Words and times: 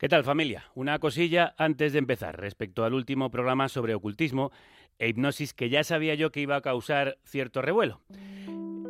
¿Qué 0.00 0.08
tal 0.08 0.24
familia? 0.24 0.64
Una 0.74 0.98
cosilla 0.98 1.54
antes 1.58 1.92
de 1.92 1.98
empezar 1.98 2.40
respecto 2.40 2.86
al 2.86 2.94
último 2.94 3.30
programa 3.30 3.68
sobre 3.68 3.94
ocultismo 3.94 4.50
e 4.98 5.10
hipnosis 5.10 5.52
que 5.52 5.68
ya 5.68 5.84
sabía 5.84 6.14
yo 6.14 6.32
que 6.32 6.40
iba 6.40 6.56
a 6.56 6.62
causar 6.62 7.18
cierto 7.22 7.60
revuelo. 7.60 8.00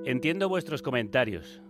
Entiendo 0.05 0.49
vuestros 0.49 0.83
comentarios. 0.83 1.63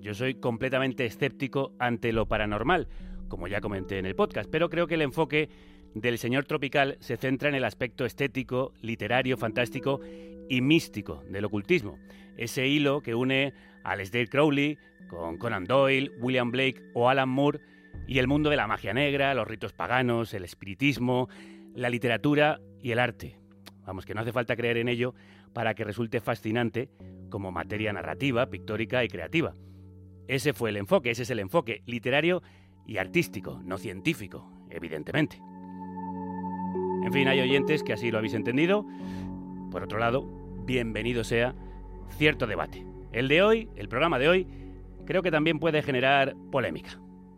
Yo 0.00 0.12
soy 0.12 0.34
completamente 0.34 1.06
escéptico 1.06 1.72
ante 1.78 2.12
lo 2.12 2.26
paranormal, 2.26 2.88
como 3.28 3.46
ya 3.46 3.60
comenté 3.60 3.96
en 3.98 4.06
el 4.06 4.16
podcast, 4.16 4.50
pero 4.50 4.68
creo 4.68 4.88
que 4.88 4.96
el 4.96 5.02
enfoque 5.02 5.50
del 5.94 6.18
señor 6.18 6.46
tropical 6.46 6.96
se 6.98 7.16
centra 7.16 7.48
en 7.48 7.54
el 7.54 7.62
aspecto 7.62 8.04
estético, 8.04 8.72
literario, 8.82 9.36
fantástico 9.36 10.00
y 10.48 10.62
místico 10.62 11.22
del 11.28 11.44
ocultismo. 11.44 11.96
Ese 12.36 12.66
hilo 12.66 13.02
que 13.02 13.14
une 13.14 13.54
a 13.84 13.92
Aleister 13.92 14.28
Crowley 14.28 14.78
con 15.08 15.38
Conan 15.38 15.62
Doyle, 15.62 16.10
William 16.18 16.50
Blake 16.50 16.82
o 16.92 17.08
Alan 17.08 17.28
Moore 17.28 17.69
y 18.06 18.18
el 18.18 18.26
mundo 18.26 18.50
de 18.50 18.56
la 18.56 18.66
magia 18.66 18.92
negra, 18.92 19.34
los 19.34 19.46
ritos 19.46 19.72
paganos, 19.72 20.34
el 20.34 20.44
espiritismo, 20.44 21.28
la 21.74 21.90
literatura 21.90 22.60
y 22.82 22.90
el 22.90 22.98
arte. 22.98 23.36
Vamos, 23.86 24.04
que 24.04 24.14
no 24.14 24.20
hace 24.20 24.32
falta 24.32 24.56
creer 24.56 24.76
en 24.78 24.88
ello 24.88 25.14
para 25.52 25.74
que 25.74 25.84
resulte 25.84 26.20
fascinante 26.20 26.88
como 27.28 27.52
materia 27.52 27.92
narrativa, 27.92 28.50
pictórica 28.50 29.04
y 29.04 29.08
creativa. 29.08 29.54
Ese 30.28 30.52
fue 30.52 30.70
el 30.70 30.76
enfoque, 30.76 31.10
ese 31.10 31.22
es 31.22 31.30
el 31.30 31.40
enfoque 31.40 31.82
literario 31.86 32.42
y 32.86 32.98
artístico, 32.98 33.60
no 33.64 33.78
científico, 33.78 34.50
evidentemente. 34.70 35.40
En 37.02 37.12
fin, 37.12 37.28
hay 37.28 37.40
oyentes 37.40 37.82
que 37.82 37.92
así 37.92 38.10
lo 38.10 38.18
habéis 38.18 38.34
entendido. 38.34 38.86
Por 39.70 39.82
otro 39.82 39.98
lado, 39.98 40.24
bienvenido 40.64 41.24
sea 41.24 41.54
cierto 42.16 42.46
debate. 42.46 42.84
El 43.12 43.28
de 43.28 43.42
hoy, 43.42 43.68
el 43.76 43.88
programa 43.88 44.18
de 44.18 44.28
hoy, 44.28 44.46
creo 45.06 45.22
que 45.22 45.30
también 45.30 45.58
puede 45.58 45.82
generar 45.82 46.36
polémica. 46.52 47.00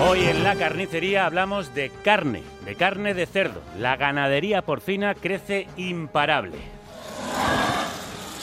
Hoy 0.00 0.20
en 0.20 0.44
la 0.44 0.56
carnicería 0.56 1.26
hablamos 1.26 1.74
de 1.74 1.90
carne, 2.02 2.42
de 2.64 2.74
carne 2.74 3.14
de 3.14 3.26
cerdo. 3.26 3.60
La 3.78 3.96
ganadería 3.96 4.62
porcina 4.62 5.14
crece 5.14 5.66
imparable. 5.76 6.58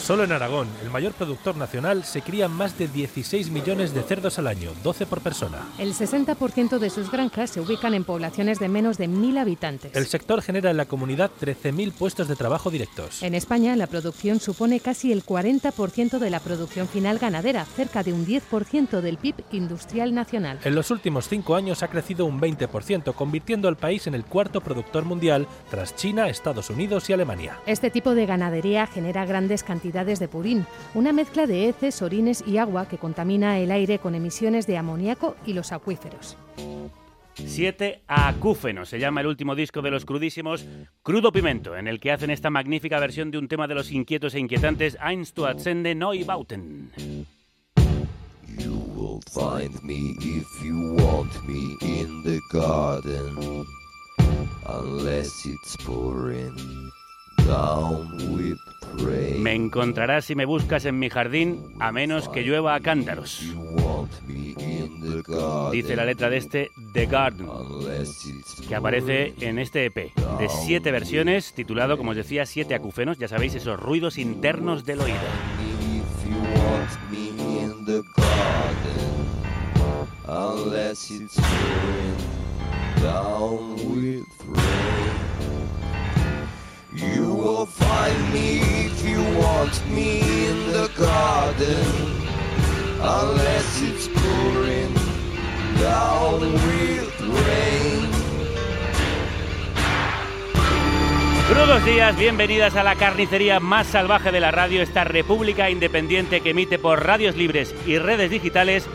Solo 0.08 0.24
en 0.24 0.32
Aragón, 0.32 0.70
el 0.82 0.90
mayor 0.90 1.12
productor 1.12 1.58
nacional, 1.58 2.06
se 2.06 2.22
crían 2.22 2.50
más 2.54 2.78
de 2.78 2.88
16 2.88 3.50
millones 3.50 3.94
de 3.94 4.04
cerdos 4.04 4.40
al 4.40 4.48
año, 4.48 4.72
12 4.82 5.06
por 5.06 5.20
persona. 5.20 5.68
El 5.78 5.94
60% 5.94 6.78
de 6.78 6.90
sus 6.90 7.12
granjas 7.12 7.50
se 7.50 7.60
ubican 7.60 7.94
en 7.94 8.06
poblaciones 8.06 8.58
de 8.58 8.70
menos 8.70 8.98
de 8.98 9.10
1.000 9.10 9.38
habitantes. 9.38 9.94
El 9.94 10.06
sector 10.06 10.42
genera 10.42 10.72
en 10.72 10.78
la 10.78 10.86
comunidad 10.86 11.30
13.000 11.42 11.92
puestos 11.92 12.30
de 12.30 12.38
trabajo 12.38 12.72
directos. 12.72 13.22
En 13.22 13.36
España, 13.36 13.76
la 13.76 13.88
producción 13.88 14.40
supone 14.40 14.80
casi 14.80 15.12
el 15.12 15.26
40% 15.26 16.20
de 16.20 16.30
la 16.30 16.40
producción 16.40 16.88
final 16.88 17.20
ganadera, 17.20 17.66
cerca 17.66 18.02
de 18.02 18.14
un 18.14 18.26
10% 18.26 19.02
del 19.02 19.18
PIB 19.18 19.44
industrial 19.52 20.16
nacional. 20.16 20.58
En 20.64 20.74
los 20.74 20.90
últimos 20.90 21.28
cinco 21.28 21.54
años 21.58 21.84
ha 21.84 21.90
crecido 21.90 22.24
un 22.24 22.40
20%, 22.40 23.14
convirtiendo 23.14 23.68
al 23.68 23.76
país 23.76 24.08
en 24.08 24.14
el 24.14 24.24
cuarto 24.24 24.62
productor 24.62 25.04
mundial 25.04 25.50
tras 25.70 25.98
China, 25.98 26.30
Estados 26.30 26.70
Unidos 26.70 27.10
y 27.10 27.14
Alemania. 27.14 27.60
Este 27.66 27.92
tipo 27.92 28.16
de 28.16 28.26
ganadería 28.26 28.88
genera 28.88 29.26
grandes 29.26 29.64
cantidades 29.64 29.97
de 30.06 30.28
purín, 30.28 30.66
una 30.94 31.12
mezcla 31.12 31.48
de 31.48 31.68
heces, 31.68 32.02
orines 32.02 32.44
y 32.46 32.58
agua 32.58 32.88
que 32.88 33.00
contamina 33.00 33.58
el 33.58 33.72
aire 33.72 33.98
con 33.98 34.14
emisiones 34.14 34.68
de 34.68 34.78
amoníaco 34.78 35.36
y 35.46 35.54
los 35.54 35.72
acuíferos. 35.72 36.38
Siete 37.34 38.04
acúfenos 38.08 38.90
se 38.90 39.00
llama 39.00 39.22
el 39.22 39.28
último 39.28 39.56
disco 39.56 39.82
de 39.82 39.92
los 39.92 40.06
crudísimos 40.06 40.66
Crudo 41.04 41.32
Pimento, 41.32 41.76
en 41.76 41.88
el 41.88 42.00
que 42.00 42.12
hacen 42.12 42.30
esta 42.30 42.50
magnífica 42.50 43.00
versión 43.00 43.32
de 43.32 43.38
un 43.40 43.48
tema 43.48 43.68
de 43.68 43.76
los 43.76 43.92
inquietos 43.92 44.36
e 44.36 44.40
inquietantes 44.40 44.98
Eins 45.04 45.34
zu 45.34 45.46
Atzende 45.46 45.96
Neubauten. 45.96 46.92
You 48.58 48.82
will 48.96 49.22
find 49.32 49.82
me 49.84 50.16
if 50.20 50.48
you 50.64 50.96
want 50.96 51.32
me 51.48 51.76
in 51.82 52.24
the 52.24 52.40
garden. 52.52 53.66
Unless 54.68 55.46
it's 55.46 55.78
pouring 55.86 56.56
down 57.48 58.18
with 58.36 58.58
rain. 58.58 58.77
Me 59.38 59.54
encontrarás 59.54 60.26
si 60.26 60.36
me 60.36 60.46
buscas 60.46 60.86
en 60.86 61.00
mi 61.00 61.10
jardín, 61.10 61.76
a 61.80 61.92
menos 61.92 62.30
que 62.30 62.44
llueva 62.44 62.76
a 62.76 62.80
cántaros. 62.80 63.44
Dice 65.72 65.96
la 65.96 66.06
letra 66.06 66.30
de 66.30 66.38
este 66.38 66.72
The 66.94 67.06
Garden, 67.06 67.48
que 68.68 68.76
aparece 68.76 69.34
en 69.40 69.60
este 69.60 69.86
EP 69.86 70.14
de 70.16 70.50
siete 70.50 70.92
versiones, 70.92 71.54
titulado, 71.54 71.98
como 71.98 72.12
os 72.12 72.18
decía, 72.18 72.46
Siete 72.46 72.76
acúfenos, 72.76 73.18
ya 73.18 73.28
sabéis, 73.28 73.56
esos 73.56 73.80
ruidos 73.80 74.18
internos 74.18 74.86
del 74.86 75.02
oído. 75.02 75.18
Unless 80.30 81.10
it's 81.10 81.38
down 83.02 83.76
with 83.96 84.26
rain. 84.46 84.97
You 86.98 87.32
will 87.32 87.68
find 87.68 88.34
me 88.34 88.60
if 88.88 89.08
you 89.08 89.22
want 89.40 89.88
me 89.92 90.20
in 90.20 90.72
the 90.72 90.90
garden. 90.98 91.86
Unless 93.00 93.82
it's 93.84 94.08
pouring 94.08 94.96
down 95.80 96.42
with 96.42 97.22
rain. 97.22 98.10
Crudos 101.48 101.86
días, 101.86 102.18
bienvenidas 102.18 102.76
a 102.76 102.84
la 102.84 102.96
carnicería 102.96 103.60
más 103.60 103.86
salvaje 103.86 104.32
de 104.32 104.40
la 104.40 104.50
radio, 104.50 104.82
esta 104.82 105.04
república 105.04 105.70
independiente 105.70 106.42
que 106.42 106.50
emite 106.50 106.80
por 106.80 107.06
radios 107.06 107.36
libres 107.36 107.76
y 107.86 108.00
redes 108.00 108.32
digitales. 108.32 108.88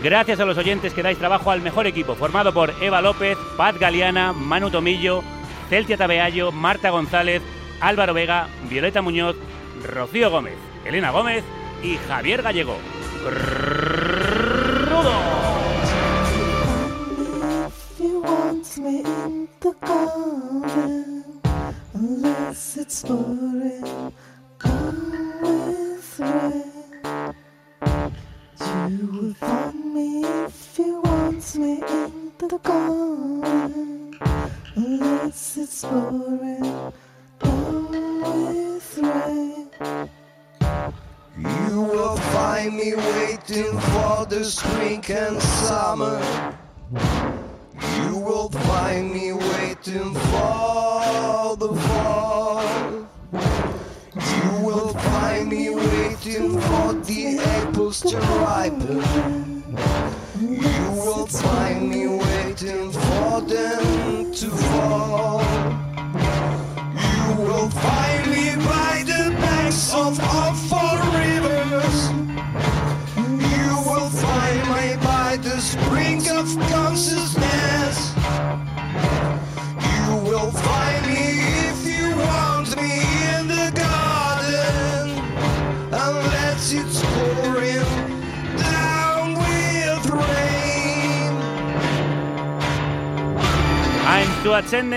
Gracias 0.00 0.38
a 0.38 0.44
los 0.44 0.58
oyentes 0.58 0.94
que 0.94 1.02
dais 1.02 1.18
trabajo 1.18 1.50
al 1.50 1.60
mejor 1.60 1.88
equipo, 1.88 2.14
formado 2.14 2.54
por 2.54 2.72
Eva 2.80 3.02
López, 3.02 3.36
Paz 3.56 3.76
Galeana, 3.80 4.32
Manu 4.32 4.70
Tomillo, 4.70 5.24
Celtia 5.72 5.96
Tabeallo, 5.96 6.52
Marta 6.52 6.90
González, 6.90 7.40
Álvaro 7.80 8.12
Vega, 8.12 8.46
Violeta 8.68 9.00
Muñoz, 9.00 9.36
Rocío 9.82 10.30
Gómez, 10.30 10.58
Elena 10.84 11.10
Gómez 11.10 11.44
y 11.82 11.96
Javier 11.96 12.42
Gallego. 12.42 12.76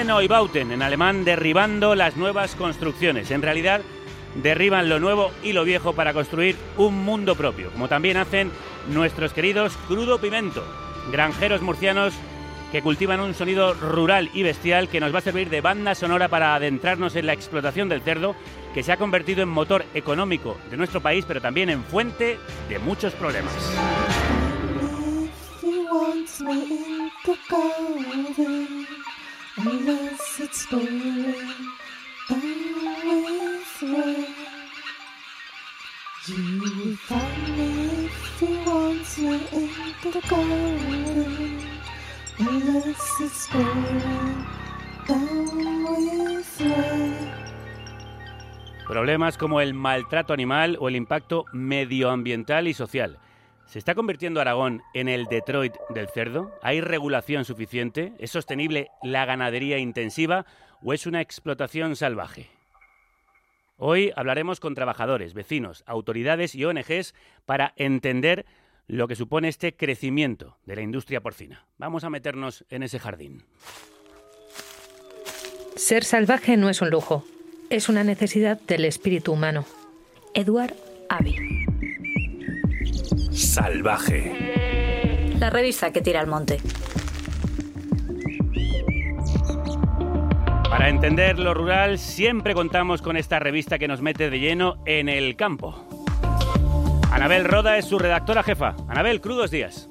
Neubauten, 0.04 0.72
en 0.72 0.82
alemán 0.82 1.24
derribando 1.24 1.96
las 1.96 2.18
nuevas 2.18 2.56
construcciones. 2.56 3.32
En 3.32 3.42
realidad, 3.42 3.82
derriban 4.36 4.90
lo 4.90 5.00
nuevo 5.00 5.32
y 5.42 5.54
lo 5.54 5.64
viejo 5.64 5.94
para 5.94 6.14
construir 6.14 6.58
un 6.76 7.06
mundo 7.06 7.36
propio, 7.36 7.72
como 7.72 7.88
también 7.88 8.18
hacen 8.18 8.52
nuestros 8.90 9.32
queridos 9.32 9.78
Crudo 9.88 10.20
Pimento, 10.20 10.64
granjeros 11.12 11.62
murcianos 11.62 12.14
que 12.72 12.82
cultivan 12.82 13.22
un 13.22 13.34
sonido 13.34 13.74
rural 13.74 14.30
y 14.34 14.44
bestial 14.44 14.90
que 14.90 15.00
nos 15.00 15.14
va 15.14 15.20
a 15.20 15.22
servir 15.22 15.50
de 15.50 15.62
banda 15.62 15.96
sonora 15.96 16.28
para 16.28 16.56
adentrarnos 16.56 17.16
en 17.16 17.28
la 17.28 17.34
explotación 17.34 17.88
del 17.88 18.02
cerdo, 18.02 18.36
que 18.74 18.84
se 18.84 18.92
ha 18.92 18.98
convertido 18.98 19.44
en 19.44 19.50
motor 19.50 19.86
económico 19.94 20.58
de 20.70 20.76
nuestro 20.76 21.00
país, 21.00 21.24
pero 21.26 21.40
también 21.40 21.70
en 21.70 21.84
fuente 21.84 22.38
de 22.68 22.80
muchos 22.80 23.14
problemas. 23.14 23.54
Problemas 48.88 49.38
como 49.38 49.62
el 49.62 49.74
maltrato 49.74 50.34
animal 50.34 50.78
o 50.80 50.90
el 50.90 50.96
impacto 50.96 51.46
medioambiental 51.54 52.68
y 52.68 52.74
social. 52.74 53.18
¿Se 53.68 53.80
está 53.80 53.96
convirtiendo 53.96 54.40
Aragón 54.40 54.84
en 54.94 55.10
el 55.10 55.26
Detroit 55.26 55.74
del 55.90 56.08
cerdo? 56.08 56.52
¿Hay 56.62 56.82
regulación 56.82 57.46
suficiente? 57.46 58.14
¿Es 58.20 58.32
sostenible 58.32 58.90
la 59.04 59.26
ganadería 59.26 59.80
intensiva 59.80 60.46
o 60.84 60.94
es 60.94 61.06
una 61.06 61.22
explotación 61.22 61.96
salvaje? 61.96 62.48
Hoy 63.78 64.14
hablaremos 64.16 64.60
con 64.60 64.76
trabajadores, 64.76 65.34
vecinos, 65.34 65.84
autoridades 65.86 66.56
y 66.56 66.64
ONGs 66.64 67.14
para 67.46 67.74
entender 67.76 68.46
lo 68.88 69.08
que 69.08 69.16
supone 69.16 69.50
este 69.50 69.76
crecimiento 69.76 70.58
de 70.66 70.76
la 70.76 70.82
industria 70.82 71.22
porcina. 71.22 71.66
Vamos 71.78 72.04
a 72.04 72.10
meternos 72.10 72.64
en 72.70 72.84
ese 72.84 73.00
jardín. 73.00 73.44
Ser 75.76 76.06
salvaje 76.06 76.56
no 76.56 76.70
es 76.70 76.82
un 76.82 76.90
lujo, 76.90 77.26
es 77.70 77.90
una 77.90 78.04
necesidad 78.04 78.62
del 78.62 78.86
espíritu 78.86 79.34
humano. 79.34 79.66
Eduard 80.34 80.74
Avi. 81.10 81.36
Salvaje. 83.36 84.32
La 85.40 85.50
revista 85.50 85.92
que 85.92 86.02
tira 86.02 86.22
al 86.22 86.28
monte. 86.28 86.58
Para 90.70 90.88
entender 90.88 91.38
lo 91.38 91.54
rural, 91.54 92.00
siempre 92.00 92.54
contamos 92.54 93.02
con 93.02 93.18
esta 93.18 93.40
revista 93.40 93.78
que 93.78 93.90
nos 93.90 94.02
mete 94.02 94.30
de 94.30 94.40
lleno 94.40 94.82
en 94.86 95.10
el 95.10 95.36
campo. 95.36 95.86
Anabel 97.12 97.44
Roda 97.44 97.78
es 97.78 97.86
su 97.86 98.00
redactora 98.00 98.42
jefa. 98.42 98.74
Anabel, 98.88 99.20
crudos 99.20 99.52
días. 99.52 99.90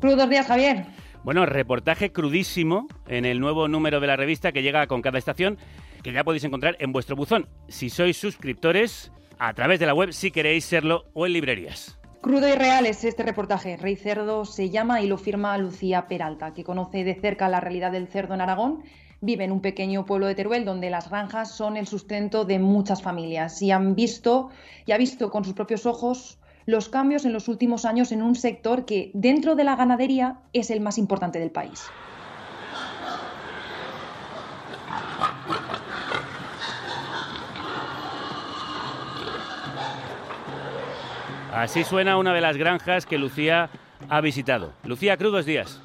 Crudos 0.00 0.28
días, 0.28 0.48
Javier. 0.48 0.86
Bueno, 1.22 1.46
reportaje 1.46 2.10
crudísimo 2.10 2.88
en 3.06 3.26
el 3.26 3.38
nuevo 3.38 3.68
número 3.68 4.00
de 4.00 4.08
la 4.08 4.16
revista 4.16 4.50
que 4.50 4.62
llega 4.62 4.88
con 4.88 5.02
cada 5.02 5.18
estación, 5.18 5.56
que 6.02 6.12
ya 6.12 6.24
podéis 6.24 6.42
encontrar 6.42 6.76
en 6.80 6.90
vuestro 6.90 7.14
buzón. 7.14 7.48
Si 7.68 7.90
sois 7.90 8.16
suscriptores, 8.16 9.12
a 9.38 9.54
través 9.54 9.78
de 9.78 9.86
la 9.86 9.94
web, 9.94 10.12
si 10.12 10.32
queréis 10.32 10.64
serlo, 10.64 11.04
o 11.14 11.26
en 11.26 11.32
librerías. 11.34 11.99
Crudo 12.20 12.46
y 12.48 12.52
real 12.52 12.84
es 12.84 13.02
este 13.04 13.22
reportaje. 13.22 13.78
Rey 13.78 13.96
Cerdo 13.96 14.44
se 14.44 14.68
llama 14.68 15.00
y 15.00 15.06
lo 15.06 15.16
firma 15.16 15.56
Lucía 15.56 16.06
Peralta, 16.06 16.52
que 16.52 16.64
conoce 16.64 17.02
de 17.02 17.14
cerca 17.14 17.48
la 17.48 17.60
realidad 17.60 17.92
del 17.92 18.08
cerdo 18.08 18.34
en 18.34 18.42
Aragón. 18.42 18.82
Vive 19.22 19.44
en 19.44 19.52
un 19.52 19.62
pequeño 19.62 20.04
pueblo 20.04 20.26
de 20.26 20.34
Teruel 20.34 20.66
donde 20.66 20.90
las 20.90 21.08
granjas 21.08 21.50
son 21.50 21.78
el 21.78 21.86
sustento 21.86 22.44
de 22.44 22.58
muchas 22.58 23.02
familias 23.02 23.62
y 23.62 23.70
han 23.70 23.94
visto 23.94 24.50
y 24.84 24.92
ha 24.92 24.98
visto 24.98 25.30
con 25.30 25.46
sus 25.46 25.54
propios 25.54 25.86
ojos 25.86 26.38
los 26.66 26.90
cambios 26.90 27.24
en 27.24 27.32
los 27.32 27.48
últimos 27.48 27.86
años 27.86 28.12
en 28.12 28.20
un 28.20 28.34
sector 28.34 28.84
que 28.84 29.10
dentro 29.14 29.54
de 29.56 29.64
la 29.64 29.76
ganadería 29.76 30.40
es 30.52 30.70
el 30.70 30.82
más 30.82 30.98
importante 30.98 31.38
del 31.38 31.50
país. 31.50 31.80
Así 41.52 41.84
suena 41.84 42.16
una 42.16 42.32
de 42.32 42.40
las 42.40 42.56
granjas 42.56 43.06
que 43.06 43.18
Lucía 43.18 43.70
ha 44.08 44.20
visitado. 44.20 44.72
Lucía, 44.84 45.16
crudos 45.16 45.46
días. 45.46 45.82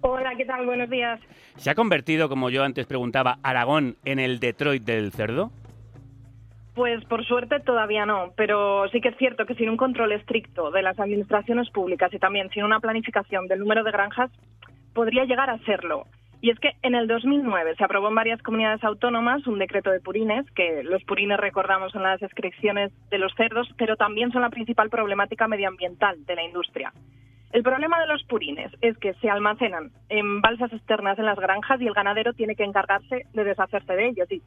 Hola, 0.00 0.34
¿qué 0.36 0.44
tal? 0.44 0.64
Buenos 0.64 0.88
días. 0.88 1.20
¿Se 1.56 1.70
ha 1.70 1.74
convertido, 1.74 2.28
como 2.28 2.50
yo 2.50 2.62
antes 2.62 2.86
preguntaba, 2.86 3.38
Aragón 3.42 3.96
en 4.04 4.18
el 4.18 4.38
Detroit 4.38 4.82
del 4.84 5.12
cerdo? 5.12 5.50
Pues 6.74 7.04
por 7.04 7.24
suerte 7.26 7.60
todavía 7.60 8.06
no, 8.06 8.32
pero 8.36 8.88
sí 8.90 9.00
que 9.00 9.08
es 9.08 9.16
cierto 9.18 9.44
que 9.44 9.54
sin 9.56 9.68
un 9.68 9.76
control 9.76 10.12
estricto 10.12 10.70
de 10.70 10.82
las 10.82 10.98
administraciones 10.98 11.68
públicas 11.70 12.14
y 12.14 12.18
también 12.18 12.48
sin 12.50 12.64
una 12.64 12.80
planificación 12.80 13.48
del 13.48 13.58
número 13.58 13.82
de 13.82 13.90
granjas, 13.90 14.30
podría 14.94 15.24
llegar 15.24 15.50
a 15.50 15.58
serlo. 15.64 16.06
Y 16.42 16.50
es 16.50 16.58
que 16.58 16.72
en 16.82 16.94
el 16.94 17.06
2009 17.06 17.74
se 17.76 17.84
aprobó 17.84 18.08
en 18.08 18.14
varias 18.14 18.42
comunidades 18.42 18.82
autónomas 18.82 19.46
un 19.46 19.58
decreto 19.58 19.90
de 19.90 20.00
purines, 20.00 20.50
que 20.52 20.82
los 20.82 21.04
purines 21.04 21.38
recordamos 21.38 21.92
son 21.92 22.02
las 22.02 22.18
descripciones 22.20 22.92
de 23.10 23.18
los 23.18 23.34
cerdos, 23.34 23.68
pero 23.76 23.96
también 23.96 24.32
son 24.32 24.40
la 24.42 24.50
principal 24.50 24.88
problemática 24.88 25.48
medioambiental 25.48 26.24
de 26.24 26.34
la 26.34 26.42
industria. 26.42 26.92
El 27.52 27.62
problema 27.62 28.00
de 28.00 28.06
los 28.06 28.22
purines 28.24 28.72
es 28.80 28.96
que 28.98 29.12
se 29.14 29.28
almacenan 29.28 29.90
en 30.08 30.40
balsas 30.40 30.72
externas 30.72 31.18
en 31.18 31.26
las 31.26 31.38
granjas 31.38 31.80
y 31.80 31.86
el 31.86 31.94
ganadero 31.94 32.32
tiene 32.32 32.54
que 32.54 32.64
encargarse 32.64 33.26
de 33.34 33.44
deshacerse 33.44 33.92
de 33.92 34.08
ellos. 34.08 34.30
Y 34.30 34.40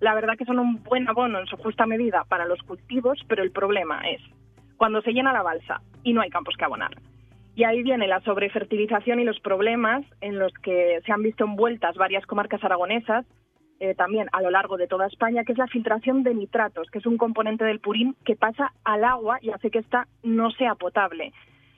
la 0.00 0.14
verdad 0.14 0.36
que 0.36 0.44
son 0.44 0.58
un 0.58 0.82
buen 0.82 1.08
abono 1.08 1.38
en 1.38 1.46
su 1.46 1.56
justa 1.56 1.86
medida 1.86 2.24
para 2.28 2.46
los 2.46 2.60
cultivos, 2.62 3.18
pero 3.28 3.42
el 3.42 3.52
problema 3.52 4.02
es 4.08 4.20
cuando 4.76 5.00
se 5.02 5.12
llena 5.12 5.32
la 5.32 5.42
balsa 5.42 5.80
y 6.02 6.12
no 6.12 6.20
hay 6.20 6.30
campos 6.30 6.56
que 6.56 6.64
abonar. 6.64 6.90
Y 7.58 7.64
ahí 7.64 7.82
viene 7.82 8.06
la 8.06 8.20
sobrefertilización 8.20 9.18
y 9.18 9.24
los 9.24 9.40
problemas 9.40 10.04
en 10.20 10.38
los 10.38 10.52
que 10.62 11.00
se 11.04 11.10
han 11.10 11.24
visto 11.24 11.42
envueltas 11.42 11.96
varias 11.96 12.24
comarcas 12.24 12.62
aragonesas, 12.62 13.26
eh, 13.80 13.96
también 13.96 14.28
a 14.30 14.40
lo 14.42 14.52
largo 14.52 14.76
de 14.76 14.86
toda 14.86 15.08
España, 15.08 15.42
que 15.42 15.50
es 15.50 15.58
la 15.58 15.66
filtración 15.66 16.22
de 16.22 16.36
nitratos, 16.36 16.88
que 16.88 17.00
es 17.00 17.06
un 17.06 17.16
componente 17.16 17.64
del 17.64 17.80
purín 17.80 18.14
que 18.24 18.36
pasa 18.36 18.72
al 18.84 19.02
agua 19.02 19.38
y 19.42 19.50
hace 19.50 19.72
que 19.72 19.80
ésta 19.80 20.06
no 20.22 20.52
sea 20.52 20.76
potable. 20.76 21.32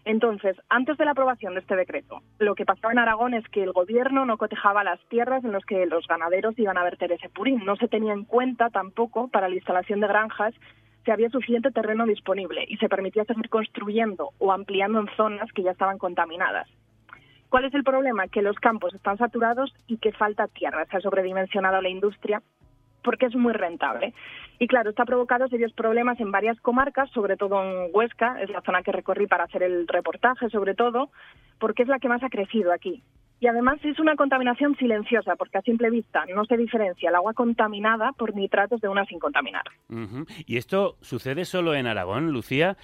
Entonces, 0.05 0.55
antes 0.69 0.99
de 0.99 1.07
la 1.07 1.13
aprobación 1.13 1.55
de 1.55 1.61
este 1.61 1.77
decreto, 1.77 2.21
lo 2.39 2.55
que 2.55 2.67
pasaba 2.67 2.93
en 2.93 2.99
Aragón 2.99 3.33
es 3.33 3.49
que 3.49 3.63
el 3.63 3.73
gobierno 3.73 4.27
no 4.27 4.37
cotejaba 4.37 4.85
las 4.85 5.01
tierras 5.09 5.43
en 5.45 5.53
las 5.53 5.65
que 5.65 5.87
los 5.87 6.07
ganaderos 6.07 6.59
iban 6.59 6.77
a 6.77 6.85
verter 6.85 7.11
ese 7.13 7.31
purín. 7.31 7.65
No 7.65 7.77
se 7.77 7.89
tenía 7.89 8.13
en 8.13 8.25
cuenta 8.25 8.69
tampoco 8.69 9.29
para 9.29 9.49
la 9.49 9.55
instalación 9.55 10.01
de 10.01 10.09
granjas 10.09 10.53
si 11.05 11.11
había 11.11 11.31
suficiente 11.31 11.71
terreno 11.71 12.07
disponible 12.07 12.65
y 12.69 12.77
se 12.77 12.89
permitía 12.89 13.25
seguir 13.25 13.49
construyendo 13.49 14.31
o 14.39 14.53
ampliando 14.53 15.01
en 15.01 15.09
zonas 15.17 15.51
que 15.53 15.63
ya 15.63 15.71
estaban 15.71 15.99
contaminadas. 15.99 16.69
¿Cuál 17.49 17.65
es 17.65 17.75
el 17.75 17.83
problema? 17.83 18.29
Que 18.29 18.43
los 18.43 18.57
campos 18.57 18.95
están 18.95 19.19
saturados 19.19 19.75
y 19.89 19.99
que 19.99 20.13
falta 20.13 20.47
tierra. 20.47 20.87
Se 20.87 20.99
ha 20.99 21.01
sobredimensionado 21.01 21.83
la 21.83 21.89
industria 21.89 22.43
porque 23.03 23.27
es 23.27 23.35
muy 23.35 23.53
rentable. 23.53 24.15
Y 24.59 24.67
claro, 24.69 24.91
esto 24.91 25.03
ha 25.03 25.07
provocado 25.07 25.49
serios 25.49 25.73
problemas 25.73 26.21
en 26.21 26.31
varias 26.31 26.61
comarcas, 26.61 27.11
sobre 27.11 27.37
todo 27.37 27.63
en 27.63 27.91
Huesca, 27.93 28.41
es 28.41 28.51
la 28.51 28.61
zona 28.61 28.83
que 28.83 28.93
recorrí 28.93 29.27
para 29.27 29.45
hacer 29.45 29.63
el 29.63 29.89
reportaje, 29.89 30.49
sobre 30.51 30.75
todo, 30.75 31.11
porque 31.59 31.83
es 31.83 31.89
la 31.89 31.99
que 31.99 32.09
más 32.09 32.23
ha 32.23 32.29
crecido 32.29 32.73
aquí. 32.73 33.03
Y 33.41 33.47
además 33.47 33.79
es 33.83 33.99
una 33.99 34.17
contaminación 34.17 34.77
silenciosa, 34.77 35.35
porque 35.37 35.59
a 35.59 35.63
simple 35.63 35.89
vista 35.89 36.25
no 36.35 36.45
se 36.45 36.59
diferencia 36.59 37.09
el 37.09 37.15
agua 37.15 37.33
contaminada 37.33 38.13
por 38.13 38.35
nitratos 38.35 38.83
de 38.83 38.89
una 38.89 39.07
sin 39.07 39.19
contaminar. 39.19 39.65
¿Y 40.47 40.59
esto 40.59 40.97
sucede 41.01 41.47
solo 41.47 41.75
en 41.75 41.87
Aragón, 41.87 42.33
Lucía? 42.33 42.77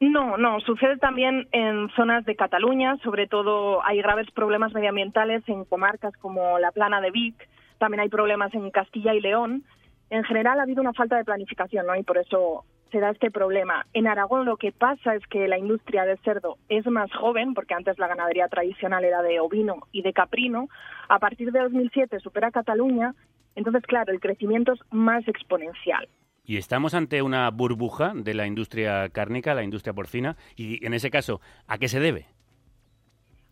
No, 0.00 0.38
no, 0.38 0.60
sucede 0.60 0.96
también 0.96 1.48
en 1.52 1.90
zonas 1.90 2.24
de 2.24 2.36
Cataluña, 2.36 2.96
sobre 3.02 3.26
todo 3.26 3.84
hay 3.84 3.98
graves 3.98 4.30
problemas 4.30 4.72
medioambientales 4.72 5.42
en 5.48 5.64
comarcas 5.64 6.16
como 6.18 6.58
la 6.58 6.70
Plana 6.70 7.00
de 7.00 7.10
Vic, 7.10 7.48
también 7.78 8.00
hay 8.00 8.08
problemas 8.08 8.52
en 8.54 8.70
Castilla 8.70 9.14
y 9.14 9.20
León. 9.20 9.64
En 10.10 10.24
general 10.24 10.58
ha 10.58 10.62
habido 10.62 10.80
una 10.80 10.92
falta 10.92 11.16
de 11.16 11.24
planificación, 11.24 11.86
¿no? 11.86 11.96
Y 11.96 12.02
por 12.02 12.18
eso 12.18 12.64
se 12.90 13.00
da 13.00 13.10
este 13.10 13.30
problema. 13.30 13.86
En 13.92 14.06
Aragón 14.06 14.46
lo 14.46 14.56
que 14.56 14.72
pasa 14.72 15.14
es 15.14 15.26
que 15.26 15.46
la 15.48 15.58
industria 15.58 16.04
del 16.04 16.18
cerdo 16.18 16.56
es 16.68 16.86
más 16.86 17.12
joven, 17.12 17.54
porque 17.54 17.74
antes 17.74 17.98
la 17.98 18.08
ganadería 18.08 18.48
tradicional 18.48 19.04
era 19.04 19.22
de 19.22 19.40
ovino 19.40 19.76
y 19.92 20.02
de 20.02 20.12
caprino. 20.12 20.68
A 21.08 21.18
partir 21.18 21.52
de 21.52 21.60
2007 21.60 22.20
supera 22.20 22.50
Cataluña, 22.50 23.14
entonces 23.56 23.82
claro, 23.82 24.12
el 24.12 24.20
crecimiento 24.20 24.72
es 24.72 24.80
más 24.90 25.26
exponencial. 25.28 26.08
Y 26.44 26.56
estamos 26.56 26.94
ante 26.94 27.20
una 27.20 27.50
burbuja 27.50 28.12
de 28.14 28.32
la 28.32 28.46
industria 28.46 29.10
cárnica, 29.10 29.54
la 29.54 29.64
industria 29.64 29.92
porcina, 29.92 30.36
y 30.56 30.84
en 30.86 30.94
ese 30.94 31.10
caso, 31.10 31.42
¿a 31.66 31.76
qué 31.76 31.88
se 31.88 32.00
debe? 32.00 32.24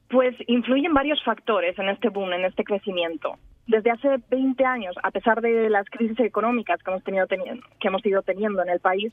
Pues 0.08 0.34
influyen 0.46 0.94
varios 0.94 1.22
factores 1.22 1.78
en 1.78 1.90
este 1.90 2.08
boom, 2.08 2.32
en 2.32 2.46
este 2.46 2.64
crecimiento. 2.64 3.36
Desde 3.66 3.90
hace 3.90 4.20
20 4.30 4.64
años, 4.64 4.94
a 5.02 5.10
pesar 5.10 5.40
de 5.40 5.68
las 5.68 5.88
crisis 5.90 6.20
económicas 6.20 6.80
que 6.82 6.90
hemos, 6.90 7.02
tenido 7.02 7.26
teniendo, 7.26 7.66
que 7.80 7.88
hemos 7.88 8.04
ido 8.06 8.22
teniendo 8.22 8.62
en 8.62 8.68
el 8.68 8.80
país, 8.80 9.12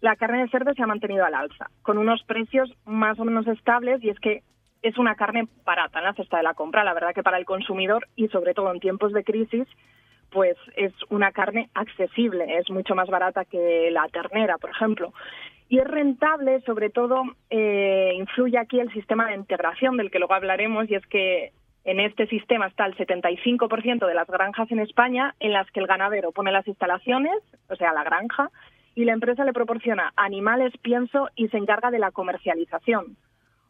la 0.00 0.16
carne 0.16 0.42
de 0.42 0.48
cerdo 0.48 0.72
se 0.74 0.82
ha 0.82 0.86
mantenido 0.86 1.24
al 1.24 1.34
alza, 1.34 1.70
con 1.82 1.98
unos 1.98 2.22
precios 2.22 2.72
más 2.86 3.18
o 3.18 3.24
menos 3.24 3.46
estables 3.46 4.02
y 4.02 4.10
es 4.10 4.18
que 4.20 4.42
es 4.82 4.96
una 4.96 5.14
carne 5.14 5.46
barata 5.64 5.98
en 5.98 6.06
la 6.06 6.14
cesta 6.14 6.38
de 6.38 6.42
la 6.42 6.54
compra. 6.54 6.84
La 6.84 6.94
verdad 6.94 7.14
que 7.14 7.22
para 7.22 7.36
el 7.36 7.44
consumidor 7.44 8.06
y 8.16 8.28
sobre 8.28 8.54
todo 8.54 8.72
en 8.72 8.80
tiempos 8.80 9.12
de 9.12 9.24
crisis, 9.24 9.66
pues 10.30 10.56
es 10.76 10.92
una 11.10 11.32
carne 11.32 11.68
accesible, 11.74 12.58
es 12.58 12.70
mucho 12.70 12.94
más 12.94 13.08
barata 13.08 13.44
que 13.44 13.90
la 13.90 14.08
ternera, 14.08 14.56
por 14.58 14.70
ejemplo. 14.70 15.12
Y 15.68 15.78
es 15.78 15.86
rentable, 15.86 16.60
sobre 16.62 16.90
todo, 16.90 17.22
eh, 17.50 18.12
influye 18.16 18.58
aquí 18.58 18.80
el 18.80 18.92
sistema 18.92 19.26
de 19.26 19.36
integración 19.36 19.96
del 19.96 20.10
que 20.10 20.18
luego 20.18 20.34
hablaremos, 20.34 20.90
y 20.90 20.94
es 20.94 21.06
que 21.06 21.52
en 21.90 21.98
este 21.98 22.28
sistema 22.28 22.68
está 22.68 22.86
el 22.86 22.96
75% 22.96 24.06
de 24.06 24.14
las 24.14 24.28
granjas 24.28 24.70
en 24.70 24.78
España 24.78 25.34
en 25.40 25.52
las 25.52 25.68
que 25.72 25.80
el 25.80 25.88
ganadero 25.88 26.30
pone 26.30 26.52
las 26.52 26.68
instalaciones, 26.68 27.34
o 27.68 27.74
sea, 27.74 27.92
la 27.92 28.04
granja, 28.04 28.48
y 28.94 29.04
la 29.04 29.12
empresa 29.12 29.44
le 29.44 29.52
proporciona 29.52 30.12
animales, 30.14 30.72
pienso 30.82 31.28
y 31.34 31.48
se 31.48 31.56
encarga 31.56 31.90
de 31.90 31.98
la 31.98 32.12
comercialización. 32.12 33.16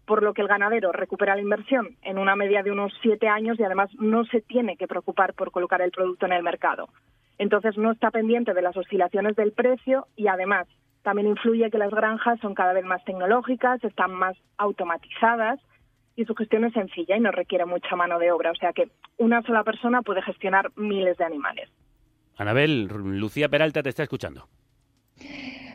Por 0.05 0.23
lo 0.23 0.35
que 0.35 0.43
el 0.43 0.49
ganadero 0.49 0.93
recupera 0.93 1.35
la 1.35 1.41
inversión 1.41 1.97
en 2.03 2.19
una 2.19 2.37
media 2.37 2.63
de 2.63 2.71
unos 2.71 2.93
siete 3.01 3.27
años 3.27 3.59
y 3.59 3.63
además 3.63 3.89
no 3.99 4.27
se 4.27 4.43
tiene 4.43 4.77
que 4.77 4.87
preocupar 4.89 5.33
por 5.33 5.51
colocar 5.51 5.81
el 5.81 5.91
producto 5.91 6.27
en 6.27 6.33
el 6.33 6.43
mercado. 6.43 6.91
Entonces 7.39 7.79
no 7.79 7.91
está 7.91 8.11
pendiente 8.11 8.53
de 8.53 8.61
las 8.61 8.77
oscilaciones 8.77 9.35
del 9.35 9.53
precio 9.53 10.09
y 10.15 10.27
además 10.27 10.67
también 11.03 11.29
influye 11.29 11.71
que 11.71 11.79
las 11.79 11.91
granjas 11.91 12.39
son 12.41 12.53
cada 12.53 12.75
vez 12.75 12.85
más 12.85 13.03
tecnológicas, 13.05 13.83
están 13.83 14.13
más 14.13 14.37
automatizadas 14.59 15.59
y 16.21 16.25
su 16.25 16.35
gestión 16.35 16.65
es 16.65 16.73
sencilla 16.73 17.17
y 17.17 17.21
no 17.21 17.31
requiere 17.31 17.65
mucha 17.65 17.97
mano 17.97 18.19
de 18.19 18.31
obra. 18.31 18.51
O 18.51 18.55
sea 18.55 18.73
que 18.73 18.89
una 19.19 19.43
sola 19.43 19.65
persona 19.65 20.03
puede 20.03 20.23
gestionar 20.23 20.71
miles 20.77 21.17
de 21.19 21.25
animales. 21.25 21.71
Anabel, 22.37 22.85
Lucía 22.87 23.49
Peralta 23.49 23.83
te 23.83 23.89
está 23.89 24.03
escuchando. 24.03 24.49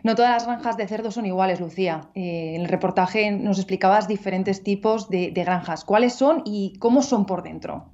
No 0.03 0.15
todas 0.15 0.31
las 0.31 0.47
granjas 0.47 0.77
de 0.77 0.87
cerdo 0.87 1.11
son 1.11 1.25
iguales, 1.25 1.59
Lucía. 1.59 2.01
Eh, 2.15 2.53
en 2.55 2.61
el 2.61 2.67
reportaje 2.67 3.31
nos 3.31 3.57
explicabas 3.57 4.07
diferentes 4.07 4.63
tipos 4.63 5.09
de, 5.09 5.31
de 5.31 5.43
granjas. 5.43 5.83
¿Cuáles 5.83 6.15
son 6.15 6.43
y 6.45 6.77
cómo 6.79 7.01
son 7.01 7.25
por 7.25 7.43
dentro? 7.43 7.85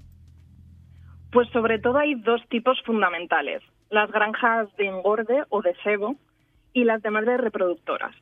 Pues 1.32 1.50
sobre 1.50 1.80
todo 1.80 1.98
hay 1.98 2.16
dos 2.16 2.42
tipos 2.50 2.82
fundamentales. 2.86 3.62
Las 3.90 4.12
granjas 4.12 4.68
de 4.78 4.88
engorde 4.88 5.44
o 5.50 5.62
de 5.62 5.74
cebo, 5.84 6.18
y 6.74 6.84
las 6.84 7.02
demás 7.02 7.26
de 7.26 7.38
reproductoras. 7.38 8.16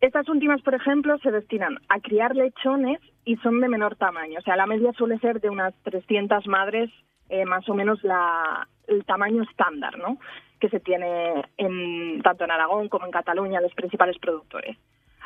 Estas 0.00 0.28
últimas, 0.28 0.62
por 0.62 0.74
ejemplo, 0.74 1.18
se 1.18 1.32
destinan 1.32 1.78
a 1.88 1.98
criar 2.00 2.36
lechones 2.36 3.00
y 3.24 3.36
son 3.36 3.60
de 3.60 3.68
menor 3.68 3.96
tamaño. 3.96 4.38
O 4.38 4.42
sea, 4.42 4.56
la 4.56 4.66
media 4.66 4.92
suele 4.92 5.18
ser 5.18 5.40
de 5.40 5.50
unas 5.50 5.74
300 5.82 6.46
madres, 6.46 6.90
eh, 7.28 7.44
más 7.44 7.68
o 7.68 7.74
menos 7.74 8.02
la, 8.04 8.68
el 8.86 9.04
tamaño 9.04 9.42
estándar, 9.42 9.98
¿no? 9.98 10.18
Que 10.60 10.68
se 10.68 10.78
tiene 10.78 11.44
en, 11.56 12.22
tanto 12.22 12.44
en 12.44 12.50
Aragón 12.52 12.88
como 12.88 13.06
en 13.06 13.12
Cataluña, 13.12 13.60
los 13.60 13.74
principales 13.74 14.18
productores. 14.18 14.76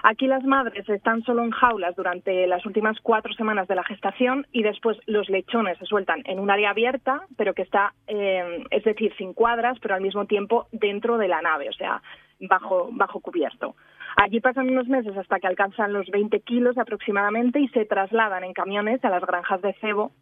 Aquí 0.05 0.27
las 0.27 0.43
madres 0.43 0.89
están 0.89 1.23
solo 1.23 1.45
en 1.45 1.53
jaulas 1.53 1.95
durante 1.95 2.47
las 2.49 2.67
últimas 2.67 2.99
cuatro 3.03 3.33
semanas 3.35 3.69
de 3.69 3.77
la 3.77 3.85
gestación 3.85 4.49
y 4.51 4.65
después 4.65 4.99
los 5.07 5.29
lechones 5.29 5.79
se 5.79 5.87
sueltan 5.87 6.23
en 6.25 6.41
un 6.41 6.51
área 6.51 6.71
abierta, 6.71 7.23
pero 7.37 7.55
que 7.55 7.63
está, 7.63 7.95
eh, 8.09 8.65
es 8.71 8.83
decir, 8.83 9.15
sin 9.17 9.33
cuadras, 9.33 9.79
pero 9.81 9.95
al 9.95 10.01
mismo 10.01 10.27
tiempo 10.27 10.67
dentro 10.73 11.19
de 11.19 11.29
la 11.29 11.41
nave. 11.41 11.69
O 11.69 11.73
sea, 11.73 12.03
bajo, 12.43 12.89
bajo 12.93 13.21
cubierto. 13.21 13.75
Allí 14.17 14.41
pasan 14.41 14.69
unos 14.69 14.89
meses 14.89 15.17
hasta 15.17 15.41
que 15.41 15.47
alcanzan 15.47 15.93
los 15.93 16.09
20 16.11 16.41
kilos 16.41 16.77
aproximadamente 16.77 17.61
y 17.61 17.69
se 17.69 17.85
trasladan 17.85 18.45
en 18.45 18.53
camiones 18.53 19.05
a 19.05 19.11
las 19.11 19.25
granjas 19.25 19.63
de 19.63 19.73
cebo, 19.81 20.13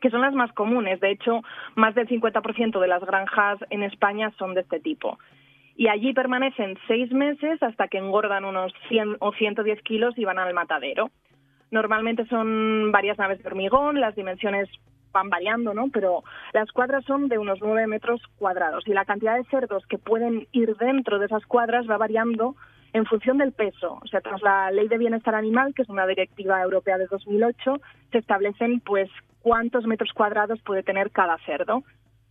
que 0.00 0.10
son 0.10 0.22
las 0.22 0.34
más 0.34 0.52
comunes. 0.52 1.00
De 1.00 1.10
hecho, 1.10 1.42
más 1.74 1.94
del 1.94 2.08
50% 2.08 2.80
de 2.80 2.88
las 2.88 3.04
granjas 3.04 3.58
en 3.70 3.82
España 3.82 4.32
son 4.38 4.54
de 4.54 4.62
este 4.62 4.80
tipo. 4.80 5.18
Y 5.76 5.88
allí 5.88 6.14
permanecen 6.14 6.78
seis 6.88 7.12
meses 7.12 7.62
hasta 7.62 7.88
que 7.88 7.98
engordan 7.98 8.46
unos 8.46 8.72
100 8.88 9.16
o 9.20 9.32
110 9.32 9.82
kilos 9.82 10.16
y 10.16 10.24
van 10.24 10.38
al 10.38 10.54
matadero. 10.54 11.10
Normalmente 11.70 12.24
son 12.26 12.92
varias 12.92 13.18
naves 13.18 13.42
de 13.42 13.48
hormigón, 13.48 14.00
las 14.00 14.14
dimensiones 14.14 14.70
van 15.16 15.30
variando, 15.30 15.72
¿no? 15.72 15.88
Pero 15.90 16.22
las 16.52 16.70
cuadras 16.72 17.04
son 17.04 17.28
de 17.28 17.38
unos 17.38 17.58
9 17.62 17.86
metros 17.86 18.20
cuadrados 18.38 18.86
y 18.86 18.92
la 18.92 19.06
cantidad 19.06 19.36
de 19.36 19.44
cerdos 19.44 19.86
que 19.86 19.96
pueden 19.96 20.46
ir 20.52 20.76
dentro 20.76 21.18
de 21.18 21.26
esas 21.26 21.46
cuadras 21.46 21.88
va 21.88 21.96
variando 21.96 22.54
en 22.92 23.06
función 23.06 23.38
del 23.38 23.52
peso. 23.52 23.98
O 24.02 24.06
sea, 24.06 24.20
tras 24.20 24.42
la 24.42 24.70
Ley 24.70 24.88
de 24.88 24.98
Bienestar 24.98 25.34
Animal, 25.34 25.72
que 25.74 25.82
es 25.82 25.88
una 25.88 26.06
directiva 26.06 26.62
europea 26.62 26.98
de 26.98 27.06
2008, 27.06 27.80
se 28.12 28.18
establecen, 28.18 28.80
pues, 28.80 29.08
cuántos 29.40 29.86
metros 29.86 30.12
cuadrados 30.12 30.60
puede 30.62 30.82
tener 30.82 31.10
cada 31.10 31.38
cerdo. 31.46 31.82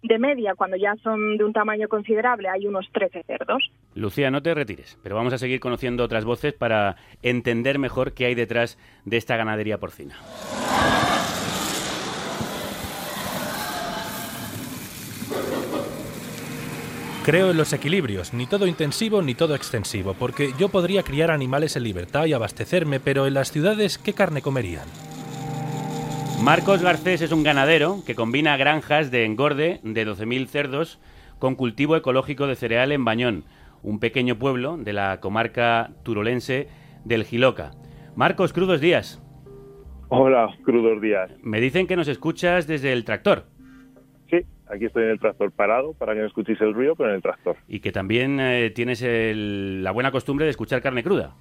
De 0.04 0.20
media, 0.20 0.54
cuando 0.56 0.77
ya 0.77 0.96
son 1.01 1.38
de 1.38 1.44
un 1.44 1.54
tamaño 1.54 1.88
considerable, 1.88 2.48
hay 2.48 2.68
unos 2.68 2.88
13 2.92 3.24
cerdos. 3.24 3.72
Lucía, 3.96 4.30
no 4.30 4.42
te 4.42 4.54
retires, 4.54 5.00
pero 5.01 5.15
vamos 5.15 5.34
a 5.34 5.39
seguir 5.39 5.60
conociendo 5.60 6.04
otras 6.04 6.25
voces 6.25 6.54
para 6.54 6.98
entender 7.24 7.80
mejor 7.80 8.13
qué 8.13 8.25
hay 8.25 8.36
detrás 8.36 8.77
de 9.06 9.18
esta 9.18 9.36
ganadería 9.36 9.80
porcina. 9.80 10.15
Creo 17.25 17.50
en 17.50 17.58
los 17.58 17.74
equilibrios, 17.74 18.36
ni 18.36 18.46
todo 18.46 18.67
intensivo 18.67 19.24
ni 19.24 19.34
todo 19.34 19.55
extensivo, 19.55 20.13
porque 20.13 20.51
yo 20.60 20.70
podría 20.70 21.01
criar 21.01 21.32
animales 21.32 21.75
en 21.75 21.82
libertad 21.82 22.25
y 22.25 22.34
abastecerme, 22.34 23.00
pero 23.00 23.25
en 23.25 23.34
las 23.34 23.51
ciudades, 23.51 23.98
¿qué 23.98 24.13
carne 24.13 24.44
comerían? 24.44 24.86
Marcos 26.44 26.84
Garcés 26.84 27.24
es 27.24 27.32
un 27.32 27.41
ganadero 27.41 28.03
que 28.05 28.13
combina 28.13 28.58
granjas 28.58 29.10
de 29.10 29.25
engorde 29.25 29.79
de 29.82 30.05
12.000 30.05 30.46
cerdos 30.46 31.00
con 31.39 31.55
cultivo 31.55 31.96
ecológico 31.96 32.46
de 32.46 32.55
cereal 32.55 32.91
en 32.91 33.03
Bañón, 33.03 33.46
un 33.82 34.00
pequeño 34.00 34.38
pueblo 34.38 34.77
de 34.77 34.94
la 34.94 35.20
comarca 35.20 35.94
turolense 36.03 36.67
del 37.05 37.24
Giloca. 37.24 37.72
Marcos, 38.15 38.53
crudos 38.53 38.82
días. 38.82 39.20
Hola, 40.10 40.55
crudos 40.63 41.01
días. 41.01 41.32
Me 41.41 41.60
dicen 41.60 41.88
que 41.88 41.96
nos 41.96 42.08
escuchas 42.08 42.67
desde 42.67 42.94
el 42.94 43.03
tractor. 43.03 43.48
Sí, 44.29 44.46
aquí 44.67 44.86
estoy 44.86 45.03
en 45.03 45.10
el 45.12 45.19
tractor 45.19 45.51
parado 45.51 45.93
para 45.93 46.13
que 46.13 46.19
no 46.22 46.27
escuchéis 46.27 46.60
el 46.62 46.74
ruido, 46.74 46.95
pero 46.95 47.10
en 47.10 47.15
el 47.15 47.22
tractor. 47.22 47.55
Y 47.67 47.79
que 47.79 47.91
también 47.91 48.39
eh, 48.39 48.72
tienes 48.72 49.01
el- 49.01 49.84
la 49.84 49.91
buena 49.91 50.12
costumbre 50.12 50.45
de 50.45 50.51
escuchar 50.51 50.81
carne 50.81 51.03
cruda. 51.03 51.36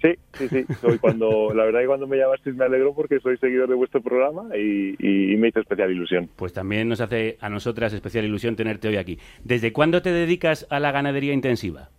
Sí, 0.00 0.10
sí, 0.38 0.48
sí. 0.48 0.64
Soy 0.80 0.96
cuando, 0.98 1.52
la 1.52 1.64
verdad 1.64 1.80
que 1.80 1.86
cuando 1.88 2.06
me 2.06 2.16
llamasteis 2.16 2.54
me 2.54 2.64
alegro 2.64 2.94
porque 2.94 3.18
soy 3.18 3.36
seguidor 3.38 3.68
de 3.68 3.74
vuestro 3.74 4.00
programa 4.00 4.56
y, 4.56 4.94
y- 4.98 5.32
y 5.32 5.36
me 5.36 5.48
hizo 5.48 5.58
especial 5.60 5.90
ilusión. 5.90 6.30
Pues 6.36 6.52
también 6.52 6.88
nos 6.88 7.00
hace 7.00 7.36
a 7.40 7.48
nosotras 7.48 7.92
especial 7.92 8.24
ilusión 8.24 8.54
tenerte 8.54 8.86
hoy 8.86 8.96
aquí. 8.96 9.18
¿Desde 9.42 9.72
cuándo 9.72 10.00
te 10.00 10.12
dedicas 10.12 10.66
a 10.70 10.78
la 10.78 10.92
ganadería 10.92 11.32
intensiva? 11.32 11.90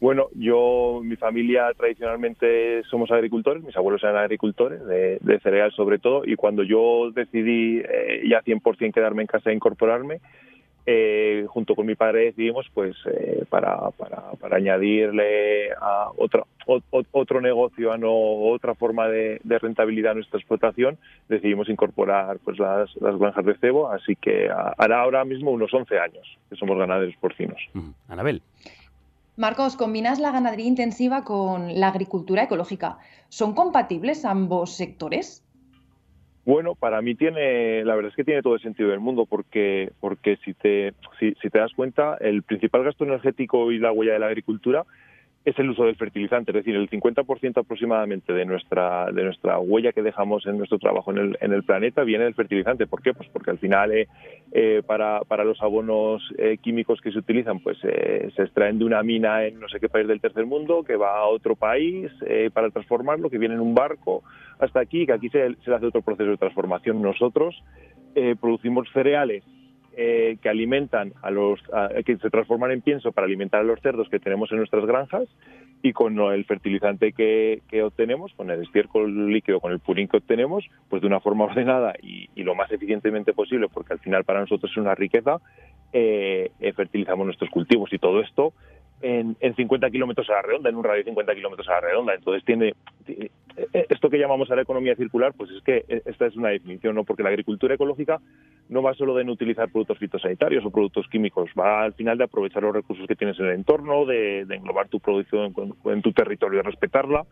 Bueno, 0.00 0.28
yo, 0.34 1.00
mi 1.04 1.16
familia 1.16 1.70
tradicionalmente 1.76 2.82
somos 2.84 3.10
agricultores, 3.10 3.62
mis 3.62 3.76
abuelos 3.76 4.02
eran 4.02 4.16
agricultores, 4.16 4.84
de, 4.86 5.18
de 5.20 5.40
cereal 5.40 5.72
sobre 5.72 5.98
todo, 5.98 6.22
y 6.24 6.36
cuando 6.36 6.62
yo 6.62 7.10
decidí 7.14 7.82
eh, 7.86 8.22
ya 8.26 8.40
100% 8.42 8.94
quedarme 8.94 9.22
en 9.22 9.26
casa 9.28 9.50
e 9.50 9.54
incorporarme, 9.54 10.20
eh, 10.86 11.44
junto 11.48 11.74
con 11.74 11.84
mi 11.84 11.94
padre 11.94 12.24
decidimos 12.26 12.66
pues 12.72 12.96
eh, 13.04 13.44
para, 13.50 13.90
para, 13.90 14.56
añadirle 14.56 15.70
a 15.78 16.10
otro, 16.16 16.46
o- 16.66 16.80
o- 16.90 17.04
otro 17.12 17.42
negocio, 17.42 17.92
a 17.92 17.98
no, 17.98 18.10
otra 18.10 18.74
forma 18.74 19.06
de, 19.08 19.38
rentabilidad 19.44 20.12
a 20.12 20.14
nuestra 20.14 20.38
explotación, 20.38 20.96
decidimos 21.28 21.68
incorporar 21.68 22.38
pues 22.42 22.58
las, 22.58 22.90
granjas 23.18 23.44
de 23.44 23.54
cebo, 23.58 23.90
así 23.90 24.16
que 24.16 24.48
hará 24.48 25.02
ahora 25.02 25.24
mismo 25.26 25.50
unos 25.50 25.72
11 25.74 25.98
años 25.98 26.26
que 26.48 26.56
somos 26.56 26.78
ganaderos 26.78 27.14
porcinos. 27.20 27.60
Anabel. 28.08 28.40
Marcos, 29.40 29.74
combinas 29.74 30.20
la 30.20 30.32
ganadería 30.32 30.66
intensiva 30.66 31.24
con 31.24 31.80
la 31.80 31.88
agricultura 31.88 32.42
ecológica. 32.42 32.98
¿Son 33.30 33.54
compatibles 33.54 34.26
ambos 34.26 34.76
sectores? 34.76 35.42
Bueno, 36.44 36.74
para 36.74 37.00
mí 37.00 37.14
tiene, 37.14 37.82
la 37.86 37.94
verdad 37.94 38.10
es 38.10 38.16
que 38.16 38.24
tiene 38.24 38.42
todo 38.42 38.56
el 38.56 38.60
sentido 38.60 38.90
del 38.90 39.00
mundo, 39.00 39.24
porque, 39.24 39.92
porque 39.98 40.36
si 40.44 40.52
te, 40.52 40.92
si, 41.18 41.32
si 41.40 41.48
te 41.48 41.58
das 41.58 41.72
cuenta, 41.72 42.18
el 42.20 42.42
principal 42.42 42.84
gasto 42.84 43.04
energético 43.04 43.72
y 43.72 43.78
la 43.78 43.92
huella 43.92 44.12
de 44.12 44.18
la 44.18 44.26
agricultura 44.26 44.84
es 45.42 45.58
el 45.58 45.70
uso 45.70 45.84
del 45.84 45.96
fertilizante, 45.96 46.50
es 46.50 46.56
decir, 46.56 46.76
el 46.76 46.90
50% 46.90 47.58
aproximadamente 47.58 48.34
de 48.34 48.44
nuestra 48.44 49.10
de 49.10 49.24
nuestra 49.24 49.58
huella 49.58 49.92
que 49.92 50.02
dejamos 50.02 50.44
en 50.46 50.58
nuestro 50.58 50.78
trabajo 50.78 51.12
en 51.12 51.18
el, 51.18 51.38
en 51.40 51.54
el 51.54 51.62
planeta 51.62 52.04
viene 52.04 52.24
del 52.24 52.34
fertilizante. 52.34 52.86
¿Por 52.86 53.00
qué? 53.02 53.14
Pues 53.14 53.28
porque 53.30 53.50
al 53.50 53.58
final 53.58 53.90
eh, 53.92 54.06
eh, 54.52 54.82
para, 54.86 55.20
para 55.20 55.44
los 55.44 55.60
abonos 55.62 56.22
eh, 56.36 56.58
químicos 56.60 57.00
que 57.00 57.10
se 57.10 57.18
utilizan, 57.18 57.60
pues 57.60 57.78
eh, 57.84 58.30
se 58.36 58.42
extraen 58.42 58.78
de 58.78 58.84
una 58.84 59.02
mina 59.02 59.46
en 59.46 59.58
no 59.58 59.68
sé 59.68 59.80
qué 59.80 59.88
país 59.88 60.06
del 60.06 60.20
tercer 60.20 60.44
mundo, 60.44 60.84
que 60.84 60.96
va 60.96 61.18
a 61.18 61.26
otro 61.26 61.56
país 61.56 62.10
eh, 62.26 62.50
para 62.52 62.68
transformarlo, 62.68 63.30
que 63.30 63.38
viene 63.38 63.54
en 63.54 63.60
un 63.60 63.74
barco 63.74 64.22
hasta 64.58 64.80
aquí, 64.80 65.06
que 65.06 65.14
aquí 65.14 65.30
se, 65.30 65.54
se 65.64 65.72
hace 65.72 65.86
otro 65.86 66.02
proceso 66.02 66.30
de 66.30 66.36
transformación. 66.36 67.00
Nosotros 67.00 67.62
producimos 68.40 68.88
cereales 68.92 69.44
eh, 69.96 70.36
que 70.42 70.48
alimentan 70.48 71.12
a 71.22 71.30
los 71.30 71.60
a- 71.72 71.90
que 72.04 72.16
se 72.16 72.30
transforman 72.30 72.70
en 72.70 72.80
pienso 72.82 73.12
para 73.12 73.26
alimentar 73.26 73.60
a 73.60 73.64
los 73.64 73.80
cerdos 73.80 74.08
que 74.08 74.18
tenemos 74.20 74.50
en 74.52 74.58
nuestras 74.58 74.84
granjas 74.86 75.28
y 75.82 75.92
con 75.92 76.18
el 76.20 76.44
fertilizante 76.44 77.12
que, 77.12 77.62
que 77.68 77.82
obtenemos, 77.82 78.32
con 78.34 78.50
el 78.50 78.62
estiércol 78.62 79.32
líquido, 79.32 79.60
con 79.60 79.72
el 79.72 79.78
purín 79.80 80.08
que 80.08 80.18
obtenemos, 80.18 80.64
pues 80.88 81.00
de 81.00 81.08
una 81.08 81.20
forma 81.20 81.44
ordenada 81.50 81.94
y, 82.02 82.28
y 82.34 82.42
lo 82.42 82.54
más 82.54 82.70
eficientemente 82.70 83.32
posible, 83.32 83.68
porque 83.72 83.94
al 83.94 83.98
final 83.98 84.24
para 84.24 84.40
nosotros 84.40 84.70
es 84.70 84.76
una 84.76 84.94
riqueza, 84.94 85.38
eh, 85.92 86.50
eh, 86.60 86.72
fertilizamos 86.72 87.26
nuestros 87.26 87.50
cultivos 87.50 87.92
y 87.92 87.98
todo 87.98 88.20
esto 88.20 88.52
en, 89.02 89.36
en 89.40 89.54
50 89.54 89.90
kilómetros 89.90 90.28
a 90.30 90.34
la 90.34 90.42
redonda, 90.42 90.68
en 90.68 90.76
un 90.76 90.84
radio 90.84 90.98
de 90.98 91.04
50 91.04 91.34
kilómetros 91.34 91.68
a 91.68 91.72
la 91.72 91.80
redonda. 91.80 92.14
Entonces 92.14 92.44
tiene 92.44 92.74
eh, 93.06 93.30
esto 93.88 94.10
que 94.10 94.18
llamamos 94.18 94.50
ahora 94.50 94.62
economía 94.62 94.94
circular, 94.96 95.32
pues 95.36 95.50
es 95.50 95.62
que 95.62 95.84
eh, 95.88 96.02
esta 96.04 96.26
es 96.26 96.36
una 96.36 96.50
definición, 96.50 96.94
¿no? 96.94 97.04
Porque 97.04 97.22
la 97.22 97.30
agricultura 97.30 97.74
ecológica 97.74 98.20
no 98.68 98.82
va 98.82 98.94
solo 98.94 99.14
de 99.14 99.24
no 99.24 99.32
utilizar 99.32 99.70
productos 99.70 99.98
fitosanitarios 99.98 100.64
o 100.64 100.70
productos 100.70 101.06
químicos, 101.08 101.50
va 101.58 101.82
al 101.82 101.94
final 101.94 102.18
de 102.18 102.24
aprovechar 102.24 102.62
los 102.62 102.74
recursos 102.74 103.06
que 103.06 103.16
tienes 103.16 103.38
en 103.40 103.46
el 103.46 103.52
entorno, 103.52 104.04
de, 104.04 104.44
de 104.44 104.56
englobar 104.56 104.88
tu 104.88 105.00
producción 105.00 105.54
en, 105.56 105.92
en 105.92 106.02
tu 106.02 106.12
territorio 106.12 106.60
y 106.60 106.62
respetarla. 106.62 107.24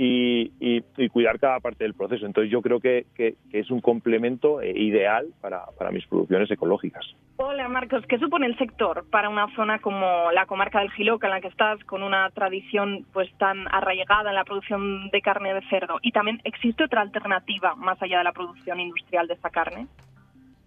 Y, 0.00 0.52
y- 0.60 0.84
y 0.96 1.08
cuidar 1.08 1.40
cada 1.40 1.58
parte 1.58 1.82
del 1.82 1.92
proceso. 1.94 2.24
Entonces 2.24 2.52
yo 2.52 2.62
creo 2.62 2.78
que, 2.78 3.06
que- 3.16 3.34
que 3.50 3.58
es 3.58 3.68
un 3.68 3.80
complemento 3.80 4.60
eh, 4.62 4.70
ideal 4.76 5.26
para, 5.40 5.64
para 5.76 5.90
mis 5.90 6.06
producciones 6.06 6.48
ecológicas. 6.52 7.04
Hola 7.36 7.66
Marcos, 7.68 8.04
¿qué 8.08 8.16
supone 8.18 8.46
el 8.46 8.56
sector 8.58 9.04
para 9.10 9.28
una 9.28 9.52
zona 9.56 9.80
como 9.80 10.30
la 10.32 10.46
comarca 10.46 10.78
del 10.78 10.92
Giloca 10.92 11.26
en 11.26 11.32
la 11.32 11.40
que 11.40 11.48
estás, 11.48 11.82
con 11.82 12.04
una 12.04 12.30
tradición 12.30 13.06
pues 13.12 13.28
tan 13.38 13.66
arraigada 13.74 14.30
en 14.30 14.36
la 14.36 14.44
producción 14.44 15.08
de 15.10 15.20
carne 15.20 15.52
de 15.52 15.62
cerdo? 15.68 15.98
Y 16.02 16.12
también 16.12 16.40
existe 16.44 16.84
otra 16.84 17.00
alternativa 17.00 17.74
más 17.74 18.00
allá 18.00 18.18
de 18.18 18.24
la 18.24 18.32
producción 18.32 18.78
industrial 18.78 19.26
de 19.26 19.34
esta 19.34 19.50
carne. 19.50 19.88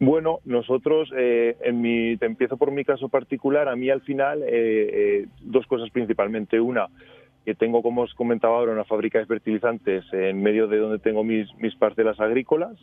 Bueno, 0.02 0.40
nosotros, 0.44 1.10
eh, 1.16 1.56
en 1.64 1.80
mi, 1.80 2.18
te 2.18 2.26
empiezo 2.26 2.58
por 2.58 2.72
mi 2.72 2.84
caso 2.84 3.08
particular, 3.08 3.70
a 3.70 3.76
mí 3.78 3.90
al 3.90 4.02
final, 4.02 4.42
eh, 4.44 4.50
eh, 4.52 5.26
dos 5.42 5.66
cosas 5.68 5.90
principalmente. 5.92 6.60
Una, 6.60 6.88
que 7.46 7.56
tengo, 7.56 7.82
como 7.82 8.02
os 8.02 8.14
comentaba 8.14 8.58
ahora, 8.58 8.72
una 8.72 8.86
fábrica 8.86 9.20
de 9.20 9.26
fertilizantes 9.26 10.06
en 10.12 10.42
medio 10.42 10.68
de 10.68 10.78
donde 10.78 11.00
tengo 11.00 11.24
mis, 11.24 11.54
mis 11.56 11.76
parcelas 11.76 12.20
agrícolas. 12.20 12.78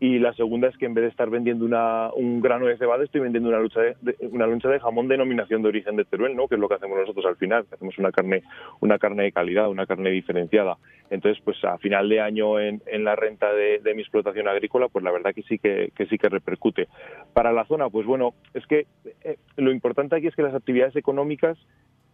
Y 0.00 0.18
la 0.18 0.34
segunda 0.34 0.68
es 0.68 0.76
que 0.76 0.86
en 0.86 0.94
vez 0.94 1.02
de 1.04 1.08
estar 1.08 1.30
vendiendo 1.30 1.64
una, 1.64 2.10
un 2.14 2.40
grano 2.40 2.66
de 2.66 2.76
cebada, 2.76 3.04
estoy 3.04 3.20
vendiendo 3.20 3.48
una, 3.48 3.60
lucha 3.60 3.80
de, 3.80 3.96
una 4.32 4.46
loncha 4.46 4.68
de 4.68 4.80
jamón 4.80 5.08
denominación 5.08 5.62
de 5.62 5.68
origen 5.68 5.96
de 5.96 6.04
Teruel, 6.04 6.34
¿no? 6.34 6.48
que 6.48 6.56
es 6.56 6.60
lo 6.60 6.68
que 6.68 6.74
hacemos 6.74 6.98
nosotros 6.98 7.24
al 7.24 7.36
final, 7.36 7.64
hacemos 7.72 7.96
una 7.96 8.10
carne, 8.10 8.42
una 8.80 8.98
carne 8.98 9.22
de 9.22 9.32
calidad, 9.32 9.70
una 9.70 9.86
carne 9.86 10.10
diferenciada. 10.10 10.76
Entonces, 11.10 11.42
pues 11.44 11.62
a 11.64 11.78
final 11.78 12.08
de 12.08 12.20
año 12.20 12.58
en, 12.58 12.82
en 12.86 13.04
la 13.04 13.14
renta 13.14 13.52
de, 13.52 13.78
de 13.78 13.94
mi 13.94 14.02
explotación 14.02 14.48
agrícola, 14.48 14.88
pues 14.88 15.04
la 15.04 15.12
verdad 15.12 15.32
que 15.32 15.42
sí 15.42 15.58
que, 15.58 15.90
que 15.96 16.06
sí 16.06 16.18
que 16.18 16.28
repercute. 16.28 16.88
Para 17.32 17.52
la 17.52 17.64
zona, 17.64 17.88
pues 17.88 18.04
bueno, 18.04 18.34
es 18.52 18.66
que 18.66 18.86
eh, 19.22 19.36
lo 19.56 19.70
importante 19.70 20.16
aquí 20.16 20.26
es 20.26 20.34
que 20.34 20.42
las 20.42 20.54
actividades 20.54 20.96
económicas 20.96 21.56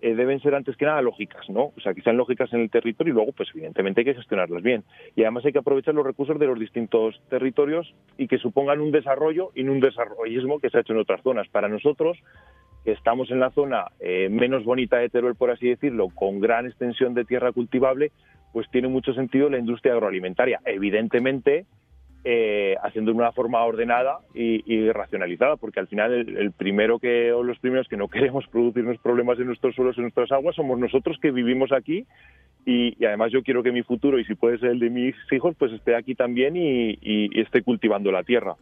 eh, 0.01 0.15
deben 0.15 0.41
ser 0.41 0.55
antes 0.55 0.77
que 0.77 0.85
nada 0.85 1.03
lógicas, 1.03 1.49
¿no? 1.49 1.73
O 1.77 1.81
sea, 1.83 1.95
que 1.95 2.03
sean 2.03 2.17
lógicas 2.17 2.53
en 2.53 2.61
el 2.61 2.71
territorio 2.71 3.13
y 3.13 3.15
luego, 3.15 3.33
pues 3.33 3.49
evidentemente 3.55 4.01
hay 4.01 4.05
que 4.07 4.15
gestionarlas 4.15 4.63
bien. 4.63 4.85
Y 5.17 5.23
además 5.23 5.45
hay 5.45 5.53
que 5.53 5.59
aprovechar 5.59 5.95
los 5.95 6.07
recursos 6.07 6.39
de 6.39 6.47
los 6.47 6.59
distintos 6.59 7.21
territorios 7.29 7.95
y 8.17 8.29
que 8.29 8.39
supongan 8.39 8.81
un 8.81 8.91
desarrollo 8.91 9.51
y 9.55 9.63
no 9.63 9.73
un 9.73 9.81
desarrollismo 9.81 10.61
que 10.61 10.71
se 10.71 10.79
ha 10.79 10.81
hecho 10.81 10.93
en 10.93 11.01
otras 11.01 11.23
zonas. 11.23 11.49
Para 11.49 11.69
nosotros, 11.69 12.19
que 12.85 12.93
estamos 12.93 13.31
en 13.31 13.41
la 13.41 13.51
zona 13.51 13.87
eh, 14.01 14.29
menos 14.31 14.65
bonita 14.65 14.99
de 14.99 15.09
Teruel, 15.09 15.35
por 15.35 15.51
así 15.51 15.69
decirlo, 15.69 16.09
con 16.15 16.41
gran 16.41 16.67
extensión 16.67 17.15
de 17.15 17.25
tierra 17.25 17.53
cultivable, 17.53 18.13
pues 18.53 18.69
tiene 18.71 18.89
mucho 18.89 19.13
sentido 19.15 19.49
la 19.49 19.59
industria 19.59 19.95
agroalimentaria. 19.95 20.61
Evidentemente, 20.65 21.67
eh, 22.25 22.77
haciendo 22.83 23.13
de 23.13 23.17
una 23.19 23.33
forma 23.33 23.65
ordenada 23.65 24.19
y, 24.35 24.63
y 24.73 24.91
racionalizada, 24.93 25.57
porque 25.57 25.81
al 25.81 25.89
final 25.89 26.13
el, 26.13 26.53
primero 26.53 26.99
que 26.99 27.33
o 27.33 27.43
los 27.43 27.59
primeros 27.59 27.89
que 27.89 27.97
no 27.97 28.09
queremos 28.11 28.47
producirnos 28.49 28.99
problemas 28.99 29.39
en 29.39 29.47
nuestros 29.47 29.75
suelos, 29.75 29.97
en 29.97 30.03
nuestras 30.03 30.31
aguas, 30.33 30.55
somos 30.57 30.79
nosotros 30.79 31.17
que 31.21 31.31
vivimos 31.31 31.73
aquí 31.73 32.05
y, 32.67 32.95
y 33.03 33.05
además 33.07 33.33
yo 33.33 33.43
quiero 33.43 33.63
que 33.63 33.73
mi 33.73 33.83
futuro 33.83 34.19
y 34.19 34.25
si 34.27 34.35
puede 34.35 34.59
ser 34.59 34.71
el 34.73 34.81
de 34.81 34.91
mis 34.91 35.15
hijos, 35.33 35.55
pues 35.59 35.73
esté 35.73 35.95
aquí 35.97 36.15
también 36.15 36.57
y, 36.57 36.99
y- 37.01 37.41
esté 37.41 37.63
cultivando 37.63 38.13
la 38.13 38.23
tierra. 38.23 38.55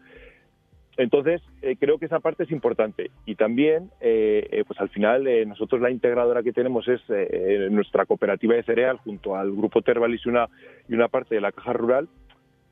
Entonces, 0.96 1.40
eh, 1.62 1.76
creo 1.78 1.98
que 1.98 2.06
esa 2.06 2.18
parte 2.18 2.42
es 2.42 2.50
importante. 2.50 3.10
Y 3.24 3.36
también, 3.36 3.90
eh, 4.00 4.48
eh, 4.50 4.64
pues 4.66 4.80
al 4.80 4.88
final, 4.88 5.28
nosotros 5.48 5.80
la 5.80 5.90
integradora 5.90 6.42
que 6.42 6.52
tenemos 6.52 6.86
es 6.88 7.00
nuestra 7.70 8.04
cooperativa 8.04 8.54
de 8.54 8.64
cereal 8.64 8.98
junto 8.98 9.36
al 9.36 9.52
grupo 9.52 9.80
Tervalis 9.82 10.26
y 10.26 10.28
una, 10.28 10.48
y 10.88 10.94
una 10.94 11.06
parte 11.08 11.36
de 11.36 11.40
la 11.40 11.52
caja 11.52 11.72
rural 11.72 12.08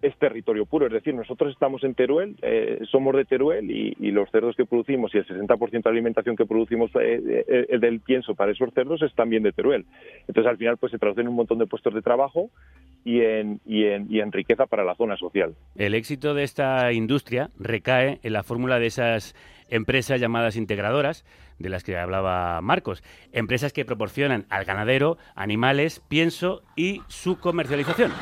es 0.02 0.16
territorio 0.18 0.66
puro, 0.66 0.87
es 0.87 0.92
decir, 0.92 1.14
nosotros 1.14 1.52
estamos 1.52 1.82
en 1.82 1.94
Teruel, 1.94 2.37
eh, 2.42 2.80
somos 2.90 3.14
de 3.16 3.24
Teruel 3.24 3.70
y, 3.70 3.94
los 4.11 4.30
cerdos 4.30 4.56
que 4.56 4.64
producimos 4.64 5.14
y 5.14 5.18
el 5.18 5.26
60% 5.26 5.82
de 5.82 5.90
alimentación 5.90 6.37
que 6.37 6.46
producimos 6.46 6.90
eh, 6.94 7.44
eh, 7.48 7.78
del 7.78 8.00
pienso 8.00 8.35
para 8.35 8.52
esos 8.52 8.72
cerdos 8.72 9.02
es 9.02 9.14
también 9.14 9.42
de 9.42 9.52
Teruel. 9.52 9.85
Entonces, 10.26 10.50
al 10.50 10.56
final, 10.56 10.78
pues 10.78 10.92
se 10.92 10.98
traduce 10.98 11.20
en 11.20 11.28
un 11.28 11.35
montón 11.35 11.59
de 11.59 11.66
puestos 11.66 11.92
de 11.92 12.00
trabajo 12.00 12.50
y 13.04 13.20
en, 13.20 13.61
y 13.66 13.85
en, 13.85 14.06
y 14.11 14.20
en 14.20 14.32
riqueza 14.32 14.66
para 14.66 14.85
la 14.85 14.94
zona 14.94 15.16
social. 15.16 15.54
El 15.76 15.94
éxito 15.94 16.32
de 16.32 16.44
esta 16.44 16.92
industria 16.92 17.50
recae 17.59 18.20
en 18.22 18.32
la 18.32 18.42
fórmula 18.42 18.78
de 18.78 18.87
esas 18.87 19.35
empresas 19.68 20.20
llamadas 20.20 20.56
integradoras, 20.56 21.24
de 21.59 21.68
las 21.68 21.85
que 21.85 21.96
hablaba 21.96 22.61
Marcos. 22.61 23.02
Empresas 23.32 23.72
que 23.72 23.85
proporcionan 23.85 24.46
al 24.50 24.64
ganadero 24.64 25.18
animales, 25.35 26.02
pienso 26.09 26.62
y 26.76 27.02
su 27.09 27.38
comercialización. 27.38 28.12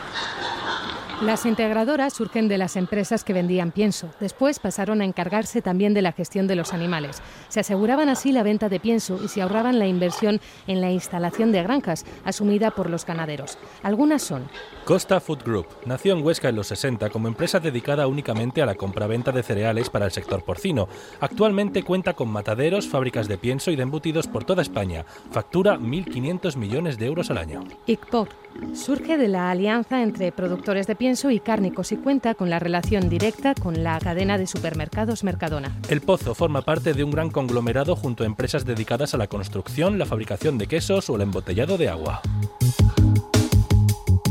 Las 1.23 1.47
integradoras 1.47 2.13
surgen 2.13 2.49
de 2.49 2.59
las 2.59 2.75
empresas 2.77 3.23
que 3.23 3.33
vendían 3.33 3.71
pienso. 3.71 4.11
Después 4.19 4.59
pasaron 4.59 5.01
a 5.01 5.05
encargarse 5.05 5.63
también 5.63 5.95
de 5.95 6.03
la 6.03 6.11
gestión 6.11 6.49
de 6.49 6.57
los 6.57 6.75
animales. 6.75 7.23
Se 7.49 7.61
aseguraban 7.61 8.09
así 8.09 8.33
la 8.33 8.43
venta 8.43 8.69
de 8.69 8.81
pienso 8.81 9.21
y 9.25 9.29
se 9.29 9.41
ahorraban 9.41 9.79
la 9.79 9.87
inversión 9.87 10.41
en 10.67 10.81
la 10.81 10.91
instalación 10.91 11.53
de 11.53 11.63
granjas, 11.63 12.05
asumida 12.25 12.73
por 12.73 12.91
los 12.91 13.07
ganaderos. 13.07 13.59
Algunas 13.85 14.23
son 14.23 14.49
Costa 14.85 15.21
Food 15.21 15.45
Group 15.45 15.67
nació 15.87 16.15
en 16.15 16.23
Huesca 16.23 16.49
en 16.49 16.57
los 16.57 16.67
60 16.67 17.09
como 17.11 17.29
empresa 17.29 17.61
dedicada 17.61 18.07
únicamente 18.07 18.61
a 18.61 18.67
la 18.67 18.75
compraventa 18.75 19.31
de 19.31 19.43
cereales 19.43 19.91
para 19.91 20.07
el 20.07 20.13
sector 20.13 20.45
porcino. 20.45 20.89
Actualmente 21.21 21.85
cuenta 21.85 22.15
con 22.15 22.29
mataderos, 22.29 22.89
fábricas 22.89 23.29
de 23.29 23.39
pienso 23.39 23.71
y 23.71 23.77
de 23.77 23.83
embutidos 23.83 24.27
por 24.27 24.45
toda 24.45 24.63
España. 24.63 25.07
Factura 25.31 25.79
1.500 25.79 26.57
millones 26.57 26.99
de 26.99 27.07
euros 27.07 27.31
al 27.31 27.39
año. 27.39 27.63
ICPOC. 27.87 28.29
Surge 28.75 29.17
de 29.17 29.29
la 29.29 29.51
alianza 29.51 30.03
entre 30.03 30.31
productores 30.31 30.87
de 30.87 30.95
pienso 30.95 31.04
y 31.05 31.41
cárnicos 31.41 31.93
y 31.93 31.97
cuenta 31.97 32.35
con 32.35 32.49
la 32.49 32.59
relación 32.59 33.11
directa 33.11 33.55
con 33.55 33.85
la 33.85 33.99
cadena 33.99 34.39
de 34.39 34.47
supermercados 34.47 35.23
Mercadona. 35.23 35.77
El 35.91 36.01
Pozo 36.01 36.35
forma 36.35 36.63
parte 36.63 36.95
de 36.95 37.05
un 37.05 37.11
gran 37.11 37.29
conglomerado 37.29 37.95
junto 37.95 38.23
a 38.23 38.27
empresas 38.27 38.65
dedicadas 38.65 39.13
a 39.13 39.19
la 39.19 39.27
construcción, 39.27 39.99
la 39.99 40.07
fabricación 40.07 40.57
de 40.57 40.67
quesos 40.67 41.11
o 41.11 41.17
el 41.17 41.21
embotellado 41.21 41.77
de 41.77 41.91
agua. 41.91 42.23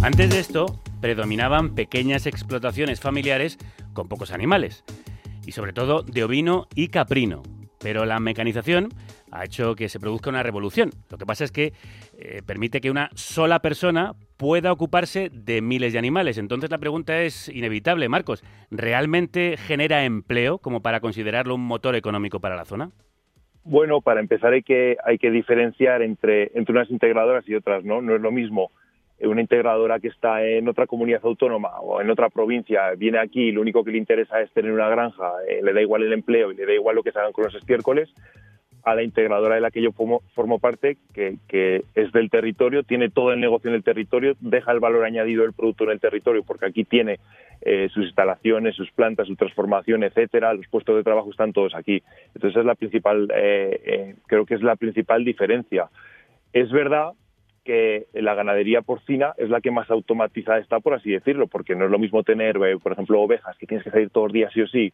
Antes 0.01 0.31
de 0.31 0.39
esto, 0.39 0.79
predominaban 0.99 1.75
pequeñas 1.75 2.25
explotaciones 2.25 2.99
familiares 2.99 3.59
con 3.93 4.07
pocos 4.07 4.31
animales, 4.31 4.83
y 5.45 5.51
sobre 5.51 5.73
todo 5.73 6.01
de 6.01 6.23
ovino 6.23 6.67
y 6.73 6.87
caprino. 6.87 7.43
Pero 7.77 8.05
la 8.05 8.19
mecanización 8.19 8.89
ha 9.33 9.45
hecho 9.45 9.75
que 9.75 9.89
se 9.89 9.99
produzca 9.99 10.29
una 10.29 10.43
revolución. 10.43 10.91
Lo 11.09 11.17
que 11.17 11.25
pasa 11.25 11.43
es 11.43 11.51
que 11.51 11.73
eh, 12.17 12.41
permite 12.45 12.81
que 12.81 12.91
una 12.91 13.09
sola 13.15 13.59
persona 13.59 14.13
pueda 14.37 14.71
ocuparse 14.71 15.29
de 15.31 15.61
miles 15.61 15.93
de 15.93 15.99
animales. 15.99 16.37
Entonces 16.37 16.69
la 16.69 16.77
pregunta 16.77 17.21
es 17.21 17.49
inevitable, 17.49 18.09
Marcos. 18.09 18.43
¿Realmente 18.71 19.57
genera 19.57 20.05
empleo 20.05 20.59
como 20.59 20.81
para 20.81 20.99
considerarlo 20.99 21.55
un 21.55 21.65
motor 21.65 21.95
económico 21.95 22.39
para 22.39 22.55
la 22.55 22.65
zona? 22.65 22.91
Bueno, 23.63 24.01
para 24.01 24.19
empezar 24.19 24.53
hay 24.53 24.63
que, 24.63 24.97
hay 25.05 25.17
que 25.17 25.31
diferenciar 25.31 26.01
entre, 26.01 26.51
entre 26.53 26.73
unas 26.73 26.91
integradoras 26.91 27.47
y 27.47 27.55
otras, 27.55 27.83
¿no? 27.83 28.01
No 28.01 28.15
es 28.15 28.21
lo 28.21 28.31
mismo 28.31 28.71
una 29.27 29.41
integradora 29.41 29.99
que 29.99 30.07
está 30.07 30.43
en 30.43 30.67
otra 30.67 30.87
comunidad 30.87 31.21
autónoma 31.23 31.79
o 31.79 32.01
en 32.01 32.09
otra 32.09 32.29
provincia, 32.29 32.91
viene 32.97 33.19
aquí 33.19 33.49
y 33.49 33.51
lo 33.51 33.61
único 33.61 33.83
que 33.83 33.91
le 33.91 33.97
interesa 33.97 34.41
es 34.41 34.51
tener 34.51 34.71
una 34.71 34.89
granja, 34.89 35.31
eh, 35.47 35.61
le 35.63 35.73
da 35.73 35.81
igual 35.81 36.03
el 36.03 36.13
empleo 36.13 36.51
y 36.51 36.55
le 36.55 36.65
da 36.65 36.73
igual 36.73 36.95
lo 36.95 37.03
que 37.03 37.11
se 37.11 37.19
hagan 37.19 37.31
con 37.31 37.45
los 37.45 37.55
estiércoles, 37.55 38.13
a 38.83 38.95
la 38.95 39.03
integradora 39.03 39.55
de 39.55 39.61
la 39.61 39.71
que 39.71 39.81
yo 39.81 39.91
formo, 39.91 40.21
formo 40.35 40.59
parte, 40.59 40.97
que, 41.13 41.37
que, 41.47 41.83
es 41.95 42.11
del 42.11 42.29
territorio, 42.29 42.83
tiene 42.83 43.09
todo 43.09 43.31
el 43.31 43.39
negocio 43.39 43.69
en 43.69 43.75
el 43.75 43.83
territorio, 43.83 44.35
deja 44.39 44.71
el 44.71 44.79
valor 44.79 45.05
añadido 45.05 45.43
del 45.43 45.53
producto 45.53 45.85
en 45.85 45.91
el 45.91 45.99
territorio, 45.99 46.43
porque 46.43 46.65
aquí 46.65 46.83
tiene 46.83 47.19
eh, 47.61 47.89
sus 47.93 48.05
instalaciones, 48.05 48.75
sus 48.75 48.91
plantas, 48.91 49.27
su 49.27 49.35
transformación, 49.35 50.03
etcétera, 50.03 50.53
los 50.53 50.67
puestos 50.67 50.95
de 50.95 51.03
trabajo 51.03 51.31
están 51.31 51.53
todos 51.53 51.73
aquí. 51.75 52.03
Entonces 52.35 52.59
es 52.59 52.65
la 52.65 52.75
principal, 52.75 53.29
eh, 53.33 53.81
eh, 53.85 54.15
creo 54.27 54.45
que 54.45 54.55
es 54.55 54.61
la 54.61 54.75
principal 54.75 55.23
diferencia. 55.23 55.89
Es 56.51 56.69
verdad 56.71 57.13
que 57.63 58.07
la 58.13 58.35
ganadería 58.35 58.81
porcina 58.81 59.33
es 59.37 59.49
la 59.49 59.61
que 59.61 59.71
más 59.71 59.89
automatizada 59.89 60.59
está, 60.59 60.79
por 60.79 60.93
así 60.93 61.11
decirlo, 61.11 61.47
porque 61.47 61.75
no 61.75 61.85
es 61.85 61.91
lo 61.91 61.99
mismo 61.99 62.23
tener, 62.23 62.57
eh, 62.57 62.77
por 62.77 62.91
ejemplo, 62.91 63.21
ovejas 63.21 63.57
que 63.57 63.65
tienes 63.65 63.83
que 63.83 63.91
salir 63.91 64.09
todos 64.09 64.27
los 64.27 64.33
días 64.33 64.51
sí 64.53 64.61
o 64.61 64.67
sí 64.67 64.93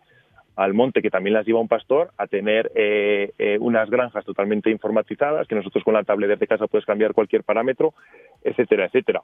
al 0.60 0.74
monte, 0.74 1.02
que 1.02 1.10
también 1.10 1.34
las 1.34 1.46
lleva 1.46 1.62
un 1.62 1.70
pastor, 1.70 2.12
a 2.18 2.28
tener 2.28 2.70
eh, 2.76 3.32
eh, 3.38 3.58
unas 3.62 3.90
granjas 3.90 4.26
totalmente 4.26 4.70
informatizadas, 4.70 5.48
que 5.48 5.56
nosotros 5.56 5.86
con 5.86 5.94
la 5.94 6.04
tablet 6.04 6.38
de 6.38 6.48
casa 6.48 6.68
puedes 6.68 6.86
cambiar 6.86 7.14
cualquier 7.14 7.46
parámetro, 7.46 7.94
etcétera, 8.44 8.86
etcétera. 8.86 9.22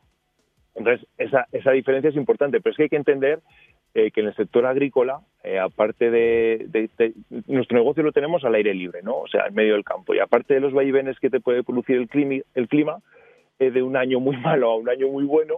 Entonces, 0.75 1.05
esa, 1.17 1.45
esa 1.51 1.71
diferencia 1.71 2.09
es 2.09 2.15
importante, 2.15 2.61
pero 2.61 2.71
es 2.71 2.77
que 2.77 2.83
hay 2.83 2.89
que 2.89 2.95
entender 2.95 3.39
eh, 3.93 4.11
que 4.11 4.21
en 4.21 4.27
el 4.27 4.35
sector 4.35 4.65
agrícola, 4.65 5.19
eh, 5.43 5.59
aparte 5.59 6.09
de, 6.09 6.89
Nuestro 7.47 7.77
negocio 7.77 8.01
lo 8.01 8.13
tenemos 8.13 8.45
al 8.45 8.55
aire 8.55 8.73
libre, 8.73 9.01
¿no? 9.03 9.17
O 9.17 9.27
sea, 9.27 9.47
en 9.47 9.55
medio 9.55 9.73
del 9.73 9.83
campo. 9.83 10.15
Y 10.15 10.19
aparte 10.19 10.53
de 10.53 10.61
los 10.61 10.71
vaivenes 10.71 11.19
que 11.19 11.29
te 11.29 11.41
puede 11.41 11.63
producir 11.63 11.97
el 11.97 12.07
clima, 12.07 12.43
el 12.53 12.69
clima 12.69 12.99
de 13.59 13.81
un 13.81 13.97
año 13.97 14.21
muy 14.21 14.37
malo 14.41 14.71
a 14.71 14.77
un 14.77 14.87
año 14.87 15.09
muy 15.09 15.25
bueno, 15.25 15.55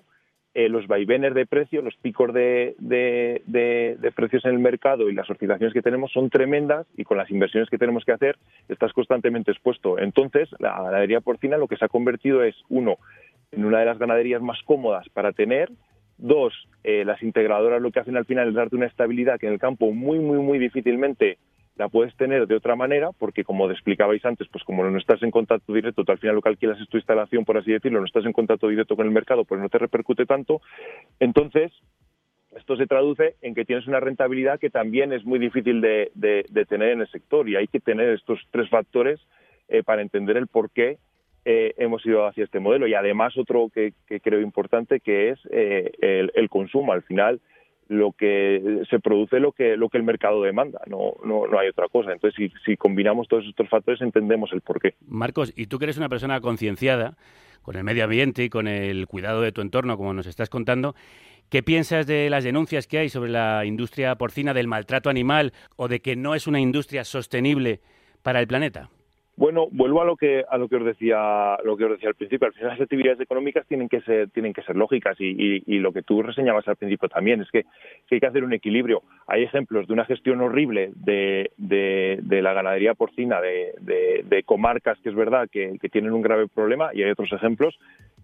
eh, 0.60 0.70
los 0.70 0.88
vaivenes 0.88 1.36
de 1.36 1.46
precio, 1.46 1.84
los 1.84 1.96
picos 1.98 2.34
de, 2.34 2.76
de- 2.80 3.44
de- 3.46 3.96
de 4.00 4.12
precios 4.12 4.44
en 4.46 4.54
el 4.54 4.60
mercado 4.60 5.08
y 5.08 5.14
las 5.14 5.30
oscilaciones 5.30 5.72
que 5.72 5.84
tenemos 5.84 6.12
son 6.12 6.32
tremendas 6.32 6.88
y 6.98 7.04
con 7.04 7.16
las 7.18 7.30
inversiones 7.30 7.70
que 7.70 7.78
tenemos 7.78 8.04
que 8.04 8.14
hacer 8.14 8.38
estás 8.68 8.92
constantemente 8.92 9.52
expuesto. 9.52 10.00
Entonces, 10.00 10.50
la 10.58 10.82
ganadería 10.82 11.22
porcina 11.22 11.58
lo 11.58 11.68
que 11.68 11.78
se 11.78 11.86
ha 11.86 11.90
convertido 11.90 12.42
es, 12.44 12.56
uno, 12.70 12.98
en 13.52 13.66
una 13.66 13.80
de 13.82 13.86
las 13.86 14.00
ganaderías 14.00 14.42
más 14.42 14.58
cómodas 14.66 15.08
para 15.10 15.32
tener, 15.32 15.70
dos, 16.18 16.54
eh, 16.84 17.06
las 17.06 17.22
integradoras 17.22 17.80
lo 17.80 17.92
que 17.92 18.00
hacen 18.00 18.18
al 18.18 18.26
final 18.26 18.48
es 18.50 18.56
darte 18.56 18.76
una 18.76 18.88
estabilidad 18.88 19.40
que 19.40 19.46
en 19.46 19.54
el 19.54 19.60
campo 19.60 19.92
muy, 19.92 20.18
muy, 20.18 20.40
muy 20.40 20.58
difícilmente 20.58 21.38
la 21.78 21.90
puedes 21.90 22.16
tener 22.16 22.48
de 22.48 22.56
otra 22.56 22.76
manera, 22.76 23.12
porque 23.18 23.44
como 23.44 23.70
explicabais 23.70 24.26
antes, 24.26 24.48
pues 24.48 24.64
como 24.64 24.84
no 24.84 24.98
estás 24.98 25.22
en 25.22 25.32
contacto 25.32 25.74
directo, 25.74 26.04
al 26.08 26.18
final 26.18 26.36
lo 26.36 26.42
que 26.42 26.50
alquilas 26.50 26.80
es 26.82 26.90
tu 26.90 26.98
instalación, 26.98 27.46
por 27.46 27.58
así 27.58 27.72
decirlo, 27.72 28.00
no 28.00 28.06
estás 28.06 28.26
en 28.26 28.34
contacto 28.34 28.68
directo 28.68 28.96
con 28.96 29.06
el 29.06 29.12
mercado, 29.14 29.46
pues 29.46 29.62
no 29.62 29.70
te 29.70 29.78
repercute 29.78 30.26
tanto. 30.26 30.62
Entonces, 31.20 31.72
esto 32.56 32.76
se 32.78 32.88
traduce 32.88 33.36
en 33.42 33.54
que 33.54 33.66
tienes 33.66 33.88
una 33.88 34.00
rentabilidad 34.00 34.60
que 34.60 34.72
también 34.72 35.14
es 35.14 35.24
muy 35.24 35.38
difícil 35.38 35.80
de, 35.82 36.12
de- 36.16 36.66
tener 36.66 36.90
en 36.90 37.02
el 37.02 37.08
sector 37.10 37.48
y 37.48 37.56
hay 37.56 37.68
que 37.68 37.80
tener 37.80 38.10
estos 38.10 38.40
tres 38.52 38.68
factores 38.70 39.20
eh, 39.68 39.84
para 39.84 40.02
entender 40.02 40.38
el 40.38 40.48
por 40.48 40.72
qué 40.72 40.98
eh, 41.46 41.74
hemos 41.78 42.04
ido 42.06 42.26
hacia 42.26 42.44
este 42.44 42.60
modelo. 42.60 42.88
Y 42.88 42.96
además 42.96 43.38
otro 43.38 43.70
que, 43.72 43.94
que 44.08 44.20
creo 44.20 44.42
importante 44.42 45.00
que 45.00 45.30
es 45.30 45.40
eh, 45.52 45.92
el 46.34 46.50
consumo. 46.50 46.92
Al 46.94 47.04
final 47.04 47.40
lo 47.90 48.12
que 48.12 48.84
se 48.90 49.00
produce 49.00 49.40
lo 49.40 49.52
que 49.52 49.78
lo 49.78 49.90
que 49.90 49.98
el 49.98 50.04
mercado 50.04 50.42
demanda, 50.42 50.82
no, 50.88 51.16
no, 51.24 51.48
no 51.48 51.60
hay 51.60 51.70
otra 51.70 51.88
cosa. 51.88 52.12
Entonces, 52.12 52.36
si, 52.38 52.60
si 52.66 52.78
combinamos 52.78 53.28
todos 53.28 53.46
estos 53.46 53.70
factores, 53.70 54.02
entendemos 54.02 54.52
el 54.54 54.62
porqué. 54.62 54.96
Marcos, 55.08 55.54
y 55.56 55.68
tú 55.68 55.80
que 55.80 55.86
eres 55.86 55.98
una 55.98 56.10
persona 56.10 56.42
concienciada 56.42 57.18
con 57.62 57.76
el 57.76 57.84
medio 57.84 58.06
ambiente 58.06 58.44
y 58.44 58.50
con 58.50 58.68
el 58.68 59.08
cuidado 59.08 59.42
de 59.42 59.52
tu 59.52 59.62
entorno, 59.62 59.98
como 59.98 60.14
nos 60.14 60.28
estás 60.28 60.50
contando, 60.50 60.96
¿qué 61.50 61.64
piensas 61.64 62.08
de 62.08 62.30
las 62.30 62.44
denuncias 62.44 62.88
que 62.88 63.00
hay 63.00 63.10
sobre 63.10 63.30
la 63.30 63.66
industria 63.66 64.16
porcina 64.16 64.54
del 64.54 64.68
maltrato 64.68 65.10
animal 65.10 65.54
o 65.76 65.88
de 65.88 66.00
que 66.02 66.16
no 66.16 66.34
es 66.34 66.48
una 66.48 66.60
industria 66.60 67.04
sostenible 67.04 67.82
para 68.24 68.40
el 68.40 68.48
planeta? 68.48 68.90
Bueno, 69.40 69.68
vuelvo 69.72 70.02
a 70.02 70.06
lo 70.06 70.16
que 70.16 70.44
a 70.50 70.58
lo 70.58 70.68
que 70.68 70.78
os 70.78 70.84
decía 70.84 71.58
lo 71.64 71.78
que 71.78 71.86
os 71.86 71.92
decía 71.92 72.10
al 72.10 72.16
principio. 72.16 72.48
Al 72.48 72.54
final 72.54 72.72
las 72.72 72.82
actividades 72.82 73.20
económicas 73.22 73.68
tienen 73.68 73.88
que 73.88 74.02
ser 74.02 74.30
tienen 74.32 74.52
que 74.52 74.64
ser 74.64 74.76
lógicas 74.76 75.16
y, 75.22 75.26
y- 75.28 75.64
y 75.68 75.78
lo 75.78 75.94
que 75.94 76.02
tú 76.02 76.24
reseñabas 76.24 76.68
al 76.68 76.76
principio 76.76 77.08
también 77.08 77.42
es 77.42 77.52
que, 77.52 77.66
hay 78.10 78.20
que 78.20 78.26
hacer 78.26 78.44
un 78.44 78.54
equilibrio. 78.54 79.04
Hay 79.28 79.44
ejemplos 79.44 79.86
de 79.88 79.94
una 79.94 80.06
gestión 80.06 80.42
horrible 80.42 80.90
de, 80.96 81.52
de- 81.58 82.18
de 82.24 82.42
la 82.42 82.54
ganadería 82.54 82.96
porcina 82.96 83.40
de, 83.40 83.74
de- 83.82 84.24
comarcas 84.44 84.98
que 85.04 85.10
es 85.10 85.16
verdad 85.16 85.48
que 85.52 85.78
tienen 85.92 86.14
un 86.14 86.22
grave 86.24 86.48
problema 86.48 86.90
y 86.94 87.04
hay 87.04 87.12
otros 87.12 87.32
ejemplos 87.32 87.78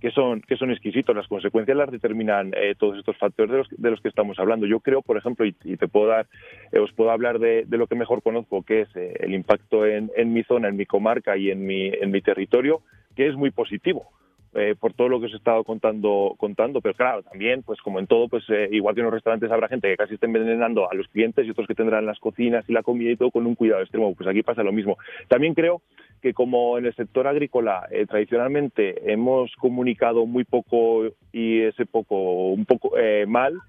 que 0.04 0.12
son 0.12 0.42
que 0.42 0.58
son 0.58 0.70
exquisitos. 0.70 1.16
Las 1.16 1.30
consecuencias 1.30 1.78
las 1.78 1.90
determinan 1.90 2.52
eh, 2.58 2.76
todos 2.78 2.98
estos 2.98 3.16
factores 3.18 3.50
de 3.50 3.58
los, 3.60 3.70
de 3.70 3.90
los 3.90 4.02
que 4.02 4.10
estamos 4.10 4.38
hablando. 4.38 4.68
Yo 4.68 4.82
creo, 4.82 5.02
por 5.02 5.16
ejemplo, 5.16 5.46
y, 5.46 5.54
te 5.54 5.88
puedo 5.88 6.08
dar, 6.08 6.28
eh, 6.74 6.80
os 6.80 6.92
puedo 6.92 7.10
hablar 7.10 7.40
de, 7.40 7.64
de 7.66 7.78
lo 7.78 7.88
que 7.88 7.96
mejor 7.96 8.22
conozco, 8.22 8.64
que 8.64 8.82
es 8.82 8.90
eh, 8.98 9.14
el 9.22 9.34
impacto 9.34 9.86
en, 9.86 10.12
en 10.18 10.34
mi 10.34 10.44
zona, 10.44 10.68
en 10.68 10.76
mi 10.76 10.86
comarca 10.86 11.38
y 11.38 11.52
en 11.52 11.66
mi, 11.66 11.88
en 11.88 12.12
mi 12.12 12.22
territorio, 12.22 12.82
que 13.16 13.30
es 13.30 13.36
muy 13.38 13.52
positivo. 13.52 14.10
eh, 14.56 14.76
por 14.80 14.94
todo 14.94 15.08
lo 15.10 15.20
que 15.20 15.28
os 15.28 15.34
he 15.34 15.38
estado 15.38 15.64
contando, 15.64 16.36
contando, 16.38 16.80
pero 16.80 16.94
claro, 16.94 17.24
también, 17.24 17.64
pues 17.64 17.82
como 17.82 17.98
en 18.00 18.06
todo, 18.06 18.28
pues 18.28 18.44
igual 18.72 18.94
que 18.94 19.02
en 19.02 19.06
los 19.06 19.14
restaurantes 19.14 19.50
habrá 19.52 19.68
gente 19.68 19.88
que 19.88 19.98
casi 19.98 20.14
esté 20.16 20.28
envenenando 20.28 20.92
a 20.92 20.94
los 20.94 21.08
clientes 21.08 21.48
y 21.48 21.50
otros 21.50 21.66
que 21.66 21.74
tendrán 21.74 22.06
las 22.06 22.20
cocinas 22.20 22.64
y 22.70 22.74
la 22.74 22.84
comida 22.84 23.10
y 23.10 23.16
todo 23.16 23.32
con 23.32 23.48
un 23.48 23.56
cuidado 23.56 23.82
extremo, 23.82 24.14
pues 24.14 24.30
aquí 24.30 24.44
pasa 24.44 24.62
lo 24.62 24.72
mismo. 24.74 24.98
También 25.28 25.56
creo 25.56 25.82
que 26.24 26.34
como 26.34 26.78
en 26.78 26.86
el 26.86 26.96
sector 26.96 27.28
agrícola 27.28 27.86
eh, 27.92 28.06
tradicionalmente 28.06 29.12
hemos 29.12 29.54
comunicado 29.58 30.26
muy 30.26 30.46
poco 30.46 31.04
y 31.34 31.64
ese 31.64 31.86
poco 31.86 32.54
un 32.54 32.66
poco 32.66 32.98
eh, 32.98 33.26
mal, 33.28 33.60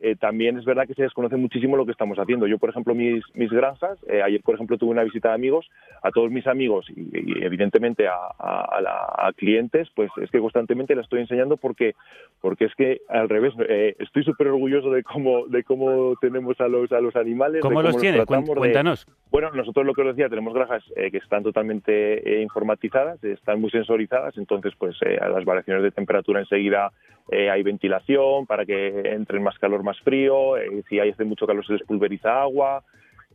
eh, 0.00 0.16
también 0.16 0.58
es 0.58 0.64
verdad 0.64 0.86
que 0.86 0.94
se 0.94 1.02
desconoce 1.02 1.36
muchísimo 1.36 1.76
lo 1.76 1.86
que 1.86 1.92
estamos 1.92 2.18
haciendo. 2.18 2.46
Yo, 2.46 2.58
por 2.58 2.70
ejemplo, 2.70 2.94
mis, 2.94 3.22
mis 3.34 3.50
granjas, 3.50 3.98
eh, 4.08 4.22
ayer, 4.22 4.40
por 4.42 4.54
ejemplo, 4.56 4.76
tuve 4.76 4.90
una 4.90 5.04
visita 5.04 5.28
de 5.28 5.34
amigos, 5.36 5.70
a 6.02 6.10
todos 6.10 6.30
mis 6.30 6.46
amigos 6.46 6.86
y, 6.90 7.00
y 7.40 7.44
evidentemente 7.44 8.06
a, 8.08 8.14
a- 8.38 8.64
a 8.76 8.80
la- 8.80 9.14
a 9.16 9.32
clientes, 9.34 9.88
pues 9.94 10.10
es 10.20 10.30
que 10.30 10.40
constantemente 10.40 10.94
la 10.94 11.02
estoy 11.02 11.20
enseñando 11.20 11.56
porque, 11.56 11.94
porque 12.40 12.66
es 12.66 12.74
que 12.74 13.00
al 13.08 13.28
revés, 13.28 13.54
eh, 13.68 13.94
estoy 13.98 14.24
súper 14.24 14.48
orgulloso 14.48 14.90
de 14.90 15.02
cómo, 15.02 15.46
de 15.46 15.62
cómo 15.64 16.16
tenemos 16.20 16.60
a 16.60 16.68
los, 16.68 16.90
a 16.92 17.00
los 17.00 17.14
animales. 17.16 17.54
de 17.54 17.60
¿Cómo 17.60 17.80
los 17.82 17.96
tiene? 17.98 18.18
tratamos, 18.18 18.48
Cuen- 18.50 18.54
de- 18.54 18.58
cuéntanos. 18.60 19.06
bueno, 19.30 19.50
nosotros 19.52 19.86
lo 19.86 19.94
que 19.94 20.02
os 20.02 20.08
decía, 20.08 20.28
tenemos 20.28 20.52
granjas 20.54 20.82
que 20.94 21.16
están 21.18 21.42
totalmente 21.42 22.42
informatizadas, 22.42 23.22
están 23.24 23.60
muy 23.60 23.70
sensorizadas, 23.70 24.36
entonces 24.36 24.72
pues 24.78 24.96
a 25.20 25.28
las 25.28 25.44
variaciones 25.44 25.82
de 25.82 25.90
temperatura 25.90 26.40
enseguida 26.40 26.90
eh, 27.30 27.50
hay 27.50 27.62
ventilación 27.62 28.46
para 28.46 28.64
que 28.66 29.12
entre 29.12 29.40
más 29.40 29.58
calor, 29.58 29.82
más 29.82 29.98
frío, 30.00 30.56
eh, 30.56 30.82
si 30.88 31.00
hay 31.00 31.10
hace 31.10 31.24
mucho 31.24 31.46
calor 31.46 31.66
se 31.66 31.74
les 31.74 31.82
pulveriza 31.82 32.42
agua, 32.42 32.82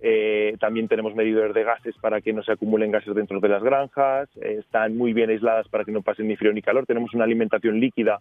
eh, 0.01 0.55
también 0.59 0.87
tenemos 0.87 1.13
medidores 1.13 1.53
de 1.53 1.63
gases 1.63 1.95
para 1.97 2.21
que 2.21 2.31
no 2.31 2.41
se 2.41 2.53
acumulen 2.53 2.91
gases 2.91 3.13
dentro 3.13 3.39
de 3.39 3.49
las 3.49 3.61
granjas, 3.61 4.29
eh, 4.37 4.57
están 4.59 4.95
muy 4.95 5.11
bien 5.11 5.29
aisladas 5.29 5.67
para 5.67 5.83
que 5.83 5.91
no 5.91 6.01
pasen 6.01 6.27
ni 6.27 6.37
frío 6.37 6.53
ni 6.53 6.61
calor, 6.61 6.85
tenemos 6.85 7.13
una 7.13 7.25
alimentación 7.25 7.79
líquida 7.79 8.19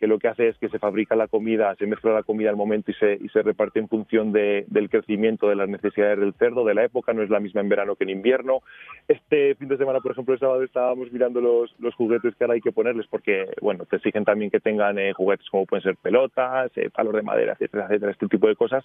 que 0.00 0.06
lo 0.06 0.18
que 0.18 0.28
hace 0.28 0.48
es 0.48 0.56
que 0.58 0.70
se 0.70 0.78
fabrica 0.78 1.14
la 1.14 1.28
comida, 1.28 1.74
se 1.76 1.86
mezcla 1.86 2.12
la 2.14 2.22
comida 2.22 2.48
al 2.48 2.56
momento 2.56 2.90
y 2.90 2.94
se, 2.94 3.18
y 3.20 3.28
se 3.28 3.42
reparte 3.42 3.78
en 3.80 3.86
función 3.88 4.32
de- 4.32 4.64
del 4.68 4.88
crecimiento, 4.88 5.48
de 5.48 5.56
las 5.56 5.68
necesidades 5.68 6.18
del 6.18 6.32
cerdo, 6.34 6.64
de 6.64 6.74
la 6.74 6.84
época, 6.84 7.12
no 7.12 7.22
es 7.22 7.28
la 7.30 7.38
misma 7.38 7.60
en 7.60 7.68
verano 7.68 7.96
que 7.96 8.04
en 8.04 8.10
invierno. 8.10 8.62
Este 9.08 9.54
fin 9.56 9.68
de 9.68 9.76
semana, 9.76 10.00
por 10.00 10.12
ejemplo, 10.12 10.32
el 10.32 10.40
sábado 10.40 10.62
estábamos 10.62 11.12
mirando 11.12 11.40
los, 11.42 11.74
los 11.78 11.94
juguetes 11.94 12.34
que 12.34 12.44
ahora 12.44 12.54
hay 12.54 12.60
que 12.62 12.72
ponerles 12.72 13.06
porque, 13.08 13.46
bueno, 13.60 13.84
te 13.84 13.96
exigen 13.96 14.24
también 14.24 14.50
que 14.50 14.58
tengan 14.60 14.98
eh, 14.98 15.12
juguetes 15.12 15.48
como 15.50 15.66
pueden 15.66 15.82
ser 15.82 15.96
pelotas, 15.96 16.72
eh, 16.76 16.88
palos 16.88 17.12
de 17.14 17.22
madera, 17.22 17.52
etcétera, 17.52 17.84
etcétera, 17.84 18.12
este 18.12 18.26
tipo 18.28 18.48
de 18.48 18.56
cosas. 18.56 18.84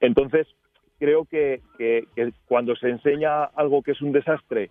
Entonces, 0.00 0.46
creo 0.98 1.24
que, 1.26 1.60
que- 1.78 2.04
que 2.14 2.32
cuando 2.46 2.74
se 2.76 2.88
enseña 2.88 3.44
algo 3.44 3.82
que 3.82 3.92
es 3.92 4.00
un 4.00 4.12
desastre, 4.12 4.70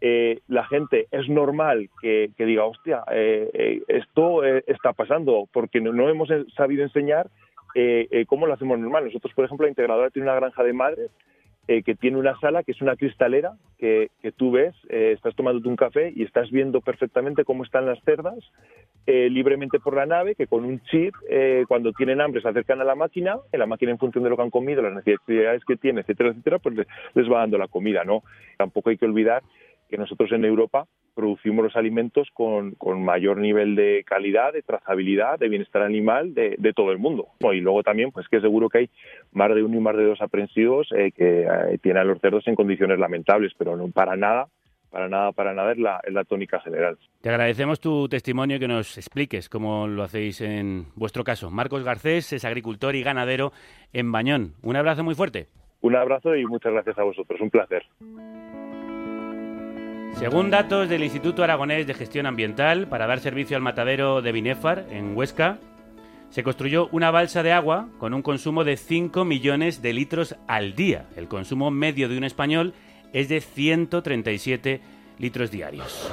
eh, 0.00 0.40
la 0.48 0.64
gente 0.66 1.06
es 1.10 1.28
normal 1.28 1.88
que, 2.00 2.30
diga, 2.38 2.64
hostia, 2.64 3.02
eh, 3.12 3.50
eh, 3.52 3.82
esto 3.88 4.44
eh, 4.44 4.64
está 4.66 4.92
pasando, 4.92 5.48
porque 5.52 5.80
no, 5.80 5.92
no 5.92 6.08
hemos 6.08 6.28
sabido 6.56 6.82
enseñar 6.82 7.28
eh, 7.74 8.24
cómo 8.26 8.46
lo 8.46 8.54
hacemos 8.54 8.78
normal. 8.78 9.04
Nosotros, 9.04 9.32
por 9.34 9.44
ejemplo, 9.44 9.66
la 9.66 9.70
integradora 9.70 10.10
tiene 10.10 10.28
una 10.28 10.36
granja 10.36 10.62
de 10.62 10.72
madres 10.72 11.10
que 11.66 11.94
tiene 11.94 12.16
una 12.16 12.36
sala 12.40 12.64
que 12.64 12.72
es 12.72 12.82
una 12.82 12.96
cristalera 12.96 13.52
que, 13.78 14.10
que 14.22 14.32
tú 14.32 14.50
ves, 14.50 14.74
eh, 14.88 15.12
estás 15.14 15.36
tomándote 15.36 15.68
un 15.68 15.76
café 15.76 16.12
y 16.16 16.24
estás 16.24 16.50
viendo 16.50 16.80
perfectamente 16.80 17.44
cómo 17.44 17.62
están 17.62 17.86
las 17.86 18.02
cerdas 18.02 18.38
libremente 19.06 19.80
por 19.80 19.96
la 19.96 20.06
nave, 20.06 20.36
que 20.36 20.46
con 20.46 20.64
un 20.64 20.80
chip, 20.82 21.14
eh, 21.28 21.64
cuando 21.66 21.92
tienen 21.92 22.20
hambre, 22.20 22.40
se 22.40 22.48
acercan 22.48 22.80
a 22.80 22.84
la 22.84 22.94
máquina, 22.94 23.38
y 23.52 23.56
la 23.56 23.66
máquina 23.66 23.90
en 23.90 23.98
función 23.98 24.22
de 24.22 24.30
lo 24.30 24.36
que 24.36 24.42
han 24.42 24.50
comido, 24.50 24.82
las 24.82 24.94
necesidades 24.94 25.64
que 25.64 25.76
tiene, 25.76 26.02
etcétera, 26.02 26.30
etcétera, 26.30 26.58
pues 26.60 26.76
les 27.14 27.28
va 27.30 27.40
dando 27.40 27.58
la 27.58 27.66
comida, 27.66 28.04
¿no? 28.04 28.22
Tampoco 28.56 28.90
hay 28.90 28.98
que 28.98 29.06
olvidar 29.06 29.42
que 29.90 29.98
nosotros 29.98 30.32
en 30.32 30.44
Europa 30.44 30.86
producimos 31.14 31.64
los 31.64 31.76
alimentos 31.76 32.28
con, 32.32 32.72
con 32.76 33.04
mayor 33.04 33.36
nivel 33.38 33.74
de 33.74 34.04
calidad, 34.06 34.52
de 34.52 34.62
trazabilidad, 34.62 35.38
de 35.38 35.48
bienestar 35.48 35.82
animal 35.82 36.32
de, 36.32 36.54
de 36.56 36.72
todo 36.72 36.92
el 36.92 36.98
mundo. 36.98 37.26
Y 37.40 37.60
luego 37.60 37.82
también, 37.82 38.10
pues 38.12 38.28
que 38.28 38.40
seguro 38.40 38.68
que 38.68 38.78
hay 38.78 38.90
más 39.32 39.54
de 39.54 39.62
uno 39.62 39.76
y 39.76 39.80
más 39.80 39.96
de 39.96 40.04
dos 40.04 40.20
aprensivos 40.22 40.88
eh, 40.96 41.12
que 41.12 41.42
eh, 41.42 41.78
tienen 41.82 42.02
a 42.02 42.04
los 42.04 42.20
cerdos 42.20 42.46
en 42.46 42.54
condiciones 42.54 42.98
lamentables, 42.98 43.52
pero 43.58 43.76
no 43.76 43.88
para 43.90 44.16
nada, 44.16 44.46
para 44.90 45.08
nada, 45.08 45.32
para 45.32 45.52
nada 45.52 45.72
es 45.72 45.78
la, 45.78 46.00
es 46.04 46.12
la 46.12 46.24
tónica 46.24 46.60
general. 46.60 46.96
Te 47.20 47.28
agradecemos 47.28 47.80
tu 47.80 48.08
testimonio 48.08 48.56
y 48.56 48.60
que 48.60 48.68
nos 48.68 48.96
expliques 48.96 49.48
cómo 49.48 49.86
lo 49.86 50.02
hacéis 50.02 50.40
en 50.40 50.86
vuestro 50.94 51.24
caso. 51.24 51.50
Marcos 51.50 51.84
Garcés 51.84 52.32
es 52.32 52.44
agricultor 52.44 52.94
y 52.94 53.02
ganadero 53.02 53.52
en 53.92 54.10
Bañón. 54.10 54.54
Un 54.62 54.76
abrazo 54.76 55.04
muy 55.04 55.14
fuerte. 55.14 55.48
Un 55.82 55.96
abrazo 55.96 56.36
y 56.36 56.44
muchas 56.44 56.72
gracias 56.72 56.98
a 56.98 57.02
vosotros. 57.02 57.40
Un 57.40 57.50
placer. 57.50 57.84
Según 60.18 60.50
datos 60.50 60.88
del 60.88 61.02
Instituto 61.02 61.42
Aragonés 61.42 61.86
de 61.86 61.94
Gestión 61.94 62.26
Ambiental, 62.26 62.88
para 62.88 63.06
dar 63.06 63.20
servicio 63.20 63.56
al 63.56 63.62
matadero 63.62 64.20
de 64.20 64.32
Binéfar, 64.32 64.86
en 64.90 65.16
Huesca, 65.16 65.58
se 66.30 66.42
construyó 66.42 66.88
una 66.92 67.10
balsa 67.10 67.42
de 67.42 67.52
agua 67.52 67.88
con 67.98 68.14
un 68.14 68.22
consumo 68.22 68.64
de 68.64 68.76
5 68.76 69.24
millones 69.24 69.82
de 69.82 69.92
litros 69.92 70.36
al 70.46 70.74
día. 70.74 71.06
El 71.16 71.26
consumo 71.26 71.70
medio 71.70 72.08
de 72.08 72.18
un 72.18 72.24
español 72.24 72.74
es 73.12 73.28
de 73.28 73.40
137 73.40 74.80
litros 75.18 75.50
diarios. 75.50 76.10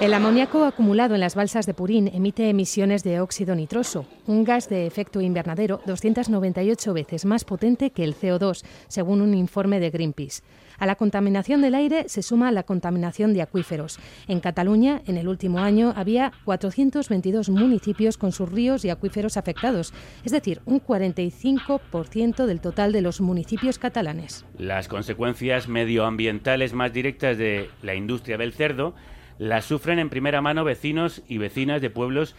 El 0.00 0.14
amoníaco 0.14 0.64
acumulado 0.64 1.16
en 1.16 1.20
las 1.20 1.34
balsas 1.34 1.66
de 1.66 1.74
Purín 1.74 2.06
emite 2.06 2.48
emisiones 2.48 3.02
de 3.02 3.20
óxido 3.20 3.56
nitroso, 3.56 4.06
un 4.28 4.44
gas 4.44 4.68
de 4.68 4.86
efecto 4.86 5.20
invernadero 5.20 5.80
298 5.86 6.94
veces 6.94 7.24
más 7.24 7.44
potente 7.44 7.90
que 7.90 8.04
el 8.04 8.14
CO2, 8.14 8.64
según 8.86 9.20
un 9.20 9.34
informe 9.34 9.80
de 9.80 9.90
Greenpeace. 9.90 10.42
A 10.78 10.86
la 10.86 10.94
contaminación 10.94 11.60
del 11.60 11.74
aire 11.74 12.08
se 12.08 12.22
suma 12.22 12.52
la 12.52 12.62
contaminación 12.62 13.34
de 13.34 13.42
acuíferos. 13.42 13.98
En 14.28 14.40
Cataluña, 14.40 15.02
en 15.06 15.16
el 15.16 15.28
último 15.28 15.58
año, 15.58 15.92
había 15.96 16.32
422 16.44 17.48
municipios 17.50 18.16
con 18.16 18.32
sus 18.32 18.50
ríos 18.50 18.84
y 18.84 18.90
acuíferos 18.90 19.36
afectados, 19.36 19.92
es 20.24 20.32
decir, 20.32 20.60
un 20.66 20.80
45% 20.80 22.46
del 22.46 22.60
total 22.60 22.92
de 22.92 23.02
los 23.02 23.20
municipios 23.20 23.78
catalanes. 23.78 24.44
Las 24.56 24.86
consecuencias 24.86 25.68
medioambientales 25.68 26.72
más 26.72 26.92
directas 26.92 27.36
de 27.38 27.70
la 27.82 27.94
industria 27.94 28.38
del 28.38 28.52
cerdo 28.52 28.94
las 29.38 29.64
sufren 29.64 29.98
en 29.98 30.10
primera 30.10 30.40
mano 30.42 30.64
vecinos 30.64 31.22
y 31.28 31.38
vecinas 31.38 31.80
de 31.80 31.90
pueblos 31.90 32.34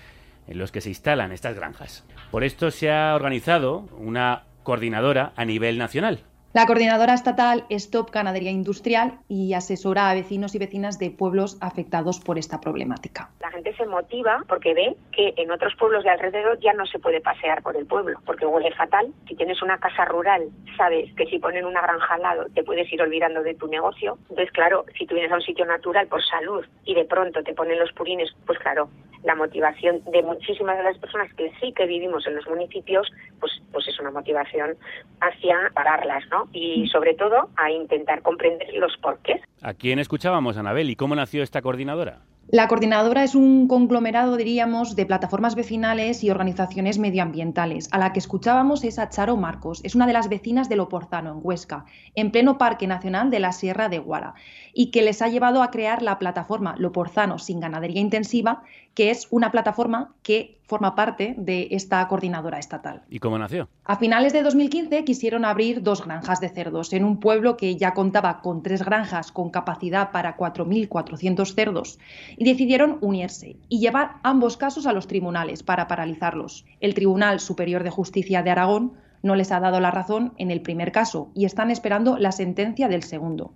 en 0.47 0.58
los 0.58 0.71
que 0.71 0.82
se 0.82 0.89
instalan 0.89 1.32
estas 1.32 1.56
granjas. 1.56 2.06
Por 2.32 2.43
esto 2.43 2.71
se 2.71 2.91
ha 2.91 3.15
organizado 3.15 3.88
una 3.97 4.43
coordinadora 4.63 5.34
a 5.36 5.45
nivel 5.45 5.78
nacional. 5.78 6.23
La 6.51 6.65
coordinadora 6.65 7.13
estatal 7.13 7.65
Stop 7.69 8.09
Ganadería 8.09 8.49
Industrial 8.49 9.19
y 9.27 9.53
asesora 9.53 10.09
a 10.09 10.15
vecinos 10.15 10.55
y 10.55 10.57
vecinas 10.57 10.97
de 10.97 11.12
pueblos 11.12 11.59
afectados 11.62 12.19
por 12.19 12.39
esta 12.39 12.59
problemática. 12.59 13.29
La 13.39 13.51
gente 13.51 13.75
se 13.75 13.85
motiva 13.85 14.43
porque 14.47 14.73
ve 14.73 14.95
que 15.12 15.35
en 15.38 15.51
otros 15.51 15.75
pueblos 15.75 16.03
de 16.03 16.09
alrededor 16.09 16.59
ya 16.59 16.73
no 16.73 16.88
se 16.88 16.97
puede 16.97 17.21
pasear 17.21 17.62
por 17.62 17.77
el 17.77 17.85
pueblo, 17.85 18.19
porque 18.25 18.47
huele 18.47 18.73
fatal. 18.73 19.13
Si 19.27 19.35
tienes 19.35 19.62
una 19.62 19.77
casa 19.77 20.05
rural, 20.05 20.49
sabes 20.75 21.13
que 21.13 21.27
si 21.27 21.38
ponen 21.38 21.65
una 21.65 21.81
granja 21.81 22.15
al 22.15 22.23
lado 22.23 22.45
te 22.55 22.63
puedes 22.63 22.91
ir 22.91 22.99
olvidando 22.99 23.43
de 23.43 23.53
tu 23.53 23.67
negocio. 23.67 24.17
Entonces, 24.31 24.51
claro, 24.51 24.85
si 24.97 25.05
tú 25.05 25.13
vienes 25.13 25.31
a 25.31 25.35
un 25.35 25.41
sitio 25.43 25.67
natural 25.67 26.07
por 26.07 26.23
salud 26.25 26.65
y 26.83 26.95
de 26.95 27.05
pronto 27.05 27.43
te 27.43 27.53
ponen 27.53 27.77
los 27.77 27.91
purines, 27.93 28.33
pues 28.47 28.57
claro, 28.57 28.89
la 29.23 29.35
motivación 29.35 30.01
de 30.05 30.23
muchísimas 30.23 30.77
de 30.77 30.83
las 30.83 30.97
personas 30.97 31.33
que 31.33 31.51
sí 31.59 31.73
que 31.73 31.85
vivimos 31.85 32.25
en 32.25 32.35
los 32.35 32.47
municipios, 32.47 33.12
pues, 33.39 33.51
pues 33.71 33.88
es 33.88 33.99
una 33.99 34.12
motivación 34.12 34.77
hacia 35.19 35.71
pararlas, 35.73 36.23
¿no? 36.29 36.38
Y 36.54 36.88
sobre 36.88 37.13
todo 37.13 37.49
a 37.56 37.71
intentar 37.71 38.21
comprender 38.21 38.73
los 38.73 38.95
porqués. 38.97 39.41
¿A 39.62 39.73
quién 39.73 39.99
escuchábamos, 39.99 40.58
Anabel? 40.58 40.89
¿Y 40.89 40.95
cómo 40.95 41.15
nació 41.15 41.43
esta 41.43 41.62
coordinadora? 41.62 42.19
La 42.51 42.67
coordinadora 42.67 43.23
es 43.23 43.35
un 43.35 43.67
conglomerado, 43.67 44.35
diríamos, 44.35 44.95
de 44.95 45.05
plataformas 45.05 45.53
vecinales 45.53 46.23
y 46.23 46.31
organizaciones 46.31 46.97
medioambientales. 46.97 47.88
A 47.91 47.99
la 47.99 48.12
que 48.12 48.17
escuchábamos 48.17 48.83
es 48.83 48.97
a 48.97 49.07
Charo 49.07 49.38
Marcos, 49.38 49.81
es 49.83 49.93
una 49.93 50.07
de 50.07 50.13
las 50.13 50.29
vecinas 50.29 50.67
de 50.67 50.75
Loporzano, 50.75 51.31
en 51.31 51.41
Huesca, 51.43 51.85
en 52.15 52.31
pleno 52.31 52.57
Parque 52.57 52.88
Nacional 52.88 53.29
de 53.29 53.39
la 53.39 53.51
Sierra 53.51 53.88
de 53.88 53.99
Guara, 53.99 54.33
y 54.73 54.89
que 54.89 55.03
les 55.03 55.21
ha 55.21 55.27
llevado 55.27 55.62
a 55.62 55.69
crear 55.69 56.01
la 56.01 56.17
plataforma 56.17 56.73
Loporzano 56.79 57.38
sin 57.38 57.59
ganadería 57.59 58.01
intensiva, 58.01 58.63
que 58.95 59.12
es 59.12 59.27
una 59.29 59.51
plataforma 59.51 60.15
que 60.23 60.59
forma 60.69 60.93
parte 60.93 61.33
de 61.38 61.67
esta 61.71 62.07
coordinadora 62.07 62.59
estatal. 62.59 63.01
¿Y 63.09 63.19
cómo 63.19 63.39
nació? 63.39 63.67
A 63.85 63.95
finales 63.95 64.33
de 64.33 64.43
2015 64.43 65.03
quisieron 65.03 65.43
abrir 65.43 65.81
dos 65.81 66.05
granjas 66.05 66.39
de 66.41 66.49
cerdos 66.49 66.93
en 66.93 67.03
un 67.03 67.19
pueblo 67.19 67.57
que 67.57 67.75
ya 67.75 67.95
contaba 67.95 68.41
con 68.41 68.62
tres 68.62 68.83
granjas 68.83 69.31
con 69.31 69.49
capacidad 69.49 70.12
para 70.12 70.38
4.400 70.38 71.55
cerdos 71.55 71.97
y 72.39 72.45
decidieron 72.45 72.97
unirse 73.02 73.58
y 73.67 73.80
llevar 73.80 74.13
ambos 74.23 74.56
casos 74.56 74.88
a 74.88 74.93
los 74.93 75.08
tribunales 75.08 75.62
para 75.62 75.89
paralizarlos. 75.89 76.65
El 76.80 76.93
Tribunal 76.93 77.41
Superior 77.41 77.84
de 77.84 77.89
Justicia 77.89 78.41
de 78.41 78.49
Aragón 78.49 78.93
no 79.21 79.36
les 79.36 79.52
ha 79.52 79.60
dado 79.60 79.82
la 79.82 79.91
razón 79.91 80.34
en 80.38 80.49
el 80.49 80.62
primer 80.62 80.93
caso 80.93 81.30
y 81.36 81.43
están 81.43 81.69
esperando 81.69 82.17
la 82.17 82.32
sentencia 82.32 82.88
del 82.88 83.04
segundo. 83.04 83.52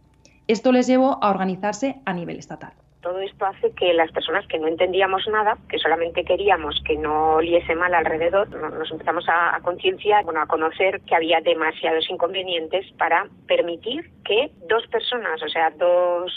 Esto 0.49 0.73
les 0.73 0.85
llevó 0.85 1.17
a 1.23 1.29
organizarse 1.29 2.01
a 2.05 2.13
nivel 2.13 2.37
estatal 2.37 2.73
todo 3.01 3.19
esto 3.19 3.45
hace 3.45 3.71
que 3.73 3.93
las 3.93 4.09
personas 4.13 4.47
que 4.47 4.57
no 4.57 4.67
entendíamos 4.67 5.27
nada, 5.27 5.57
que 5.67 5.77
solamente 5.77 6.23
queríamos 6.23 6.81
que 6.87 6.95
no 6.95 7.35
oliese 7.35 7.75
mal 7.75 7.93
alrededor, 7.93 8.49
nos 8.49 8.89
empezamos 8.91 9.25
a, 9.27 9.59
concienciar, 9.61 10.23
bueno, 10.23 10.41
a 10.41 10.47
conocer 10.47 11.01
que 11.01 11.13
había 11.13 11.41
demasiados 11.41 12.09
inconvenientes 12.09 12.89
para 12.97 13.27
permitir 13.45 14.09
que 14.23 14.51
dos 14.69 14.87
personas, 14.87 15.43
o 15.43 15.49
sea, 15.49 15.69
dos 15.71 16.31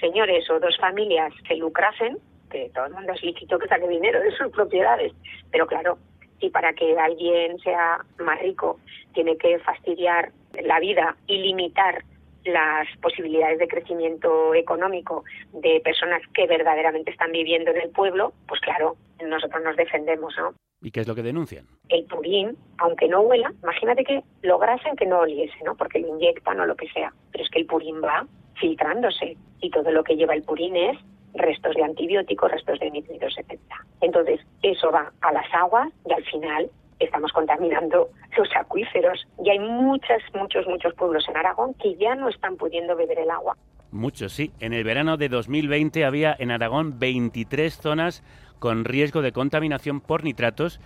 señores 0.00 0.48
o 0.50 0.60
dos 0.60 0.76
familias 0.78 1.32
se 1.46 1.56
lucrasen, 1.56 2.18
que 2.50 2.70
todo 2.74 2.86
el 2.86 2.92
mundo 2.92 3.12
es 3.12 3.22
lícito 3.22 3.58
que 3.58 3.68
saque 3.68 3.88
dinero 3.88 4.20
de 4.20 4.30
sus 4.36 4.48
propiedades, 4.52 5.12
pero 5.50 5.66
claro, 5.66 5.98
si 6.40 6.50
para 6.50 6.72
que 6.72 6.98
alguien 6.98 7.58
sea 7.60 8.04
más 8.18 8.40
rico 8.40 8.78
tiene 9.12 9.36
que 9.36 9.58
fastidiar 9.60 10.32
la 10.62 10.78
vida 10.80 11.16
y 11.26 11.38
limitar 11.38 12.04
las 12.44 12.86
posibilidades 13.00 13.58
de 13.58 13.68
crecimiento 13.68 14.54
económico 14.54 15.24
de 15.52 15.80
personas 15.82 16.20
que 16.34 16.46
verdaderamente 16.46 17.10
están 17.10 17.32
viviendo 17.32 17.70
en 17.70 17.80
el 17.80 17.90
pueblo, 17.90 18.34
pues 18.46 18.60
claro, 18.60 18.96
nosotros 19.24 19.62
nos 19.64 19.76
defendemos, 19.76 20.34
¿no? 20.36 20.54
¿Y 20.82 20.90
qué 20.90 21.00
es 21.00 21.08
lo 21.08 21.14
que 21.14 21.22
denuncian? 21.22 21.66
El 21.88 22.04
purín, 22.04 22.58
aunque 22.76 23.08
no 23.08 23.22
huela, 23.22 23.50
imagínate 23.62 24.04
que 24.04 24.22
lograsen 24.42 24.96
que 24.96 25.06
no 25.06 25.20
oliese, 25.20 25.56
¿no? 25.64 25.74
Porque 25.76 25.98
lo 25.98 26.08
inyectan 26.08 26.60
o 26.60 26.66
lo 26.66 26.76
que 26.76 26.88
sea. 26.90 27.10
Pero 27.32 27.44
es 27.44 27.50
que 27.50 27.60
el 27.60 27.66
purín 27.66 28.02
va 28.02 28.26
filtrándose 28.60 29.36
y 29.60 29.70
todo 29.70 29.90
lo 29.90 30.04
que 30.04 30.16
lleva 30.16 30.34
el 30.34 30.42
purín 30.42 30.76
es 30.76 30.98
restos 31.34 31.74
de 31.74 31.82
antibióticos, 31.82 32.50
restos 32.50 32.78
de 32.80 32.90
nítridos, 32.90 33.36
etc. 33.38 33.60
Entonces, 34.00 34.40
eso 34.62 34.90
va 34.90 35.12
a 35.20 35.32
las 35.32 35.52
aguas 35.52 35.92
y 36.08 36.12
al 36.12 36.24
final 36.24 36.70
estamos 36.98 37.32
contaminando 37.32 38.10
los 38.36 38.48
acuíferos. 38.56 39.26
Y 39.44 39.50
hay 39.50 39.58
muchos, 39.58 40.22
muchos, 40.34 40.66
muchos 40.66 40.94
pueblos 40.94 41.24
en 41.28 41.36
Aragón 41.36 41.74
que 41.74 41.96
ya 41.96 42.14
no 42.14 42.28
están 42.28 42.56
pudiendo 42.56 42.96
beber 42.96 43.18
el 43.18 43.30
agua. 43.30 43.56
Muchos, 43.90 44.32
sí. 44.32 44.50
En 44.58 44.72
el 44.72 44.82
verano 44.82 45.16
de 45.16 45.28
2020 45.28 46.04
había 46.04 46.34
en 46.38 46.50
Aragón 46.50 46.98
23 46.98 47.76
zonas 47.76 48.24
con 48.58 48.84
riesgo 48.84 49.22
de 49.22 49.32
contaminación 49.32 50.00
por 50.00 50.24
nitratos 50.24 50.80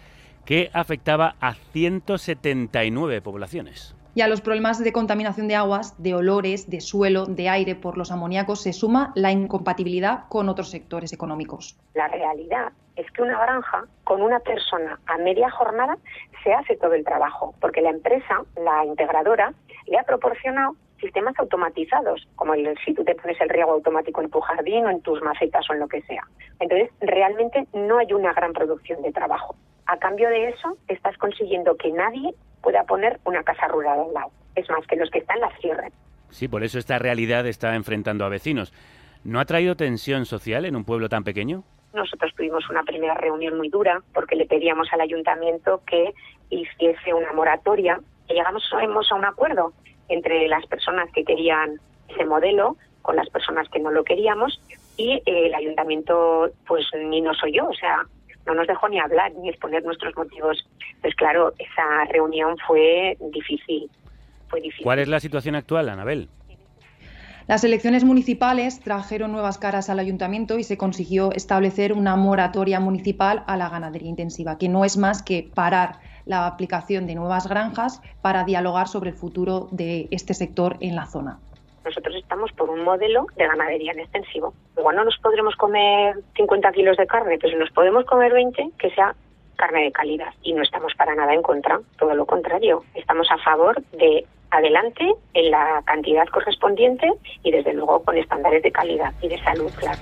que 0.44 0.70
afectaba 0.72 1.36
a 1.40 1.54
179 1.54 3.20
poblaciones. 3.22 3.94
Y 4.14 4.22
a 4.22 4.28
los 4.28 4.40
problemas 4.40 4.82
de 4.82 4.92
contaminación 4.92 5.48
de 5.48 5.54
aguas, 5.54 6.00
de 6.02 6.14
olores, 6.14 6.68
de 6.68 6.80
suelo, 6.80 7.26
de 7.26 7.48
aire 7.48 7.74
por 7.74 7.96
los 7.96 8.10
amoníacos 8.10 8.62
se 8.62 8.72
suma 8.72 9.12
la 9.14 9.30
incompatibilidad 9.30 10.24
con 10.28 10.48
otros 10.48 10.70
sectores 10.70 11.12
económicos. 11.12 11.78
La 11.94 12.08
realidad 12.08 12.72
es 12.96 13.10
que 13.12 13.22
una 13.22 13.38
granja 13.38 13.84
con 14.04 14.22
una 14.22 14.40
persona 14.40 14.98
a 15.06 15.18
media 15.18 15.50
jornada 15.50 15.96
se 16.42 16.52
hace 16.52 16.76
todo 16.76 16.94
el 16.94 17.04
trabajo, 17.04 17.54
porque 17.60 17.80
la 17.80 17.90
empresa, 17.90 18.42
la 18.56 18.84
integradora, 18.84 19.54
le 19.86 19.98
ha 19.98 20.02
proporcionado 20.02 20.74
sistemas 21.00 21.34
automatizados, 21.38 22.26
como 22.34 22.54
el 22.54 22.76
si 22.84 22.94
tú 22.94 23.04
te 23.04 23.14
pones 23.14 23.40
el 23.40 23.48
riego 23.48 23.72
automático 23.72 24.20
en 24.20 24.30
tu 24.30 24.40
jardín 24.40 24.86
o 24.86 24.90
en 24.90 25.00
tus 25.00 25.22
macetas 25.22 25.68
o 25.70 25.74
en 25.74 25.80
lo 25.80 25.88
que 25.88 26.02
sea. 26.02 26.24
Entonces, 26.58 26.90
realmente 27.00 27.66
no 27.72 27.98
hay 27.98 28.12
una 28.12 28.32
gran 28.32 28.52
producción 28.52 29.00
de 29.02 29.12
trabajo. 29.12 29.54
A 29.88 29.96
cambio 29.96 30.28
de 30.28 30.50
eso, 30.50 30.76
estás 30.86 31.16
consiguiendo 31.16 31.74
que 31.76 31.90
nadie 31.90 32.34
pueda 32.62 32.84
poner 32.84 33.18
una 33.24 33.42
casa 33.42 33.68
rural 33.68 34.00
al 34.00 34.12
lado. 34.12 34.30
Es 34.54 34.68
más, 34.68 34.86
que 34.86 34.96
los 34.96 35.10
que 35.10 35.20
están 35.20 35.40
las 35.40 35.58
cierren. 35.60 35.90
Sí, 36.28 36.46
por 36.46 36.62
eso 36.62 36.78
esta 36.78 36.98
realidad 36.98 37.46
está 37.46 37.74
enfrentando 37.74 38.26
a 38.26 38.28
vecinos. 38.28 38.74
¿No 39.24 39.40
ha 39.40 39.46
traído 39.46 39.76
tensión 39.76 40.26
social 40.26 40.66
en 40.66 40.76
un 40.76 40.84
pueblo 40.84 41.08
tan 41.08 41.24
pequeño? 41.24 41.64
Nosotros 41.94 42.34
tuvimos 42.36 42.68
una 42.68 42.82
primera 42.82 43.14
reunión 43.14 43.56
muy 43.56 43.70
dura 43.70 44.02
porque 44.12 44.36
le 44.36 44.44
pedíamos 44.44 44.92
al 44.92 45.00
ayuntamiento 45.00 45.80
que 45.86 46.12
hiciese 46.50 47.14
una 47.14 47.32
moratoria 47.32 47.98
y 48.28 48.34
llegamos 48.34 48.62
a 48.70 49.14
un 49.14 49.24
acuerdo 49.24 49.72
entre 50.10 50.48
las 50.48 50.66
personas 50.66 51.10
que 51.12 51.24
querían 51.24 51.80
ese 52.08 52.26
modelo 52.26 52.76
con 53.00 53.16
las 53.16 53.30
personas 53.30 53.68
que 53.70 53.78
no 53.78 53.90
lo 53.90 54.04
queríamos 54.04 54.60
y 54.98 55.12
eh, 55.12 55.22
el 55.24 55.54
ayuntamiento 55.54 56.50
pues 56.66 56.84
ni 56.94 57.22
nos 57.22 57.42
oyó, 57.42 57.68
o 57.68 57.74
sea, 57.74 58.04
no 58.48 58.54
nos 58.54 58.66
dejó 58.66 58.88
ni 58.88 58.98
hablar 58.98 59.32
ni 59.34 59.50
exponer 59.50 59.84
nuestros 59.84 60.16
motivos. 60.16 60.66
Pues 61.02 61.14
claro, 61.14 61.52
esa 61.58 62.04
reunión 62.10 62.56
fue 62.66 63.16
difícil, 63.32 63.90
fue 64.48 64.60
difícil. 64.60 64.84
¿Cuál 64.84 64.98
es 64.98 65.08
la 65.08 65.20
situación 65.20 65.54
actual, 65.54 65.88
Anabel? 65.88 66.28
Las 67.46 67.64
elecciones 67.64 68.04
municipales 68.04 68.80
trajeron 68.80 69.32
nuevas 69.32 69.56
caras 69.56 69.88
al 69.88 69.98
ayuntamiento 69.98 70.58
y 70.58 70.64
se 70.64 70.76
consiguió 70.76 71.32
establecer 71.32 71.94
una 71.94 72.14
moratoria 72.14 72.78
municipal 72.78 73.42
a 73.46 73.56
la 73.56 73.70
ganadería 73.70 74.10
intensiva, 74.10 74.58
que 74.58 74.68
no 74.68 74.84
es 74.84 74.98
más 74.98 75.22
que 75.22 75.50
parar 75.54 75.98
la 76.26 76.46
aplicación 76.46 77.06
de 77.06 77.14
nuevas 77.14 77.48
granjas 77.48 78.02
para 78.20 78.44
dialogar 78.44 78.86
sobre 78.86 79.10
el 79.10 79.16
futuro 79.16 79.68
de 79.70 80.08
este 80.10 80.34
sector 80.34 80.76
en 80.80 80.94
la 80.94 81.06
zona. 81.06 81.38
Nosotros 81.84 82.16
estamos 82.16 82.52
por 82.52 82.70
un 82.70 82.82
modelo 82.82 83.26
de 83.36 83.46
ganadería 83.46 83.92
en 83.92 84.00
extensivo. 84.00 84.54
Igual 84.76 84.96
no 84.96 85.04
nos 85.04 85.18
podremos 85.18 85.56
comer 85.56 86.16
50 86.36 86.72
kilos 86.72 86.96
de 86.96 87.06
carne, 87.06 87.38
pero 87.40 87.52
si 87.52 87.58
nos 87.58 87.70
podemos 87.70 88.04
comer 88.04 88.32
20, 88.32 88.70
que 88.78 88.90
sea 88.90 89.14
carne 89.56 89.84
de 89.84 89.92
calidad. 89.92 90.32
Y 90.42 90.52
no 90.52 90.62
estamos 90.62 90.94
para 90.94 91.14
nada 91.14 91.34
en 91.34 91.42
contra, 91.42 91.80
todo 91.98 92.14
lo 92.14 92.26
contrario. 92.26 92.84
Estamos 92.94 93.28
a 93.30 93.38
favor 93.38 93.82
de 93.92 94.24
adelante 94.50 95.04
en 95.34 95.50
la 95.50 95.82
cantidad 95.84 96.26
correspondiente 96.28 97.12
y 97.42 97.50
desde 97.50 97.74
luego 97.74 98.02
con 98.02 98.16
estándares 98.16 98.62
de 98.62 98.72
calidad 98.72 99.12
y 99.20 99.28
de 99.28 99.38
salud, 99.42 99.70
claro. 99.76 99.98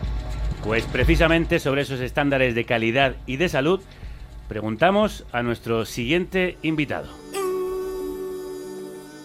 Pues 0.65 0.87
precisamente 0.87 1.59
sobre 1.59 1.83
esos 1.83 2.01
estándares 2.01 2.55
de 2.55 2.65
calidad 2.65 3.17
y 3.27 3.37
de 3.37 3.49
salud 3.49 3.81
preguntamos 4.49 5.27
a 5.33 5.43
nuestro 5.43 5.85
siguiente 5.85 6.57
invitado. 6.63 7.09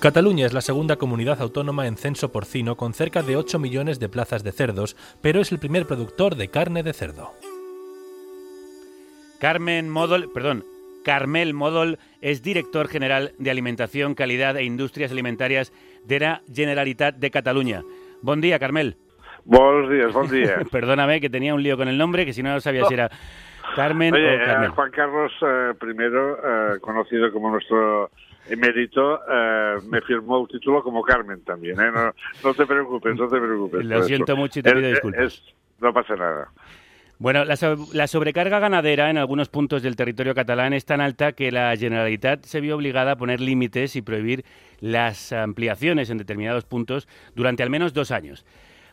Cataluña 0.02 0.48
es 0.48 0.54
la 0.54 0.62
segunda 0.62 0.96
comunidad 0.96 1.40
autónoma 1.42 1.86
en 1.86 1.96
censo 1.96 2.32
porcino 2.32 2.76
con 2.76 2.96
cerca 2.96 3.22
de 3.22 3.36
8 3.36 3.60
millones 3.60 4.00
de 4.00 4.10
plazas 4.10 4.44
de 4.44 4.52
cerdos, 4.52 4.98
pero 5.22 5.40
es 5.40 5.52
el 5.52 5.60
primer 5.60 5.86
productor 5.86 6.36
de 6.36 6.48
carne 6.48 6.82
de 6.82 6.92
cerdo. 6.92 7.30
Carmen 9.40 9.92
Modol, 9.92 10.32
perdón, 10.34 10.64
Carmel 11.06 11.54
Modol 11.54 12.00
es 12.20 12.42
director 12.42 12.88
general 12.88 13.34
de 13.38 13.52
Alimentación, 13.52 14.16
Calidad 14.16 14.58
e 14.58 14.64
Industrias 14.64 15.12
Alimentarias 15.12 15.72
de 16.04 16.20
la 16.20 16.42
Generalitat 16.52 17.18
de 17.18 17.30
Cataluña. 17.30 17.84
Buen 18.24 18.42
día, 18.42 18.58
Carmel. 18.58 18.98
Buenos 19.46 19.88
días, 19.88 20.12
buen 20.14 20.32
día. 20.32 20.64
Perdóname 20.72 21.22
que 21.22 21.30
tenía 21.30 21.54
un 21.54 21.62
lío 21.62 21.78
con 21.78 21.88
el 21.88 22.00
nombre, 22.00 22.26
que 22.26 22.34
si 22.34 22.42
no 22.42 22.60
sabía 22.60 22.86
si 22.86 22.96
era 22.96 23.12
Carmen 23.76 24.16
Oye, 24.16 24.26
o 24.26 24.34
eh, 24.34 24.46
Carmel. 24.48 24.70
Juan 24.72 24.90
Carlos 24.90 25.32
eh, 25.44 25.74
I, 25.80 25.94
eh, 25.94 26.80
conocido 26.82 27.32
como 27.32 27.52
nuestro 27.52 28.10
emérito, 28.48 29.20
eh, 29.30 29.76
me 29.88 30.02
firmó 30.02 30.42
el 30.42 30.48
título 30.48 30.84
como 30.84 31.02
Carmen 31.04 31.44
también. 31.44 31.80
¿eh? 31.80 31.92
No, 31.94 32.14
no 32.44 32.54
te 32.54 32.66
preocupes, 32.66 33.16
no 33.16 33.28
te 33.28 33.40
preocupes. 33.40 33.86
Lo 33.86 34.04
siento 34.04 34.36
mucho 34.36 34.60
y 34.60 34.64
te 34.64 34.72
pido 34.74 34.86
Es- 34.88 34.92
disculpas. 34.94 35.24
es- 35.26 35.44
no 35.80 35.94
pasa 35.94 36.16
nada. 36.16 36.50
Bueno, 37.20 37.46
la, 37.46 37.56
so- 37.56 37.78
la 37.94 38.08
sobrecarga 38.08 38.58
ganadera 38.60 39.12
en 39.12 39.18
algunos 39.20 39.48
puntos 39.50 39.84
del 39.84 39.96
territorio 39.96 40.34
catalán 40.34 40.74
es 40.74 40.86
tan 40.86 41.02
alta 41.02 41.34
que 41.34 41.52
la 41.52 41.76
Generalitat 41.78 42.44
se 42.46 42.62
vio 42.62 42.76
obligada 42.76 43.12
a 43.12 43.16
poner 43.16 43.40
límites 43.40 43.96
y 43.96 44.02
prohibir 44.02 44.44
las 44.80 45.32
ampliaciones 45.32 46.10
en 46.10 46.18
determinados 46.18 46.66
puntos 46.66 47.08
durante 47.36 47.62
al 47.62 47.70
menos 47.70 47.94
dos 47.94 48.10
años. 48.10 48.44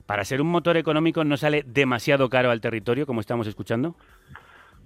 Para 0.04 0.24
ser 0.24 0.42
un 0.42 0.48
motor 0.50 0.76
económico 0.76 1.24
no 1.24 1.36
sale 1.38 1.64
demasiado 1.66 2.28
caro 2.28 2.50
al 2.50 2.60
territorio, 2.60 3.06
como 3.06 3.20
estamos 3.20 3.46
escuchando. 3.46 3.94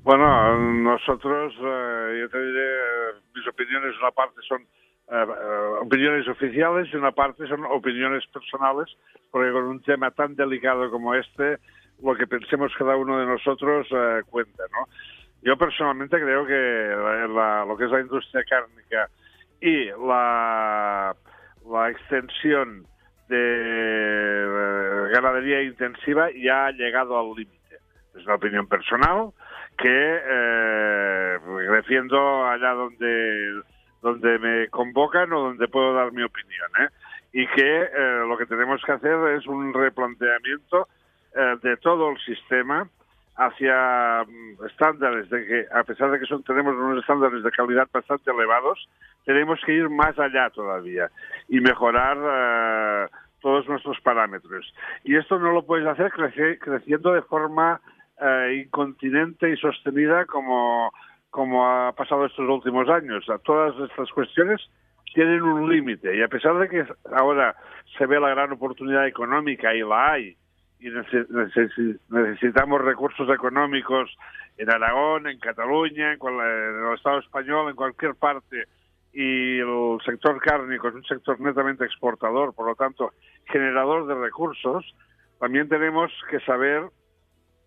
Bueno, 0.04 0.58
nosotros, 0.58 1.54
eh, 1.60 2.18
yo 2.22 2.28
te 2.28 2.42
diré, 2.44 2.68
mis 3.36 3.46
opiniones, 3.46 3.96
una 4.00 4.10
parte 4.10 4.40
son 4.48 4.62
eh, 4.62 4.66
eh, 5.12 5.78
opiniones 5.80 6.26
oficiales 6.28 6.88
y 6.92 6.96
una 6.96 7.12
parte 7.12 7.46
son 7.46 7.64
opiniones 7.66 8.26
personales, 8.28 8.88
porque 9.30 9.52
con 9.52 9.64
un 9.64 9.80
tema 9.82 10.10
tan 10.10 10.34
delicado 10.34 10.90
como 10.90 11.14
este, 11.14 11.58
lo 12.02 12.16
que 12.16 12.26
pensemos 12.26 12.72
cada 12.76 12.96
uno 12.96 13.18
de 13.20 13.26
nosotros 13.26 13.86
eh, 13.92 14.22
cuenta, 14.28 14.64
¿no? 14.72 14.88
Yo 15.42 15.56
personalmente 15.56 16.20
creo 16.20 16.46
que 16.46 16.52
la- 17.34 17.64
lo 17.64 17.76
que 17.76 17.84
es 17.84 17.90
la 17.90 18.00
industria 18.00 18.42
cárnica 18.44 19.08
y 19.60 19.86
la, 19.86 21.14
extensión 21.90 22.84
de 23.28 25.10
ganadería 25.12 25.62
intensiva 25.62 26.28
ya 26.32 26.66
ha 26.66 26.72
llegado 26.72 27.18
al 27.18 27.34
límite. 27.36 27.76
Es 28.14 28.24
una 28.24 28.34
opinión 28.36 28.66
personal 28.68 29.32
que 29.78 30.20
eh, 30.24 31.38
defiendo 31.70 32.46
allá 32.46 32.70
donde 32.72 33.62
donde 34.00 34.38
me 34.40 34.68
convocan 34.68 35.32
o 35.32 35.40
donde 35.42 35.68
puedo 35.68 35.94
dar 35.94 36.11
mi 36.12 36.24
opinión, 36.24 36.68
¿eh? 36.80 36.88
Y 37.32 37.46
que 37.46 37.82
eh, 37.82 38.24
lo 38.26 38.37
que 38.37 38.46
tenemos 38.46 38.82
que 38.85 38.92
hacer 38.92 39.16
es 39.37 39.46
un 39.46 39.72
replanteamiento 39.72 40.88
eh, 41.37 41.56
de 41.62 41.76
todo 41.76 42.11
el 42.11 42.18
sistema 42.18 42.88
hacia 43.37 44.24
mm, 44.26 44.66
estándares 44.66 45.30
de 45.30 45.46
que, 45.46 45.66
a 45.72 45.85
pesar 45.85 46.11
de 46.11 46.18
que 46.18 46.26
son, 46.26 46.42
tenemos 46.42 46.74
unos 46.74 46.98
estándares 47.00 47.42
de 47.44 47.50
calidad 47.52 47.88
bastante 47.92 48.30
elevados, 48.30 48.88
tenemos 49.24 49.61
que 49.64 49.72
ir 49.72 49.88
más 49.88 50.18
allá 50.18 50.50
todavía 50.50 51.08
y 51.48 51.61
mejorar 51.61 52.18
eh, 52.20 53.06
todos 53.40 53.68
nuestros 53.68 54.00
parámetros. 54.00 54.74
Y 55.04 55.16
esto 55.16 55.38
no 55.38 55.52
lo 55.52 55.62
puedes 55.64 55.87
hacer 55.87 56.11
crece- 56.11 56.58
creciendo 56.58 57.12
de 57.12 57.22
forma 57.22 57.80
eh, 58.22 58.62
incontinente 58.64 59.50
y 59.50 59.56
sostenida 59.56 60.26
como, 60.26 60.92
como 61.30 61.66
ha 61.68 61.92
pasado 61.92 62.26
estos 62.26 62.48
últimos 62.48 62.88
años. 62.88 63.24
Todas 63.44 63.74
estas 63.90 64.11
cuestiones 64.12 64.61
tienen 65.14 65.42
un 65.42 65.70
límite 65.70 66.16
y 66.16 66.22
a 66.22 66.28
pesar 66.28 66.56
de 66.58 66.68
que 66.68 66.85
ahora 67.18 67.54
se 67.98 68.06
ve 68.06 68.18
la 68.20 68.30
gran 68.30 68.52
oportunidad 68.52 69.06
económica 69.06 69.74
y 69.74 69.80
la 69.80 70.12
hay 70.12 70.37
y 70.80 70.87
nece- 70.87 71.28
necesi- 71.28 71.98
necesitamos 72.08 72.80
recursos 72.80 73.28
económicos 73.28 74.16
en 74.56 74.70
Aragón, 74.70 75.26
en 75.28 75.38
Cataluña, 75.38 76.12
en 76.14 76.18
el 76.22 76.94
Estado 76.94 77.18
español, 77.20 77.68
en 77.70 77.76
cualquier 77.76 78.14
parte 78.14 78.64
y 79.12 79.58
el 79.58 79.98
sector 80.04 80.40
cárnico 80.40 80.88
es 80.88 80.94
un 80.94 81.04
sector 81.04 81.38
netamente 81.40 81.85
exportador, 81.85 82.54
por 82.54 82.66
lo 82.66 82.74
tanto, 82.74 83.12
generador 83.46 84.06
de 84.06 84.14
recursos, 84.14 84.94
también 85.38 85.68
tenemos 85.68 86.11
que 86.30 86.40
saber 86.40 86.85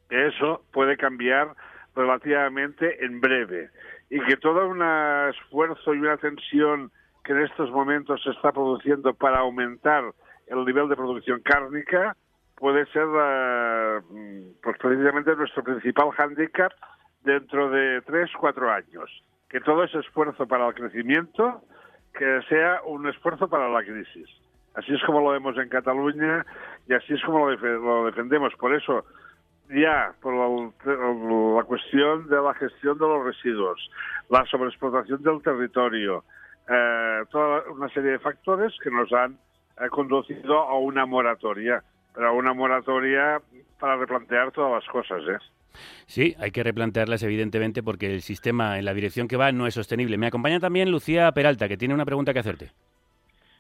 eso 0.10 0.64
puede 0.72 0.98
cambiar 0.98 1.50
relativamente 1.96 3.04
en 3.06 3.22
breve 3.22 3.70
y 4.10 4.20
que 4.22 4.38
todo 4.38 4.68
un 4.68 4.82
esfuerzo 5.30 5.94
y 5.94 6.00
una 6.00 6.18
tensión 6.18 6.92
que 7.24 7.32
en 7.32 7.42
estos 7.42 7.72
momentos 7.72 8.22
se 8.24 8.32
está 8.32 8.52
produciendo 8.52 9.14
para 9.14 9.40
aumentar 9.40 10.04
el 10.48 10.64
nivel 10.66 10.88
de 10.90 10.96
producción 10.96 11.42
cárnica 11.42 12.16
puede 12.56 12.86
ser 12.88 13.08
eh, 13.08 14.00
pues 14.62 14.78
precisamente 14.78 15.36
nuestro 15.36 15.64
principal 15.64 16.12
hándicap 16.12 16.72
dentro 17.24 17.70
de 17.70 18.02
tres, 18.04 18.30
cuatro 18.40 18.72
años. 18.72 19.10
Que 19.50 19.60
todo 19.62 19.84
ese 19.84 20.00
esfuerzo 20.00 20.48
para 20.48 20.68
el 20.68 20.74
crecimiento 20.76 21.62
que 22.14 22.42
sea 22.48 22.82
un 22.86 23.08
esfuerzo 23.08 23.48
para 23.50 23.70
la 23.70 23.84
crisis. 23.84 24.30
Así 24.76 24.94
es 24.94 25.02
como 25.06 25.22
lo 25.22 25.32
vemos 25.32 25.58
en 25.58 25.70
Cataluña 25.70 26.46
y 26.88 26.94
así 26.94 27.14
es 27.14 27.24
como 27.24 27.50
lo, 27.50 27.58
defe- 27.58 27.82
lo 27.82 28.06
defendemos. 28.06 28.54
Por 28.56 28.76
eso, 28.76 29.06
ya, 29.70 30.14
por 30.22 30.34
la, 30.34 31.58
la 31.58 31.64
cuestión 31.64 32.28
de 32.28 32.42
la 32.42 32.54
gestión 32.54 32.98
de 32.98 33.08
los 33.08 33.26
residuos, 33.26 33.90
la 34.30 34.46
sobreexplotación 34.46 35.22
del 35.24 35.42
territorio, 35.42 36.24
eh, 36.70 37.24
toda 37.32 37.64
una 37.72 37.90
serie 37.90 38.12
de 38.12 38.20
factores 38.20 38.74
que 38.84 38.90
nos 38.90 39.12
han 39.14 39.38
eh, 39.80 39.90
conducido 39.90 40.60
a 40.60 40.80
una 40.80 41.06
moratoria, 41.06 41.84
pero 42.14 42.30
a 42.30 42.32
una 42.32 42.54
moratoria 42.54 43.42
para 43.80 43.98
replantear 43.98 44.52
todas 44.52 44.84
las 44.84 44.92
cosas, 44.92 45.22
¿eh? 45.28 45.38
Sí, 46.06 46.36
hay 46.40 46.52
que 46.52 46.64
replantearlas 46.64 47.22
evidentemente 47.24 47.84
porque 47.84 48.14
el 48.14 48.22
sistema 48.22 48.80
en 48.80 48.86
la 48.86 48.94
dirección 48.94 49.28
que 49.28 49.36
va 49.36 49.52
no 49.52 49.68
es 49.68 49.74
sostenible. 49.74 50.18
Me 50.18 50.28
acompaña 50.28 50.60
también 50.60 50.90
Lucía 50.90 51.32
Peralta, 51.34 51.68
que 51.68 51.76
tiene 51.78 51.94
una 51.94 52.06
pregunta 52.06 52.34
que 52.34 52.40
hacerte. 52.40 52.72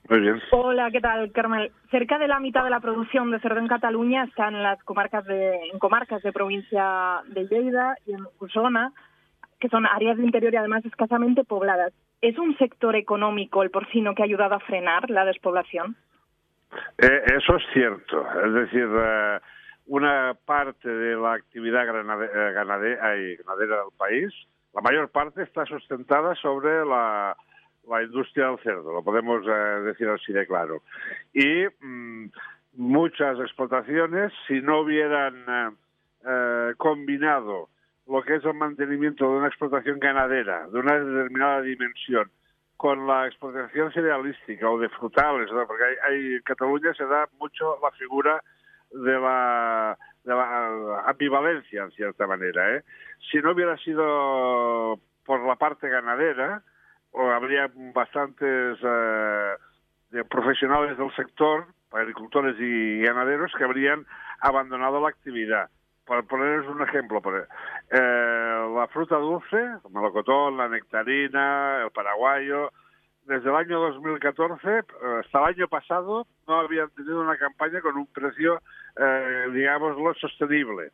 Muy 0.07 0.19
bien. 0.19 0.39
Hola, 0.51 0.91
¿qué 0.91 1.01
tal, 1.01 1.31
Carmel? 1.31 1.71
Cerca 1.89 2.19
de 2.19 2.27
la 2.27 2.39
mitad 2.39 2.63
de 2.63 2.69
la 2.69 2.79
producción 2.79 3.31
de 3.31 3.39
cerdo 3.39 3.59
en 3.59 3.67
Cataluña 3.67 4.25
está 4.25 4.49
en 4.49 4.61
las 4.61 4.81
comarcas 4.83 5.25
de, 5.25 5.55
en 5.71 5.79
comarcas 5.79 6.21
de 6.21 6.31
provincia 6.31 7.21
de 7.27 7.47
Lleida 7.47 7.95
y 8.05 8.13
en 8.13 8.25
Osona, 8.37 8.93
que 9.59 9.67
son 9.69 9.87
áreas 9.87 10.17
de 10.17 10.23
interior 10.23 10.53
y 10.53 10.57
además 10.57 10.85
escasamente 10.85 11.43
pobladas. 11.43 11.91
¿Es 12.21 12.37
un 12.37 12.55
sector 12.57 12.95
económico 12.95 13.63
el 13.63 13.71
porcino 13.71 14.13
que 14.13 14.21
ha 14.21 14.25
ayudado 14.25 14.55
a 14.55 14.59
frenar 14.59 15.09
la 15.09 15.25
despoblación? 15.25 15.95
Eh, 16.99 17.21
eso 17.37 17.55
es 17.55 17.63
cierto. 17.73 18.27
Es 18.45 18.53
decir, 18.53 18.87
eh, 18.87 19.39
una 19.87 20.35
parte 20.45 20.87
de 20.87 21.15
la 21.15 21.33
actividad 21.33 21.83
eh, 21.83 22.51
ganadera 22.53 23.09
del 23.09 23.93
país, 23.97 24.31
la 24.73 24.81
mayor 24.81 25.09
parte 25.09 25.41
está 25.41 25.65
sustentada 25.65 26.35
sobre 26.35 26.85
la, 26.85 27.35
la 27.89 28.03
industria 28.03 28.47
del 28.47 28.59
cerdo, 28.59 28.93
lo 28.93 29.03
podemos 29.03 29.45
eh, 29.47 29.81
decir 29.83 30.07
así 30.09 30.33
de 30.33 30.45
claro. 30.47 30.81
Y 31.33 31.65
mm, 31.81 32.29
muchas 32.73 33.39
explotaciones, 33.39 34.33
si 34.47 34.61
no 34.61 34.81
hubieran 34.81 35.35
eh, 35.47 35.69
eh, 36.27 36.73
combinado 36.77 37.69
lo 38.07 38.21
que 38.21 38.35
es 38.35 38.45
el 38.45 38.53
mantenimiento 38.53 39.25
de 39.25 39.37
una 39.37 39.47
explotación 39.47 39.99
ganadera 39.99 40.67
de 40.67 40.79
una 40.79 40.99
determinada 40.99 41.61
dimensión 41.61 42.29
con 42.77 43.07
la 43.07 43.25
explotación 43.25 43.91
cerealística 43.93 44.69
o 44.69 44.77
de 44.77 44.89
frutales, 44.89 45.49
porque 45.49 45.83
hay, 46.07 46.35
en 46.35 46.41
Cataluña 46.41 46.93
se 46.93 47.05
da 47.05 47.27
mucho 47.39 47.79
la 47.81 47.91
figura 47.91 48.43
de 48.91 49.19
la, 49.19 49.97
de 50.23 50.33
la 50.33 51.03
ambivalencia, 51.07 51.83
en 51.83 51.91
cierta 51.91 52.27
manera. 52.27 52.75
¿eh? 52.75 52.83
Si 53.31 53.37
no 53.37 53.51
hubiera 53.51 53.77
sido 53.77 54.99
por 55.25 55.45
la 55.47 55.55
parte 55.55 55.89
ganadera, 55.89 56.63
habría 57.33 57.69
bastantes 57.93 58.77
eh, 58.83 59.53
profesionales 60.29 60.97
del 60.97 61.13
sector, 61.15 61.65
agricultores 61.91 62.55
y 62.59 63.01
ganaderos, 63.01 63.51
que 63.57 63.63
habrían 63.63 64.05
abandonado 64.39 65.01
la 65.01 65.09
actividad. 65.09 65.69
Por 66.05 66.25
poneros 66.27 66.67
un 66.67 66.81
ejemplo, 66.83 67.21
por- 67.21 67.47
eh, 67.91 68.71
la 68.75 68.87
fruta 68.91 69.15
dulce, 69.17 69.57
el 69.57 69.91
melocotón, 69.91 70.57
la 70.57 70.69
nectarina, 70.69 71.83
el 71.83 71.91
paraguayo, 71.91 72.71
desde 73.23 73.49
el 73.49 73.55
año 73.55 73.79
2014 73.79 74.69
eh, 74.69 74.83
hasta 75.19 75.39
el 75.39 75.45
año 75.55 75.67
pasado 75.67 76.27
no 76.47 76.59
habían 76.59 76.89
tenido 76.91 77.21
una 77.21 77.37
campaña 77.37 77.81
con 77.81 77.97
un 77.97 78.05
precio, 78.07 78.61
eh, 78.97 79.47
digámoslo, 79.51 80.13
sostenible, 80.13 80.91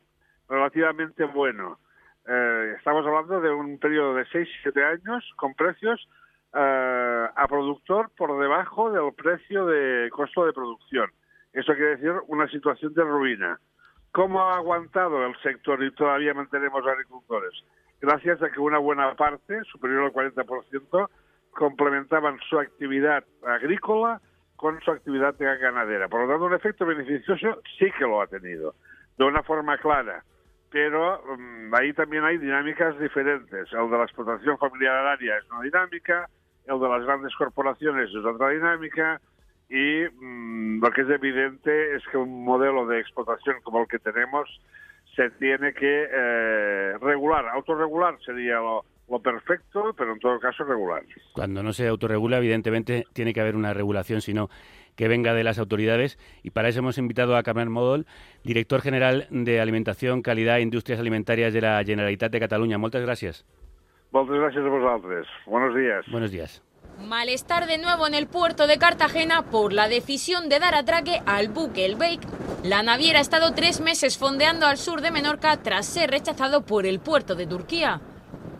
relativamente 0.48 1.24
bueno. 1.24 1.78
Eh, 2.26 2.74
estamos 2.78 3.04
hablando 3.06 3.40
de 3.40 3.50
un 3.50 3.78
periodo 3.78 4.14
de 4.14 4.24
6-7 4.26 4.82
años 4.82 5.30
con 5.36 5.52
precios 5.54 6.08
eh, 6.54 7.28
a 7.34 7.48
productor 7.48 8.10
por 8.16 8.38
debajo 8.38 8.90
del 8.90 9.12
precio 9.14 9.66
de 9.66 10.10
costo 10.10 10.44
de 10.44 10.52
producción. 10.52 11.10
Eso 11.52 11.72
quiere 11.74 11.96
decir 11.96 12.12
una 12.28 12.48
situación 12.48 12.94
de 12.94 13.04
ruina. 13.04 13.58
¿Cómo 14.12 14.42
ha 14.42 14.56
aguantado 14.56 15.24
el 15.24 15.34
sector 15.42 15.82
y 15.82 15.90
todavía 15.92 16.34
mantenemos 16.34 16.86
agricultores? 16.86 17.52
Gracias 18.00 18.42
a 18.42 18.50
que 18.50 18.60
una 18.60 18.78
buena 18.78 19.14
parte, 19.14 19.62
superior 19.64 20.04
al 20.04 20.12
40%, 20.12 21.08
complementaban 21.52 22.38
su 22.48 22.58
actividad 22.58 23.24
agrícola 23.46 24.20
con 24.56 24.80
su 24.80 24.90
actividad 24.90 25.34
ganadera. 25.38 26.08
Por 26.08 26.22
lo 26.22 26.28
tanto, 26.28 26.44
un 26.44 26.54
efecto 26.54 26.86
beneficioso 26.86 27.60
sí 27.78 27.90
que 27.98 28.04
lo 28.04 28.20
ha 28.20 28.26
tenido, 28.26 28.74
de 29.18 29.24
una 29.24 29.42
forma 29.42 29.78
clara. 29.78 30.22
Pero 30.70 31.20
um, 31.24 31.74
ahí 31.74 31.92
también 31.92 32.24
hay 32.24 32.38
dinámicas 32.38 32.98
diferentes. 32.98 33.72
El 33.72 33.90
de 33.90 33.98
la 33.98 34.04
explotación 34.04 34.56
familiar 34.58 34.96
agraria 34.96 35.38
es 35.38 35.50
una 35.50 35.62
dinámica, 35.62 36.28
el 36.66 36.80
de 36.80 36.88
las 36.88 37.04
grandes 37.04 37.34
corporaciones 37.36 38.10
es 38.10 38.24
otra 38.24 38.50
dinámica, 38.50 39.20
y 39.68 40.04
um, 40.04 40.80
lo 40.80 40.90
que 40.90 41.00
es 41.00 41.08
evidente 41.08 41.96
es 41.96 42.02
que 42.10 42.18
un 42.18 42.44
modelo 42.44 42.86
de 42.86 43.00
explotación 43.00 43.56
como 43.62 43.80
el 43.80 43.88
que 43.88 43.98
tenemos 43.98 44.48
se 45.16 45.30
tiene 45.30 45.72
que 45.72 46.08
eh, 46.12 46.98
regular. 47.00 47.48
Autorregular 47.48 48.18
sería 48.24 48.56
lo, 48.56 48.84
lo 49.08 49.20
perfecto, 49.20 49.94
pero 49.96 50.12
en 50.12 50.20
todo 50.20 50.38
caso 50.40 50.64
regular. 50.64 51.02
Cuando 51.34 51.62
no 51.62 51.72
se 51.72 51.88
autorregula, 51.88 52.38
evidentemente 52.38 53.04
tiene 53.12 53.32
que 53.32 53.40
haber 53.40 53.56
una 53.56 53.72
regulación, 53.72 54.20
sino 54.20 54.48
que 54.96 55.08
venga 55.08 55.34
de 55.34 55.44
las 55.44 55.58
autoridades. 55.58 56.18
Y 56.42 56.50
para 56.50 56.68
eso 56.68 56.80
hemos 56.80 56.98
invitado 56.98 57.36
a 57.36 57.42
Carmen 57.42 57.70
Modol, 57.70 58.06
director 58.44 58.82
general 58.82 59.26
de 59.30 59.60
Alimentación, 59.60 60.22
Calidad 60.22 60.58
e 60.58 60.62
Industrias 60.62 61.00
Alimentarias 61.00 61.52
de 61.52 61.60
la 61.62 61.82
Generalitat 61.84 62.30
de 62.30 62.40
Cataluña. 62.40 62.78
Muchas 62.78 63.02
gracias. 63.02 63.46
Muchas 64.12 64.36
gracias 64.36 64.64
a 64.64 64.68
vosotros. 64.68 65.26
Buenos 65.46 65.74
días. 65.74 66.04
Buenos 66.10 66.30
días. 66.30 66.62
Malestar 67.00 67.66
de 67.66 67.78
nuevo 67.78 68.06
en 68.06 68.14
el 68.14 68.26
puerto 68.26 68.66
de 68.66 68.78
Cartagena 68.78 69.42
por 69.42 69.72
la 69.72 69.88
decisión 69.88 70.48
de 70.48 70.58
dar 70.58 70.74
atraque 70.74 71.22
al 71.26 71.48
buque 71.48 71.86
El 71.86 71.96
Bake. 71.96 72.26
La 72.62 72.82
naviera 72.82 73.18
ha 73.18 73.22
estado 73.22 73.54
tres 73.54 73.80
meses 73.80 74.18
fondeando 74.18 74.66
al 74.66 74.76
sur 74.76 75.00
de 75.00 75.10
Menorca 75.10 75.56
tras 75.62 75.86
ser 75.86 76.10
rechazado 76.10 76.64
por 76.64 76.86
el 76.86 77.00
puerto 77.00 77.34
de 77.34 77.46
Turquía. 77.46 78.00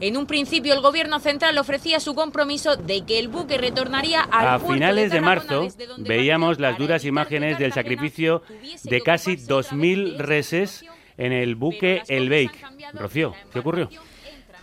En 0.00 0.16
un 0.16 0.26
principio 0.26 0.74
el 0.74 0.80
gobierno 0.80 1.20
central 1.20 1.56
ofrecía 1.58 2.00
su 2.00 2.14
compromiso 2.14 2.76
de 2.76 3.04
que 3.04 3.20
el 3.20 3.28
buque 3.28 3.58
retornaría 3.58 4.22
al 4.22 4.48
A 4.48 4.58
puerto 4.58 4.74
finales 4.74 5.12
de 5.12 5.20
marzo 5.20 5.68
veíamos 5.98 6.58
las 6.58 6.76
duras 6.78 7.04
imágenes 7.04 7.58
del 7.58 7.72
sacrificio 7.72 8.42
de 8.82 9.00
casi 9.02 9.36
2.000 9.36 10.16
reses 10.16 10.84
en 11.18 11.32
el 11.32 11.54
buque 11.54 12.02
El 12.08 12.30
Bake. 12.30 12.64
Rocío, 12.94 13.34
¿qué 13.52 13.60
ocurrió? 13.60 13.90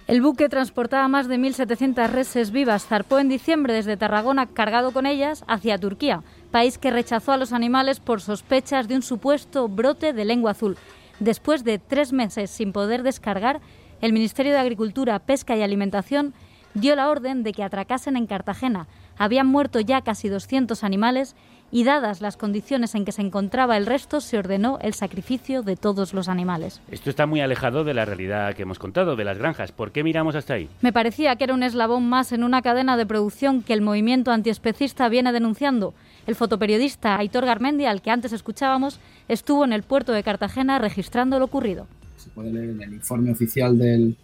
El 0.09 0.23
buque 0.23 0.49
transportaba 0.49 1.07
más 1.07 1.27
de 1.27 1.37
1.700 1.37 2.09
reses 2.09 2.49
vivas. 2.49 2.87
Zarpó 2.87 3.19
en 3.19 3.29
diciembre 3.29 3.75
desde 3.75 3.95
Tarragona 3.95 4.47
cargado 4.47 4.91
con 4.91 5.05
ellas 5.05 5.43
hacia 5.47 5.77
Turquía, 5.77 6.23
país 6.49 6.79
que 6.79 6.89
rechazó 6.89 7.31
a 7.31 7.37
los 7.37 7.53
animales 7.53 7.99
por 7.99 8.19
sospechas 8.19 8.87
de 8.87 8.95
un 8.95 9.03
supuesto 9.03 9.67
brote 9.67 10.11
de 10.11 10.25
lengua 10.25 10.49
azul. 10.49 10.77
Después 11.19 11.63
de 11.63 11.77
tres 11.77 12.11
meses 12.11 12.49
sin 12.49 12.73
poder 12.73 13.03
descargar, 13.03 13.61
el 14.01 14.11
Ministerio 14.11 14.51
de 14.51 14.57
Agricultura, 14.57 15.19
Pesca 15.19 15.55
y 15.55 15.61
Alimentación 15.61 16.33
dio 16.73 16.95
la 16.95 17.07
orden 17.07 17.43
de 17.43 17.51
que 17.51 17.61
atracasen 17.61 18.17
en 18.17 18.25
Cartagena. 18.25 18.87
Habían 19.15 19.45
muerto 19.45 19.79
ya 19.79 20.01
casi 20.01 20.27
200 20.27 20.83
animales 20.83 21.35
y 21.71 21.83
dadas 21.83 22.21
las 22.21 22.37
condiciones 22.37 22.95
en 22.95 23.05
que 23.05 23.11
se 23.11 23.21
encontraba 23.21 23.77
el 23.77 23.85
resto, 23.85 24.21
se 24.21 24.37
ordenó 24.37 24.79
el 24.81 24.93
sacrificio 24.93 25.61
de 25.61 25.75
todos 25.75 26.13
los 26.13 26.27
animales. 26.27 26.81
Esto 26.91 27.09
está 27.09 27.25
muy 27.25 27.41
alejado 27.41 27.83
de 27.83 27.93
la 27.93 28.05
realidad 28.05 28.55
que 28.55 28.63
hemos 28.63 28.79
contado, 28.79 29.15
de 29.15 29.23
las 29.23 29.37
granjas. 29.37 29.71
¿Por 29.71 29.91
qué 29.91 30.03
miramos 30.03 30.35
hasta 30.35 30.55
ahí? 30.55 30.69
Me 30.81 30.93
parecía 30.93 31.35
que 31.35 31.43
era 31.43 31.53
un 31.53 31.63
eslabón 31.63 32.07
más 32.09 32.31
en 32.31 32.43
una 32.43 32.61
cadena 32.61 32.97
de 32.97 33.05
producción 33.05 33.61
que 33.63 33.73
el 33.73 33.81
movimiento 33.81 34.31
antiespecista 34.31 35.09
viene 35.09 35.31
denunciando. 35.31 35.93
El 36.27 36.35
fotoperiodista 36.35 37.17
Aitor 37.17 37.45
Garmendia, 37.45 37.89
al 37.89 38.01
que 38.01 38.11
antes 38.11 38.33
escuchábamos, 38.33 38.99
estuvo 39.27 39.65
en 39.65 39.73
el 39.73 39.83
puerto 39.83 40.11
de 40.11 40.23
Cartagena 40.23 40.79
registrando 40.79 41.39
lo 41.39 41.45
ocurrido. 41.45 41.87
Se 42.17 42.29
puede 42.29 42.51
leer 42.51 42.69
en 42.69 42.81
el 42.81 42.93
informe 42.93 43.31
oficial 43.31 43.77
del, 43.77 44.17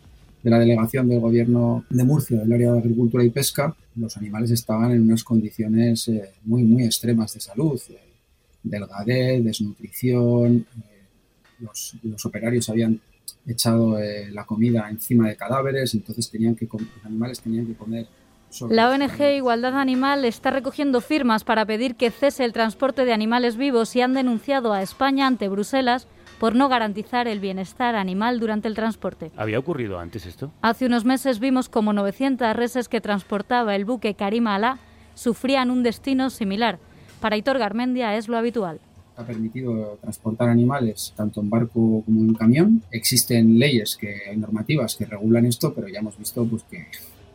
de 0.45 0.51
la 0.51 0.59
delegación 0.59 1.09
del 1.09 1.19
gobierno 1.19 1.85
de 1.89 2.03
Murcia, 2.03 2.37
del 2.39 2.53
área 2.53 2.73
de 2.73 2.77
agricultura 2.77 3.23
y 3.23 3.31
pesca, 3.31 3.75
los 3.95 4.15
animales 4.15 4.51
estaban 4.51 4.91
en 4.91 5.01
unas 5.01 5.23
condiciones 5.23 6.07
eh, 6.07 6.33
muy, 6.43 6.63
muy 6.63 6.83
extremas 6.83 7.33
de 7.33 7.39
salud, 7.39 7.81
eh, 7.89 7.97
delgadez, 8.61 9.43
desnutrición, 9.43 10.67
eh, 10.77 11.03
los, 11.61 11.95
los, 12.03 12.23
operarios 12.27 12.69
habían 12.69 13.01
echado 13.47 13.97
eh, 13.97 14.29
la 14.31 14.45
comida 14.45 14.87
encima 14.87 15.27
de 15.29 15.35
cadáveres, 15.35 15.95
entonces 15.95 16.29
tenían 16.29 16.55
que, 16.55 16.67
los 16.71 17.05
animales 17.05 17.41
tenían 17.41 17.65
que 17.65 17.73
comer 17.73 18.05
La 18.69 18.91
ONG 18.91 19.19
Igualdad 19.37 19.79
Animal 19.79 20.25
está 20.25 20.51
recogiendo 20.51 21.01
firmas 21.01 21.43
para 21.43 21.65
pedir 21.65 21.95
que 21.95 22.11
cese 22.11 22.45
el 22.45 22.53
transporte 22.53 23.03
de 23.03 23.13
animales 23.13 23.57
vivos 23.57 23.95
y 23.95 24.01
han 24.01 24.13
denunciado 24.13 24.73
a 24.73 24.83
España 24.83 25.25
ante 25.25 25.49
Bruselas 25.49 26.07
por 26.39 26.55
no 26.55 26.69
garantizar 26.69 27.27
el 27.27 27.39
bienestar 27.39 27.95
animal 27.95 28.39
durante 28.39 28.67
el 28.67 28.75
transporte. 28.75 29.31
¿Había 29.37 29.59
ocurrido 29.59 29.99
antes 29.99 30.25
esto? 30.25 30.51
Hace 30.61 30.85
unos 30.85 31.05
meses 31.05 31.39
vimos 31.39 31.69
como 31.69 31.93
900 31.93 32.55
reses 32.55 32.89
que 32.89 33.01
transportaba 33.01 33.75
el 33.75 33.85
buque 33.85 34.15
Karima 34.15 34.55
Alá 34.55 34.79
sufrían 35.13 35.71
un 35.71 35.83
destino 35.83 36.29
similar. 36.29 36.79
Para 37.21 37.37
Hitor 37.37 37.57
Garmendia 37.57 38.15
es 38.17 38.27
lo 38.27 38.37
habitual. 38.37 38.79
Ha 39.17 39.23
permitido 39.23 39.97
transportar 40.01 40.49
animales 40.49 41.13
tanto 41.15 41.39
en 41.39 41.49
barco 41.49 42.03
como 42.05 42.21
en 42.21 42.33
camión. 42.33 42.83
Existen 42.91 43.57
leyes, 43.57 43.95
que, 43.95 44.35
normativas 44.35 44.95
que 44.95 45.05
regulan 45.05 45.45
esto, 45.45 45.73
pero 45.73 45.87
ya 45.87 45.99
hemos 45.99 46.17
visto 46.17 46.45
pues, 46.45 46.63
que, 46.63 46.87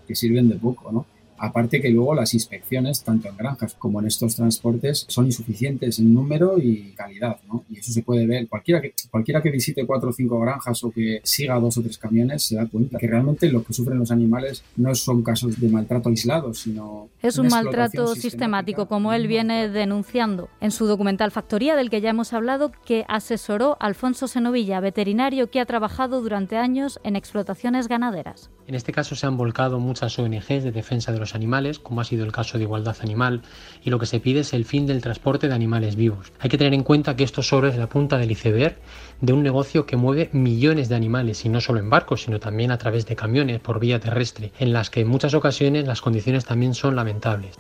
que 0.07 0.15
sirven 0.15 0.49
de 0.51 0.57
poco, 0.57 0.93
¿no? 0.93 1.07
Aparte 1.43 1.81
que 1.81 1.89
luego 1.89 2.15
las 2.15 2.35
inspecciones, 2.35 3.03
tanto 3.03 3.29
en 3.29 3.37
granjas 3.37 3.75
como 3.75 3.99
en 4.01 4.07
estos 4.07 4.37
transportes, 4.37 5.07
son 5.09 5.25
insuficientes 5.25 5.99
en 5.99 6.13
número 6.13 6.59
y 6.59 6.93
calidad, 6.93 7.39
¿no? 7.49 7.65
Y 7.71 7.79
eso 7.79 7.93
se 7.93 8.03
puede 8.03 8.27
ver. 8.27 8.47
Cualquiera 8.47 8.83
que, 8.83 8.93
cualquiera 9.11 9.41
que 9.41 9.51
visite 9.51 9.87
cuatro 9.87 10.11
o 10.11 10.13
cinco 10.13 10.39
granjas 10.39 10.85
o 10.85 10.91
que 10.91 11.23
siga 11.25 11.59
dos 11.59 11.79
o 11.79 11.83
tres 11.83 11.97
camiones 11.97 12.43
se 12.43 12.57
da 12.57 12.67
cuenta 12.67 12.99
que 12.99 13.07
realmente 13.07 13.51
lo 13.51 13.65
que 13.65 13.73
sufren 13.73 13.99
los 13.99 14.11
animales 14.11 14.63
no 14.77 14.95
son 14.95 15.23
casos 15.23 15.59
de 15.59 15.69
maltrato 15.71 16.11
aislados, 16.11 16.59
sino... 16.59 17.09
Es 17.23 17.39
un 17.39 17.49
maltrato 17.49 18.15
sistemático, 18.15 18.87
como 18.87 19.15
él 19.15 19.27
viene 19.27 19.71
denunciando 19.71 20.51
en 20.61 20.71
su 20.71 20.85
documental 20.87 21.31
Factoría, 21.31 21.75
del 21.75 21.89
que 21.89 22.03
ya 22.03 22.11
hemos 22.11 22.35
hablado, 22.35 22.71
que 22.85 23.07
asesoró 23.09 23.79
Alfonso 23.81 24.29
Senovilla, 24.29 24.81
veterinario 24.81 25.51
que 25.51 25.61
ha 25.61 25.65
trabajado 25.65 26.21
durante 26.21 26.59
años 26.59 27.01
en 27.03 27.17
explotaciones 27.17 27.89
ganaderas. 27.89 28.51
En 28.67 28.77
este 28.77 28.93
caso 28.93 29.17
se 29.17 29.27
han 29.27 29.37
volcado 29.37 29.81
muchas 29.81 30.17
ONGs 30.19 30.63
de 30.63 30.71
defensa 30.71 31.11
de 31.11 31.19
los 31.19 31.30
animales, 31.35 31.79
como 31.79 32.01
ha 32.01 32.05
sido 32.05 32.25
el 32.25 32.33
caso 32.33 32.59
de 32.59 32.65
Igualdad 32.65 32.97
Animal, 33.03 33.43
y 33.83 33.91
lo 33.91 33.99
que 33.99 34.07
se 34.07 34.21
pide 34.21 34.41
es 34.41 34.53
el 34.53 34.65
fin 34.65 34.87
del 34.87 35.03
transporte 35.03 35.49
de 35.49 35.55
animales 35.55 35.97
vivos. 35.97 36.33
Hay 36.39 36.51
que 36.51 36.59
tener 36.59 36.75
en 36.75 36.83
cuenta 36.83 37.17
que 37.17 37.25
esto 37.25 37.43
solo 37.43 37.69
es 37.69 37.77
la 37.77 37.89
punta 37.89 38.19
del 38.19 38.31
iceberg 38.31 38.77
de 39.21 39.33
un 39.33 39.43
negocio 39.43 39.87
que 39.87 39.97
mueve 39.97 40.31
millones 40.33 40.89
de 40.89 40.97
animales, 40.97 41.45
y 41.45 41.49
no 41.49 41.61
solo 41.61 41.81
en 41.81 41.91
barcos, 41.91 42.23
sino 42.23 42.41
también 42.41 42.71
a 42.71 42.79
través 42.79 43.07
de 43.07 43.17
camiones 43.17 43.61
por 43.61 43.81
vía 43.81 44.01
terrestre, 44.01 44.53
en 44.59 44.73
las 44.73 44.91
que 44.91 45.01
en 45.01 45.09
muchas 45.09 45.35
ocasiones 45.35 45.87
las 45.87 46.01
condiciones 46.01 46.45
también 46.45 46.75
son 46.75 46.97
lamentables. 46.97 47.59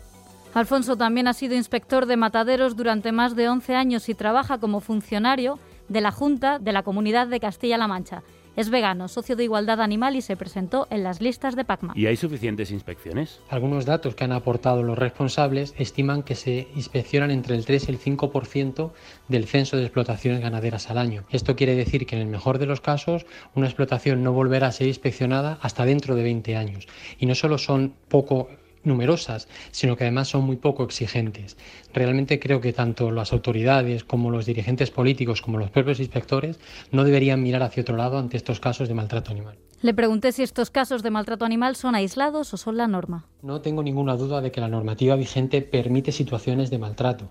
Alfonso 0.52 0.96
también 0.96 1.28
ha 1.28 1.32
sido 1.32 1.54
inspector 1.54 2.06
de 2.06 2.16
mataderos 2.16 2.76
durante 2.76 3.12
más 3.12 3.36
de 3.36 3.48
11 3.48 3.74
años 3.76 4.08
y 4.08 4.14
trabaja 4.14 4.58
como 4.58 4.80
funcionario 4.80 5.58
de 5.88 6.00
la 6.00 6.10
Junta 6.10 6.58
de 6.58 6.72
la 6.72 6.82
Comunidad 6.82 7.28
de 7.28 7.38
Castilla-La 7.38 7.86
Mancha. 7.86 8.22
Es 8.60 8.68
vegano, 8.68 9.08
socio 9.08 9.36
de 9.36 9.44
Igualdad 9.44 9.80
Animal 9.80 10.16
y 10.16 10.20
se 10.20 10.36
presentó 10.36 10.86
en 10.90 11.02
las 11.02 11.22
listas 11.22 11.56
de 11.56 11.64
PACMA. 11.64 11.94
¿Y 11.96 12.04
hay 12.04 12.16
suficientes 12.16 12.70
inspecciones? 12.70 13.40
Algunos 13.48 13.86
datos 13.86 14.14
que 14.14 14.24
han 14.24 14.32
aportado 14.32 14.82
los 14.82 14.98
responsables 14.98 15.72
estiman 15.78 16.22
que 16.22 16.34
se 16.34 16.68
inspeccionan 16.74 17.30
entre 17.30 17.54
el 17.54 17.64
3 17.64 17.88
y 17.88 17.92
el 17.92 17.98
5% 17.98 18.90
del 19.28 19.46
censo 19.46 19.78
de 19.78 19.84
explotaciones 19.84 20.42
ganaderas 20.42 20.90
al 20.90 20.98
año. 20.98 21.24
Esto 21.30 21.56
quiere 21.56 21.74
decir 21.74 22.04
que 22.04 22.16
en 22.16 22.20
el 22.20 22.28
mejor 22.28 22.58
de 22.58 22.66
los 22.66 22.82
casos 22.82 23.24
una 23.54 23.64
explotación 23.64 24.22
no 24.22 24.34
volverá 24.34 24.66
a 24.66 24.72
ser 24.72 24.88
inspeccionada 24.88 25.58
hasta 25.62 25.86
dentro 25.86 26.14
de 26.14 26.22
20 26.22 26.54
años. 26.56 26.86
Y 27.18 27.24
no 27.24 27.34
solo 27.34 27.56
son 27.56 27.94
poco 28.10 28.50
numerosas, 28.84 29.48
sino 29.70 29.96
que 29.96 30.04
además 30.04 30.28
son 30.28 30.44
muy 30.44 30.56
poco 30.56 30.84
exigentes. 30.84 31.56
Realmente 31.92 32.38
creo 32.38 32.60
que 32.60 32.72
tanto 32.72 33.10
las 33.10 33.32
autoridades 33.32 34.04
como 34.04 34.30
los 34.30 34.46
dirigentes 34.46 34.90
políticos 34.90 35.42
como 35.42 35.58
los 35.58 35.70
propios 35.70 36.00
inspectores 36.00 36.58
no 36.90 37.04
deberían 37.04 37.42
mirar 37.42 37.62
hacia 37.62 37.82
otro 37.82 37.96
lado 37.96 38.18
ante 38.18 38.36
estos 38.36 38.60
casos 38.60 38.88
de 38.88 38.94
maltrato 38.94 39.30
animal. 39.30 39.56
Le 39.82 39.94
pregunté 39.94 40.32
si 40.32 40.42
estos 40.42 40.68
casos 40.70 41.02
de 41.02 41.10
maltrato 41.10 41.46
animal 41.46 41.74
son 41.74 41.94
aislados 41.94 42.52
o 42.52 42.58
son 42.58 42.76
la 42.76 42.86
norma. 42.86 43.24
No 43.40 43.62
tengo 43.62 43.82
ninguna 43.82 44.14
duda 44.14 44.42
de 44.42 44.52
que 44.52 44.60
la 44.60 44.68
normativa 44.68 45.16
vigente 45.16 45.62
permite 45.62 46.12
situaciones 46.12 46.68
de 46.68 46.78
maltrato. 46.78 47.30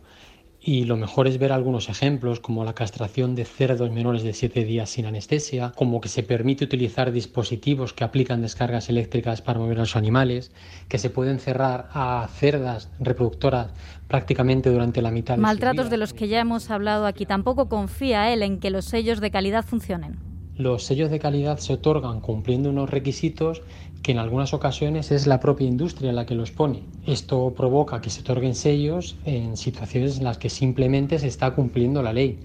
Y 0.61 0.83
lo 0.83 0.97
mejor 0.97 1.27
es 1.27 1.37
ver 1.37 1.53
algunos 1.53 1.87
ejemplos, 1.87 2.41
como 2.41 2.65
la 2.65 2.73
castración 2.73 3.33
de 3.33 3.45
cerdos 3.45 3.91
menores 3.91 4.23
de 4.23 4.33
7 4.33 4.65
días 4.65 4.89
sin 4.89 5.05
anestesia, 5.05 5.71
como 5.75 6.01
que 6.01 6.09
se 6.09 6.21
permite 6.21 6.65
utilizar 6.65 7.13
dispositivos 7.13 7.93
que 7.93 8.03
aplican 8.03 8.41
descargas 8.41 8.89
eléctricas 8.89 9.41
para 9.41 9.59
mover 9.59 9.77
a 9.77 9.81
los 9.81 9.95
animales, 9.95 10.51
que 10.89 10.97
se 10.97 11.09
pueden 11.09 11.39
cerrar 11.39 11.89
a 11.93 12.27
cerdas 12.33 12.89
reproductoras 12.99 13.71
prácticamente 14.09 14.69
durante 14.69 15.01
la 15.01 15.11
mitad 15.11 15.35
de 15.35 15.41
Maltratos 15.41 15.85
su 15.85 15.89
vida. 15.89 15.91
de 15.91 15.97
los 15.97 16.13
que 16.13 16.27
ya 16.27 16.41
hemos 16.41 16.69
hablado 16.69 17.05
aquí. 17.05 17.25
Tampoco 17.25 17.69
confía 17.69 18.33
él 18.33 18.43
en 18.43 18.59
que 18.59 18.69
los 18.69 18.85
sellos 18.85 19.21
de 19.21 19.31
calidad 19.31 19.63
funcionen. 19.65 20.17
Los 20.57 20.83
sellos 20.83 21.09
de 21.09 21.19
calidad 21.19 21.59
se 21.59 21.71
otorgan 21.71 22.19
cumpliendo 22.19 22.69
unos 22.69 22.89
requisitos 22.89 23.61
que 24.01 24.11
en 24.11 24.17
algunas 24.17 24.53
ocasiones 24.53 25.11
es 25.11 25.27
la 25.27 25.39
propia 25.39 25.67
industria 25.67 26.13
la 26.13 26.25
que 26.25 26.35
los 26.35 26.51
pone. 26.51 26.83
Esto 27.05 27.53
provoca 27.55 28.01
que 28.01 28.09
se 28.09 28.21
otorguen 28.21 28.55
sellos 28.55 29.17
en 29.25 29.57
situaciones 29.57 30.17
en 30.17 30.23
las 30.23 30.37
que 30.37 30.49
simplemente 30.49 31.19
se 31.19 31.27
está 31.27 31.51
cumpliendo 31.51 32.01
la 32.01 32.13
ley. 32.13 32.39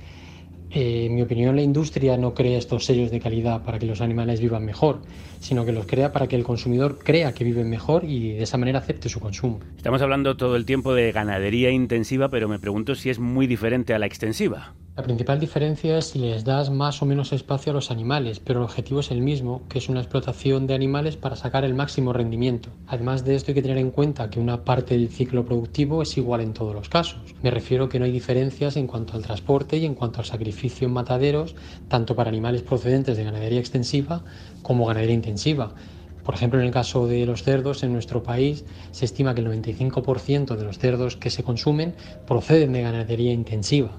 Eh, 0.71 1.07
en 1.07 1.15
mi 1.15 1.23
opinión, 1.23 1.55
la 1.55 1.63
industria 1.63 2.17
no 2.17 2.35
crea 2.35 2.59
estos 2.59 2.85
sellos 2.85 3.13
de 3.13 3.21
calidad 3.21 3.63
para 3.63 3.79
que 3.79 3.87
los 3.87 4.01
animales 4.01 4.41
vivan 4.41 4.65
mejor, 4.65 5.03
sino 5.39 5.65
que 5.65 5.71
los 5.71 5.87
crea 5.87 6.13
para 6.13 6.27
que 6.27 6.35
el 6.35 6.43
consumidor 6.43 6.99
crea 6.99 7.33
que 7.33 7.45
viven 7.45 7.71
mejor 7.71 8.05
y 8.05 8.33
de 8.33 8.43
esa 8.43 8.59
manera 8.59 8.81
acepte 8.81 9.09
su 9.09 9.21
consumo. 9.21 9.61
Estamos 9.77 10.03
hablando 10.03 10.37
todo 10.37 10.57
el 10.57 10.67
tiempo 10.67 10.93
de 10.93 11.13
ganadería 11.13 11.71
intensiva, 11.71 12.29
pero 12.29 12.49
me 12.49 12.59
pregunto 12.59 12.97
si 12.97 13.11
es 13.11 13.21
muy 13.21 13.47
diferente 13.47 13.95
a 13.95 14.01
la 14.01 14.07
extensiva. 14.07 14.75
La 14.97 15.03
principal 15.03 15.41
diferencia 15.41 15.99
es 15.99 16.11
si 16.11 16.21
les 16.21 16.45
das 16.45 16.71
más 16.71 17.03
o 17.03 17.05
menos 17.05 17.33
espacio 17.33 17.73
a 17.73 17.75
los 17.75 17.91
animales, 17.91 18.39
pero 18.39 18.61
el 18.61 18.65
objetivo 18.67 19.01
es 19.01 19.11
el 19.11 19.23
mismo, 19.23 19.63
que 19.69 19.79
es 19.79 19.89
una 19.89 19.99
explotación 19.99 20.69
de 20.69 20.75
animales 20.75 21.17
para 21.17 21.35
sacar 21.35 21.65
el 21.65 21.75
máximo 21.75 22.13
rendimiento. 22.13 22.69
Además 22.87 23.25
de 23.25 23.35
esto 23.35 23.51
hay 23.51 23.57
que 23.57 23.63
tener 23.63 23.79
en 23.79 23.91
cuenta 23.91 24.31
que 24.31 24.39
una 24.39 24.65
parte 24.65 24.95
del 24.95 25.09
ciclo 25.09 25.45
productivo 25.45 26.01
es 26.01 26.17
igual 26.17 26.43
en 26.43 26.53
todos 26.53 26.77
los 26.77 26.89
casos. 26.89 27.35
Me 27.43 27.51
refiero 27.51 27.89
que 27.89 27.99
no 27.99 28.05
hay 28.05 28.13
diferencias 28.13 28.77
en 28.77 28.87
cuanto 28.87 29.15
al 29.15 29.25
transporte 29.25 29.79
y 29.79 29.85
en 29.85 29.97
cuanto 29.97 30.21
al 30.21 30.27
sacrificio 30.27 30.87
en 30.87 30.95
mataderos, 30.95 31.57
tanto 31.89 32.15
para 32.15 32.31
animales 32.31 32.63
procedentes 32.63 33.17
de 33.17 33.25
ganadería 33.25 33.59
extensiva 33.59 34.23
como 34.63 34.87
ganadería 34.87 35.17
intensiva. 35.17 35.75
Por 36.23 36.37
ejemplo, 36.37 36.61
en 36.61 36.67
el 36.67 36.73
caso 36.73 37.09
de 37.09 37.27
los 37.27 37.43
cerdos, 37.43 37.83
en 37.83 37.93
nuestro 37.93 38.23
país 38.23 38.65
se 38.93 39.07
estima 39.07 39.35
que 39.35 39.41
el 39.41 39.49
95% 39.49 40.55
de 40.55 40.65
los 40.65 40.79
cerdos 40.79 41.17
que 41.17 41.31
se 41.31 41.43
consumen 41.43 41.97
proceden 42.29 42.73
de 42.73 42.83
ganadería 42.83 43.33
intensiva. 43.33 43.99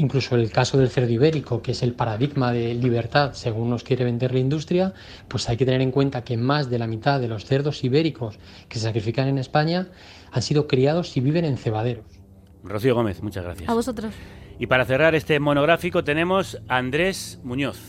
Incluso 0.00 0.36
el 0.36 0.52
caso 0.52 0.78
del 0.78 0.90
cerdo 0.90 1.10
ibérico, 1.10 1.60
que 1.60 1.72
es 1.72 1.82
el 1.82 1.92
paradigma 1.92 2.52
de 2.52 2.72
libertad 2.72 3.32
según 3.32 3.68
nos 3.68 3.82
quiere 3.82 4.04
vender 4.04 4.32
la 4.32 4.38
industria, 4.38 4.94
pues 5.26 5.48
hay 5.48 5.56
que 5.56 5.64
tener 5.64 5.80
en 5.80 5.90
cuenta 5.90 6.22
que 6.22 6.36
más 6.36 6.70
de 6.70 6.78
la 6.78 6.86
mitad 6.86 7.20
de 7.20 7.26
los 7.26 7.44
cerdos 7.44 7.82
ibéricos 7.82 8.38
que 8.68 8.78
se 8.78 8.84
sacrifican 8.84 9.26
en 9.26 9.38
España 9.38 9.88
han 10.30 10.42
sido 10.42 10.68
criados 10.68 11.16
y 11.16 11.20
viven 11.20 11.44
en 11.44 11.58
cebaderos. 11.58 12.04
Rocío 12.62 12.94
Gómez, 12.94 13.24
muchas 13.24 13.42
gracias. 13.42 13.68
A 13.68 13.74
vosotros. 13.74 14.14
Y 14.60 14.68
para 14.68 14.84
cerrar 14.84 15.16
este 15.16 15.40
monográfico 15.40 16.04
tenemos 16.04 16.60
a 16.68 16.76
Andrés 16.76 17.40
Muñoz, 17.42 17.80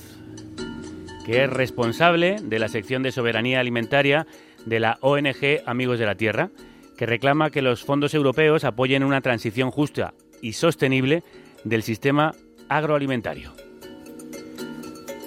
que 1.28 1.44
es 1.44 1.50
responsable 1.50 2.38
de 2.42 2.58
la 2.58 2.70
sección 2.70 3.04
de 3.04 3.12
soberanía 3.12 3.60
alimentaria 3.60 4.26
de 4.66 4.80
la 4.80 4.98
ONG 5.02 5.62
Amigos 5.68 6.00
de 6.00 6.08
la 6.08 6.16
Tierra, 6.16 6.50
que 6.98 7.06
reclama 7.06 7.52
que 7.52 7.62
los 7.62 7.84
fondos 7.84 8.16
europeos 8.16 8.64
apoyen 8.64 9.04
una 9.04 9.22
transición 9.22 9.70
justa 9.70 10.16
y 10.42 10.54
sostenible 10.54 11.24
del 11.64 11.84
sistema 11.84 12.32
agroalimentario. 12.70 13.52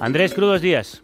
Andrés, 0.00 0.34
crudos 0.34 0.60
días. 0.60 1.02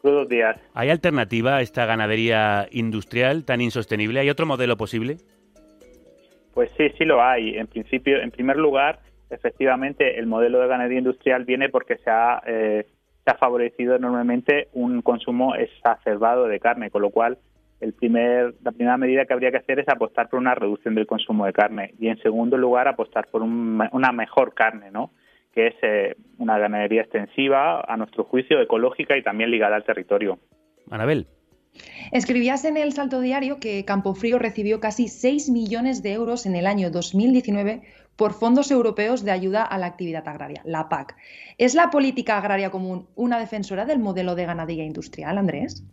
Crudos 0.00 0.28
días. 0.28 0.58
¿Hay 0.74 0.90
alternativa 0.90 1.56
a 1.56 1.60
esta 1.60 1.86
ganadería 1.86 2.66
industrial 2.72 3.44
tan 3.44 3.60
insostenible? 3.60 4.18
¿Hay 4.18 4.30
otro 4.30 4.46
modelo 4.46 4.76
posible? 4.76 5.18
Pues 6.54 6.70
sí, 6.76 6.90
sí 6.98 7.04
lo 7.04 7.22
hay. 7.22 7.56
En 7.56 7.68
principio, 7.68 8.20
en 8.20 8.30
primer 8.30 8.56
lugar, 8.56 9.00
efectivamente, 9.30 10.18
el 10.18 10.26
modelo 10.26 10.60
de 10.60 10.66
ganadería 10.66 10.98
industrial 10.98 11.44
viene 11.44 11.68
porque 11.68 11.96
se 11.98 12.10
ha, 12.10 12.42
eh, 12.46 12.86
se 13.24 13.30
ha 13.30 13.34
favorecido 13.36 13.94
enormemente 13.94 14.68
un 14.72 15.02
consumo 15.02 15.54
exacerbado 15.54 16.46
de 16.48 16.60
carne, 16.60 16.90
con 16.90 17.02
lo 17.02 17.10
cual 17.10 17.38
el 17.82 17.92
primer, 17.92 18.54
la 18.62 18.72
primera 18.72 18.96
medida 18.96 19.24
que 19.26 19.32
habría 19.34 19.50
que 19.50 19.58
hacer 19.58 19.78
es 19.80 19.88
apostar 19.88 20.28
por 20.28 20.38
una 20.38 20.54
reducción 20.54 20.94
del 20.94 21.06
consumo 21.06 21.44
de 21.46 21.52
carne 21.52 21.94
y, 21.98 22.08
en 22.08 22.18
segundo 22.22 22.56
lugar, 22.56 22.88
apostar 22.88 23.26
por 23.28 23.42
un- 23.42 23.82
una 23.92 24.12
mejor 24.12 24.54
carne, 24.54 24.90
¿no? 24.90 25.10
que 25.52 25.66
es 25.66 25.74
eh, 25.82 26.14
una 26.38 26.56
ganadería 26.58 27.02
extensiva, 27.02 27.82
a 27.86 27.96
nuestro 27.98 28.24
juicio, 28.24 28.58
ecológica 28.62 29.18
y 29.18 29.22
también 29.22 29.50
ligada 29.50 29.76
al 29.76 29.84
territorio. 29.84 30.38
Anabel. 30.90 31.26
Escribías 32.10 32.64
en 32.64 32.76
el 32.76 32.92
Salto 32.92 33.20
Diario 33.20 33.58
que 33.60 33.84
Campofrío 33.84 34.38
recibió 34.38 34.80
casi 34.80 35.08
6 35.08 35.50
millones 35.50 36.02
de 36.02 36.12
euros 36.12 36.46
en 36.46 36.54
el 36.56 36.66
año 36.66 36.90
2019 36.90 37.82
por 38.16 38.32
fondos 38.32 38.70
europeos 38.70 39.24
de 39.24 39.30
ayuda 39.30 39.62
a 39.62 39.78
la 39.78 39.86
actividad 39.86 40.26
agraria, 40.28 40.62
la 40.64 40.88
PAC. 40.88 41.16
¿Es 41.58 41.74
la 41.74 41.90
política 41.90 42.36
agraria 42.38 42.70
común 42.70 43.06
una 43.14 43.38
defensora 43.38 43.84
del 43.86 43.98
modelo 43.98 44.34
de 44.34 44.44
ganadería 44.46 44.84
industrial, 44.84 45.38
Andrés? 45.38 45.84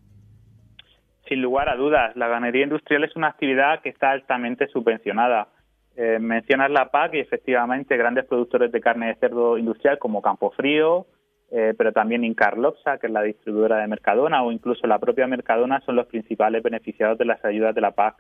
Sin 1.29 1.43
lugar 1.43 1.69
a 1.69 1.75
dudas, 1.75 2.15
la 2.15 2.27
ganadería 2.27 2.63
industrial 2.63 3.03
es 3.03 3.15
una 3.15 3.27
actividad 3.27 3.81
que 3.81 3.89
está 3.89 4.09
altamente 4.09 4.67
subvencionada. 4.67 5.49
Eh, 5.95 6.17
mencionas 6.19 6.71
la 6.71 6.89
PAC 6.89 7.13
y 7.13 7.19
efectivamente 7.19 7.95
grandes 7.97 8.25
productores 8.25 8.71
de 8.71 8.81
carne 8.81 9.09
de 9.09 9.15
cerdo 9.15 9.59
industrial 9.59 9.99
como 9.99 10.23
Campofrío, 10.23 11.05
eh, 11.51 11.75
pero 11.77 11.91
también 11.91 12.23
Incarlopsa, 12.23 12.97
que 12.97 13.05
es 13.07 13.13
la 13.13 13.21
distribuidora 13.21 13.77
de 13.77 13.87
Mercadona, 13.87 14.41
o 14.41 14.51
incluso 14.51 14.87
la 14.87 14.97
propia 14.97 15.27
Mercadona 15.27 15.81
son 15.81 15.97
los 15.97 16.07
principales 16.07 16.63
beneficiados 16.63 17.19
de 17.19 17.25
las 17.25 17.45
ayudas 17.45 17.75
de 17.75 17.81
la 17.81 17.91
PAC. 17.91 18.15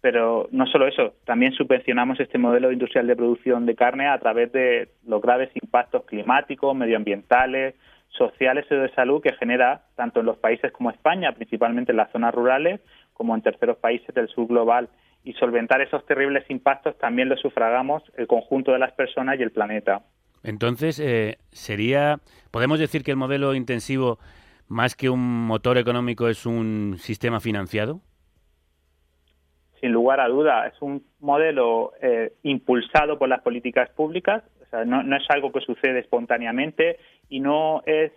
Pero 0.00 0.48
no 0.50 0.66
solo 0.66 0.86
eso, 0.86 1.12
también 1.26 1.52
subvencionamos 1.52 2.18
este 2.20 2.38
modelo 2.38 2.72
industrial 2.72 3.06
de 3.06 3.16
producción 3.16 3.66
de 3.66 3.74
carne 3.74 4.08
a 4.08 4.18
través 4.18 4.50
de 4.52 4.88
los 5.06 5.20
graves 5.20 5.50
impactos 5.60 6.06
climáticos, 6.06 6.74
medioambientales, 6.74 7.74
sociales 8.10 8.64
y 8.70 8.74
de 8.74 8.94
salud 8.94 9.22
que 9.22 9.34
genera 9.34 9.82
tanto 9.94 10.20
en 10.20 10.26
los 10.26 10.38
países 10.38 10.72
como 10.72 10.90
España, 10.90 11.32
principalmente 11.32 11.92
en 11.92 11.98
las 11.98 12.10
zonas 12.12 12.34
rurales, 12.34 12.80
como 13.12 13.34
en 13.34 13.42
terceros 13.42 13.78
países 13.78 14.14
del 14.14 14.28
sur 14.28 14.46
global. 14.46 14.88
Y 15.24 15.32
solventar 15.34 15.80
esos 15.80 16.06
terribles 16.06 16.44
impactos 16.50 16.96
también 16.98 17.28
lo 17.28 17.36
sufragamos 17.36 18.02
el 18.16 18.26
conjunto 18.26 18.72
de 18.72 18.78
las 18.78 18.92
personas 18.92 19.38
y 19.38 19.42
el 19.42 19.50
planeta. 19.50 20.02
Entonces, 20.44 21.00
eh, 21.00 21.38
sería, 21.50 22.20
podemos 22.52 22.78
decir 22.78 23.02
que 23.02 23.10
el 23.10 23.16
modelo 23.16 23.54
intensivo, 23.54 24.18
más 24.68 24.94
que 24.94 25.10
un 25.10 25.46
motor 25.46 25.76
económico, 25.78 26.28
es 26.28 26.46
un 26.46 26.96
sistema 26.98 27.40
financiado. 27.40 28.00
sin 29.80 29.92
lugar 29.92 30.20
a 30.20 30.28
duda, 30.28 30.66
es 30.68 30.80
un 30.80 31.04
modelo 31.20 31.92
eh, 32.00 32.32
impulsado 32.44 33.18
por 33.18 33.28
las 33.28 33.42
políticas 33.42 33.90
públicas, 33.90 34.42
o 34.55 34.55
no 34.84 35.16
es 35.16 35.24
algo 35.30 35.52
que 35.52 35.60
sucede 35.60 36.00
espontáneamente 36.00 36.98
y 37.28 37.40
no 37.40 37.82
es 37.86 38.12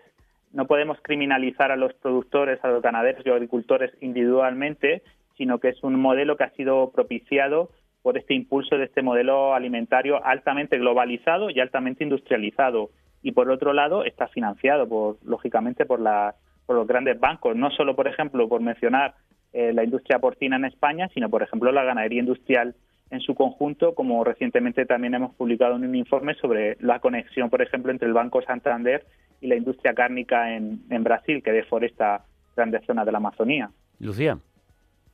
no 0.52 0.66
podemos 0.66 0.98
criminalizar 1.02 1.72
a 1.72 1.76
los 1.76 1.94
productores, 1.94 2.64
a 2.64 2.70
los 2.70 2.82
ganaderos 2.82 3.26
y 3.26 3.30
agricultores 3.30 3.92
individualmente, 4.02 5.04
sino 5.38 5.60
que 5.60 5.70
es 5.70 5.84
un 5.84 6.00
modelo 6.00 6.38
que 6.38 6.44
ha 6.44 6.50
sido 6.52 6.92
propiciado 6.92 7.70
por 8.02 8.18
este 8.18 8.34
impulso 8.34 8.78
de 8.78 8.86
este 8.86 9.02
modelo 9.02 9.54
alimentario 9.54 10.24
altamente 10.24 10.78
globalizado 10.78 11.50
y 11.50 11.60
altamente 11.60 12.04
industrializado. 12.04 12.90
Y 13.22 13.34
por 13.34 13.52
otro 13.52 13.74
lado, 13.74 14.06
está 14.06 14.28
financiado, 14.28 14.88
por, 14.88 15.18
lógicamente, 15.24 15.86
por, 15.86 16.00
la, 16.00 16.36
por 16.66 16.78
los 16.78 16.88
grandes 16.88 17.20
bancos, 17.20 17.56
no 17.56 17.70
solo, 17.72 17.96
por 17.96 18.08
ejemplo, 18.08 18.48
por 18.48 18.62
mencionar 18.62 19.16
eh, 19.52 19.74
la 19.74 19.84
industria 19.84 20.20
porcina 20.20 20.56
en 20.56 20.66
España, 20.66 21.10
sino, 21.14 21.30
por 21.30 21.44
ejemplo, 21.44 21.72
la 21.72 21.84
ganadería 21.84 22.22
industrial 22.22 22.76
en 23.12 23.22
su 23.22 23.36
conjunto, 23.36 23.96
como 23.96 24.24
recientemente 24.24 24.86
también 24.86 25.16
hemos 25.16 25.36
publicado 25.36 25.76
en 25.76 25.86
un 25.86 25.96
informe 25.96 26.36
sobre 26.36 26.78
la 26.80 27.00
conexión, 27.00 27.50
por 27.50 27.62
ejemplo, 27.62 27.92
entre 27.92 28.08
el 28.08 28.14
Banco 28.14 28.42
Santander 28.42 29.06
y 29.42 29.48
la 29.48 29.56
industria 29.56 29.94
cárnica 29.94 30.56
en, 30.56 30.82
en 30.90 31.04
Brasil, 31.04 31.42
que 31.44 31.52
deforesta 31.52 32.26
grandes 32.56 32.86
zonas 32.86 33.06
de 33.06 33.12
la 33.12 33.18
Amazonía. 33.18 33.72
Lucía. 34.00 34.38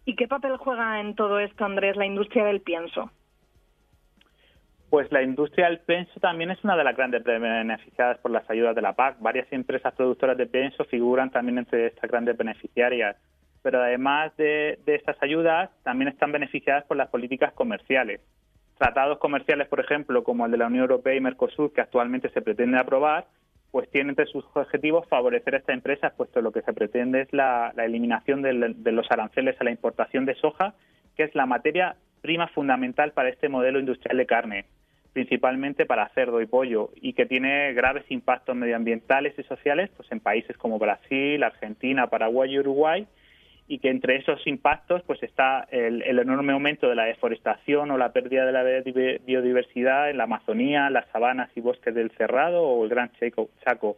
¿Y 0.06 0.16
qué 0.16 0.28
papel 0.28 0.58
juega 0.58 1.00
en 1.02 1.16
todo 1.16 1.40
esto, 1.40 1.66
Andrés, 1.66 1.96
la 1.96 2.06
industria 2.06 2.46
del 2.46 2.62
pienso? 2.62 3.12
Pues 4.90 5.12
la 5.12 5.24
industria 5.24 5.66
del 5.66 5.80
pienso 5.80 6.20
también 6.20 6.52
es 6.52 6.64
una 6.64 6.78
de 6.78 6.84
las 6.84 6.96
grandes 6.96 7.24
beneficiadas 7.24 8.20
por 8.20 8.32
las 8.32 8.48
ayudas 8.50 8.76
de 8.76 8.82
la 8.82 8.94
PAC. 8.94 9.20
Varias 9.20 9.52
empresas 9.52 9.94
productoras 9.94 10.38
de 10.38 10.46
pienso 10.46 10.86
figuran 10.86 11.32
también 11.32 11.58
entre 11.58 11.88
estas 11.88 12.10
grandes 12.10 12.38
beneficiarias. 12.38 13.18
Pero 13.66 13.82
además 13.82 14.32
de, 14.38 14.78
de 14.86 14.94
estas 14.94 15.18
ayudas, 15.24 15.72
también 15.82 16.08
están 16.10 16.32
beneficiadas 16.32 16.84
por 16.86 16.98
las 16.98 17.10
políticas 17.10 17.52
comerciales. 17.54 18.22
Tratados 18.78 19.18
comerciales, 19.18 19.68
por 19.68 19.80
ejemplo, 19.80 20.24
como 20.24 20.46
el 20.46 20.52
de 20.52 20.58
la 20.60 20.68
Unión 20.68 20.84
Europea 20.84 21.16
y 21.16 21.20
Mercosur, 21.20 21.74
que 21.74 21.82
actualmente 21.82 22.30
se 22.30 22.44
pretende 22.44 22.78
aprobar, 22.78 23.26
pues 23.72 23.90
tiene 23.90 24.12
entre 24.12 24.28
sus 24.28 24.46
objetivos 24.54 25.08
favorecer 25.08 25.56
a 25.56 25.58
estas 25.58 25.74
empresas, 25.74 26.14
puesto 26.16 26.42
lo 26.44 26.52
que 26.52 26.62
se 26.62 26.74
pretende 26.74 27.22
es 27.22 27.34
la, 27.34 27.74
eliminación 27.76 28.44
del- 28.44 28.84
de 28.84 28.92
los 28.92 29.10
aranceles 29.10 29.60
a 29.60 29.64
la 29.64 29.72
importación 29.72 30.26
de 30.28 30.36
soja, 30.36 30.76
que 31.18 31.24
es 31.24 31.34
la 31.34 31.48
materia 31.48 31.96
prima 32.22 32.48
fundamental 32.50 33.14
para 33.14 33.30
este 33.30 33.50
modelo 33.50 33.80
industrial 33.80 34.18
de 34.18 34.28
carne, 34.28 34.66
principalmente 35.12 35.88
para 35.88 36.10
cerdo 36.10 36.40
y 36.40 36.46
pollo, 36.46 36.92
y 37.02 37.14
que 37.14 37.26
tiene 37.26 37.74
graves 37.74 38.06
impactos 38.10 38.56
medioambientales 38.56 39.34
y 39.40 39.44
sociales 39.44 39.90
pues 39.98 40.12
en 40.12 40.20
países 40.20 40.56
como 40.56 40.78
Brasil, 40.78 41.42
Argentina, 41.42 42.06
Paraguay 42.12 42.54
y 42.54 42.60
Uruguay, 42.60 43.08
y 43.68 43.80
que 43.80 43.90
entre 43.90 44.18
esos 44.18 44.46
impactos 44.46 45.02
pues 45.04 45.24
está 45.24 45.68
el, 45.72 46.02
el 46.04 46.20
enorme 46.20 46.54
aumento 46.54 46.88
de 46.88 46.96
la 46.96 47.06
deforestación 47.06 47.90
o 47.92 47.98
la 47.98 48.14
pérdida 48.14 48.46
de 48.46 48.52
la 48.52 48.64
biodi- 48.64 49.20
biodiversidad 49.26 50.10
en 50.10 50.18
la 50.18 50.26
Amazonía, 50.26 50.90
las 50.90 51.08
sabanas 51.08 51.50
y 51.56 51.62
bosques 51.62 51.96
del 51.96 52.12
Cerrado 52.12 52.62
o 52.62 52.84
el 52.84 52.90
Gran 52.90 53.12
Chaco. 53.14 53.50
Chaco. 53.64 53.98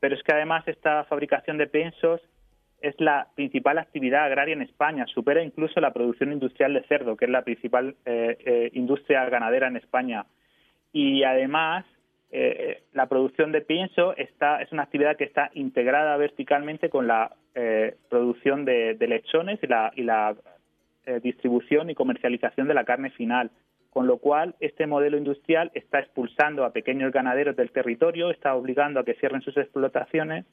Pero 0.00 0.14
es 0.14 0.22
que 0.22 0.32
además 0.32 0.66
esta 0.66 1.04
fabricación 1.04 1.58
de 1.58 1.66
piensos 1.66 2.20
es 2.80 2.98
la 3.00 3.28
principal 3.36 3.78
actividad 3.78 4.24
agraria 4.24 4.54
en 4.54 4.62
España, 4.62 5.06
supera 5.06 5.42
incluso 5.42 5.80
la 5.80 5.92
producción 5.92 6.32
industrial 6.32 6.74
de 6.74 6.82
cerdo, 6.84 7.16
que 7.16 7.26
es 7.26 7.30
la 7.30 7.42
principal 7.42 7.94
eh, 8.04 8.36
eh, 8.44 8.70
industria 8.72 9.28
ganadera 9.28 9.68
en 9.68 9.76
España. 9.76 10.24
Y 10.92 11.22
además, 11.22 11.84
eh, 12.34 12.84
la 12.94 13.08
producción 13.08 13.52
de 13.52 13.60
pienso 13.60 14.16
está, 14.16 14.62
es 14.62 14.72
una 14.72 14.84
actividad 14.84 15.18
que 15.18 15.24
está 15.24 15.50
integrada 15.52 16.16
verticalmente 16.16 16.88
con 16.88 17.06
la 17.06 17.36
eh, 17.54 17.96
producción 18.08 18.64
de, 18.64 18.96
lechones 18.98 19.62
y 19.62 19.66
la, 19.66 19.92
y 19.94 20.02
la 20.02 20.34
eh, 21.04 21.20
distribución 21.22 21.90
y 21.90 21.94
comercialización 21.94 22.68
de 22.68 22.74
la 22.74 22.84
carne 22.84 23.10
final. 23.10 23.50
con 23.90 24.06
lo 24.06 24.16
cual 24.16 24.54
este 24.60 24.86
modelo 24.86 25.18
industrial 25.18 25.70
está 25.74 25.98
expulsando 25.98 26.64
a 26.64 26.72
pequeños 26.72 27.12
ganaderos 27.12 27.54
del 27.54 27.70
territorio, 27.70 28.30
está 28.30 28.54
obligando 28.54 28.98
a 28.98 29.04
que 29.04 29.12
cierren 29.16 29.42
sus 29.42 29.54
explotaciones 29.58 30.46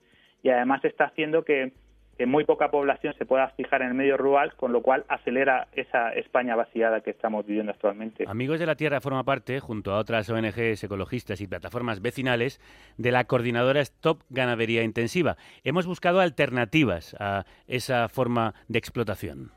y 0.43 0.49
además 0.49 0.83
está 0.83 1.05
haciendo 1.05 1.45
que, 1.45 1.71
que 2.19 2.25
muy 2.25 2.43
poca 2.43 2.69
población 2.69 3.13
se 3.17 3.25
pueda 3.25 3.47
fijar 3.51 3.81
en 3.81 3.87
el 3.87 3.93
medio 3.93 4.17
rural, 4.17 4.53
con 4.57 4.73
lo 4.73 4.81
cual 4.81 5.05
acelera 5.07 5.69
esa 5.71 6.09
España 6.09 6.53
vaciada 6.53 6.99
que 6.99 7.11
estamos 7.11 7.45
viviendo 7.45 7.71
actualmente. 7.71 8.25
Amigos 8.27 8.59
de 8.59 8.65
la 8.65 8.75
Tierra 8.75 8.99
forma 8.99 9.23
parte, 9.23 9.61
junto 9.61 9.93
a 9.93 9.99
otras 9.99 10.29
ONGs 10.29 10.83
ecologistas 10.83 11.39
y 11.39 11.47
plataformas 11.47 12.01
vecinales, 12.01 12.59
de 12.97 13.13
la 13.13 13.23
coordinadora 13.23 13.79
Stop 13.79 14.23
Ganadería 14.29 14.83
Intensiva. 14.83 15.37
Hemos 15.63 15.87
buscado 15.87 16.19
alternativas 16.19 17.15
a 17.21 17.45
esa 17.67 18.09
forma 18.09 18.53
de 18.67 18.79
explotación. 18.79 19.53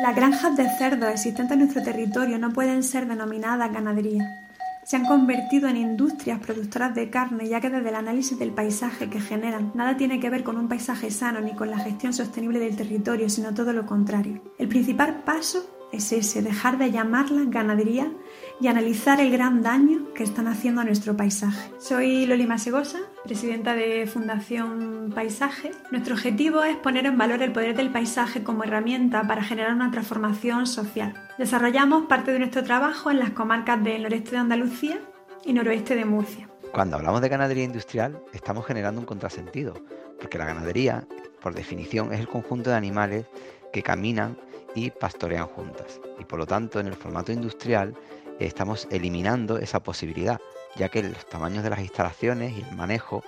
Las 0.00 0.14
granjas 0.14 0.56
de 0.56 0.68
cerdos 0.78 1.10
existentes 1.10 1.50
en 1.50 1.58
nuestro 1.58 1.82
territorio 1.82 2.38
no 2.38 2.52
pueden 2.52 2.84
ser 2.84 3.06
denominadas 3.06 3.72
ganadería. 3.72 4.45
Se 4.86 4.94
han 4.94 5.04
convertido 5.04 5.68
en 5.68 5.76
industrias 5.76 6.38
productoras 6.38 6.94
de 6.94 7.10
carne, 7.10 7.48
ya 7.48 7.60
que 7.60 7.70
desde 7.70 7.88
el 7.88 7.96
análisis 7.96 8.38
del 8.38 8.52
paisaje 8.52 9.10
que 9.10 9.20
generan 9.20 9.72
nada 9.74 9.96
tiene 9.96 10.20
que 10.20 10.30
ver 10.30 10.44
con 10.44 10.56
un 10.56 10.68
paisaje 10.68 11.10
sano 11.10 11.40
ni 11.40 11.56
con 11.56 11.72
la 11.72 11.80
gestión 11.80 12.12
sostenible 12.12 12.60
del 12.60 12.76
territorio, 12.76 13.28
sino 13.28 13.52
todo 13.52 13.72
lo 13.72 13.84
contrario. 13.84 14.40
El 14.58 14.68
principal 14.68 15.24
paso 15.24 15.68
es 15.90 16.12
ese, 16.12 16.40
dejar 16.40 16.78
de 16.78 16.92
llamarla 16.92 17.42
ganadería 17.46 18.12
y 18.60 18.68
analizar 18.68 19.20
el 19.20 19.30
gran 19.30 19.62
daño 19.62 20.12
que 20.14 20.24
están 20.24 20.48
haciendo 20.48 20.80
a 20.80 20.84
nuestro 20.84 21.16
paisaje. 21.16 21.70
Soy 21.78 22.26
Loli 22.26 22.46
Masegosa, 22.46 23.00
presidenta 23.24 23.74
de 23.74 24.06
Fundación 24.06 25.12
Paisaje. 25.14 25.72
Nuestro 25.90 26.14
objetivo 26.14 26.62
es 26.62 26.76
poner 26.76 27.06
en 27.06 27.18
valor 27.18 27.42
el 27.42 27.52
poder 27.52 27.76
del 27.76 27.92
paisaje 27.92 28.42
como 28.42 28.64
herramienta 28.64 29.26
para 29.26 29.42
generar 29.42 29.74
una 29.74 29.90
transformación 29.90 30.66
social. 30.66 31.14
Desarrollamos 31.38 32.06
parte 32.06 32.32
de 32.32 32.38
nuestro 32.38 32.64
trabajo 32.64 33.10
en 33.10 33.18
las 33.18 33.30
comarcas 33.30 33.82
del 33.84 34.02
noreste 34.02 34.32
de 34.32 34.38
Andalucía 34.38 35.00
y 35.44 35.52
noroeste 35.52 35.94
de 35.94 36.04
Murcia. 36.04 36.48
Cuando 36.72 36.96
hablamos 36.96 37.20
de 37.20 37.28
ganadería 37.28 37.64
industrial, 37.64 38.20
estamos 38.32 38.66
generando 38.66 39.00
un 39.00 39.06
contrasentido, 39.06 39.74
porque 40.20 40.38
la 40.38 40.46
ganadería, 40.46 41.06
por 41.40 41.54
definición, 41.54 42.12
es 42.12 42.20
el 42.20 42.28
conjunto 42.28 42.70
de 42.70 42.76
animales 42.76 43.26
que 43.72 43.82
caminan 43.82 44.36
y 44.74 44.90
pastorean 44.90 45.46
juntas. 45.46 46.00
Y 46.18 46.24
por 46.24 46.38
lo 46.38 46.46
tanto, 46.46 46.80
en 46.80 46.86
el 46.86 46.94
formato 46.94 47.32
industrial 47.32 47.94
estamos 48.38 48.88
eliminando 48.90 49.58
esa 49.58 49.80
posibilidad, 49.80 50.40
ya 50.76 50.88
que 50.88 51.02
los 51.02 51.26
tamaños 51.26 51.64
de 51.64 51.70
las 51.70 51.80
instalaciones 51.80 52.56
y 52.56 52.62
el 52.62 52.76
manejo 52.76 53.22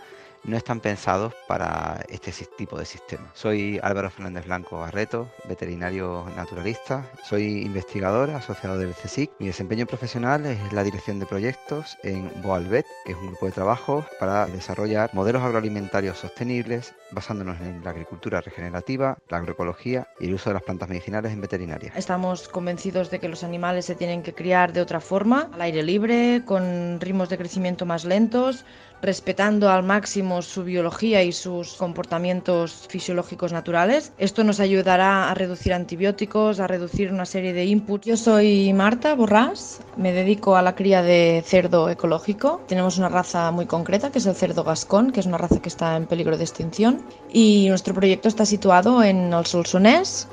no 0.44 0.56
están 0.56 0.80
pensados 0.80 1.34
para 1.46 2.04
este 2.08 2.32
tipo 2.56 2.78
de 2.78 2.84
sistema. 2.84 3.30
Soy 3.34 3.78
Álvaro 3.82 4.10
Fernández 4.10 4.46
Blanco 4.46 4.78
Barreto, 4.78 5.30
veterinario 5.48 6.26
naturalista, 6.36 7.04
soy 7.24 7.62
investigador 7.62 8.30
asociado 8.30 8.78
del 8.78 8.94
CSIC. 8.94 9.30
Mi 9.38 9.46
desempeño 9.46 9.86
profesional 9.86 10.46
es 10.46 10.72
la 10.72 10.84
dirección 10.84 11.18
de 11.18 11.26
proyectos 11.26 11.96
en 12.02 12.30
Boalvet, 12.42 12.86
que 13.04 13.12
es 13.12 13.18
un 13.18 13.28
grupo 13.28 13.46
de 13.46 13.52
trabajo 13.52 14.04
para 14.20 14.46
desarrollar 14.46 15.10
modelos 15.12 15.42
agroalimentarios 15.42 16.18
sostenibles 16.18 16.94
basándonos 17.10 17.60
en 17.60 17.82
la 17.84 17.90
agricultura 17.90 18.40
regenerativa, 18.40 19.18
la 19.28 19.38
agroecología 19.38 20.08
y 20.20 20.26
el 20.26 20.34
uso 20.34 20.50
de 20.50 20.54
las 20.54 20.62
plantas 20.62 20.88
medicinales 20.88 21.32
en 21.32 21.40
veterinaria. 21.40 21.92
Estamos 21.96 22.48
convencidos 22.48 23.10
de 23.10 23.18
que 23.18 23.28
los 23.28 23.44
animales 23.44 23.86
se 23.86 23.94
tienen 23.94 24.22
que 24.22 24.34
criar 24.34 24.72
de 24.72 24.80
otra 24.80 25.00
forma, 25.00 25.50
al 25.52 25.60
aire 25.62 25.82
libre, 25.82 26.42
con 26.44 27.00
ritmos 27.00 27.28
de 27.28 27.38
crecimiento 27.38 27.86
más 27.86 28.04
lentos, 28.04 28.64
respetando 29.02 29.70
al 29.70 29.82
máximo 29.82 30.42
su 30.42 30.64
biología 30.64 31.22
y 31.22 31.32
sus 31.32 31.74
comportamientos 31.74 32.86
fisiológicos 32.88 33.52
naturales. 33.52 34.12
Esto 34.18 34.44
nos 34.44 34.60
ayudará 34.60 35.30
a 35.30 35.34
reducir 35.34 35.72
antibióticos, 35.72 36.60
a 36.60 36.66
reducir 36.66 37.12
una 37.12 37.26
serie 37.26 37.52
de 37.52 37.66
inputs. 37.66 38.06
Yo 38.06 38.16
soy 38.16 38.72
Marta 38.72 39.14
Borrás, 39.14 39.80
me 39.96 40.12
dedico 40.12 40.56
a 40.56 40.62
la 40.62 40.74
cría 40.74 41.02
de 41.02 41.42
cerdo 41.44 41.90
ecológico. 41.90 42.62
Tenemos 42.68 42.98
una 42.98 43.08
raza 43.08 43.50
muy 43.50 43.66
concreta 43.66 44.10
que 44.10 44.18
es 44.18 44.26
el 44.26 44.34
cerdo 44.34 44.64
gascón, 44.64 45.10
que 45.10 45.20
es 45.20 45.26
una 45.26 45.38
raza 45.38 45.60
que 45.60 45.68
está 45.68 45.96
en 45.96 46.06
peligro 46.06 46.36
de 46.36 46.44
extinción. 46.44 47.02
Y 47.32 47.66
nuestro 47.68 47.94
proyecto 47.94 48.28
está 48.28 48.46
situado 48.46 49.02
en 49.02 49.32
el 49.32 49.44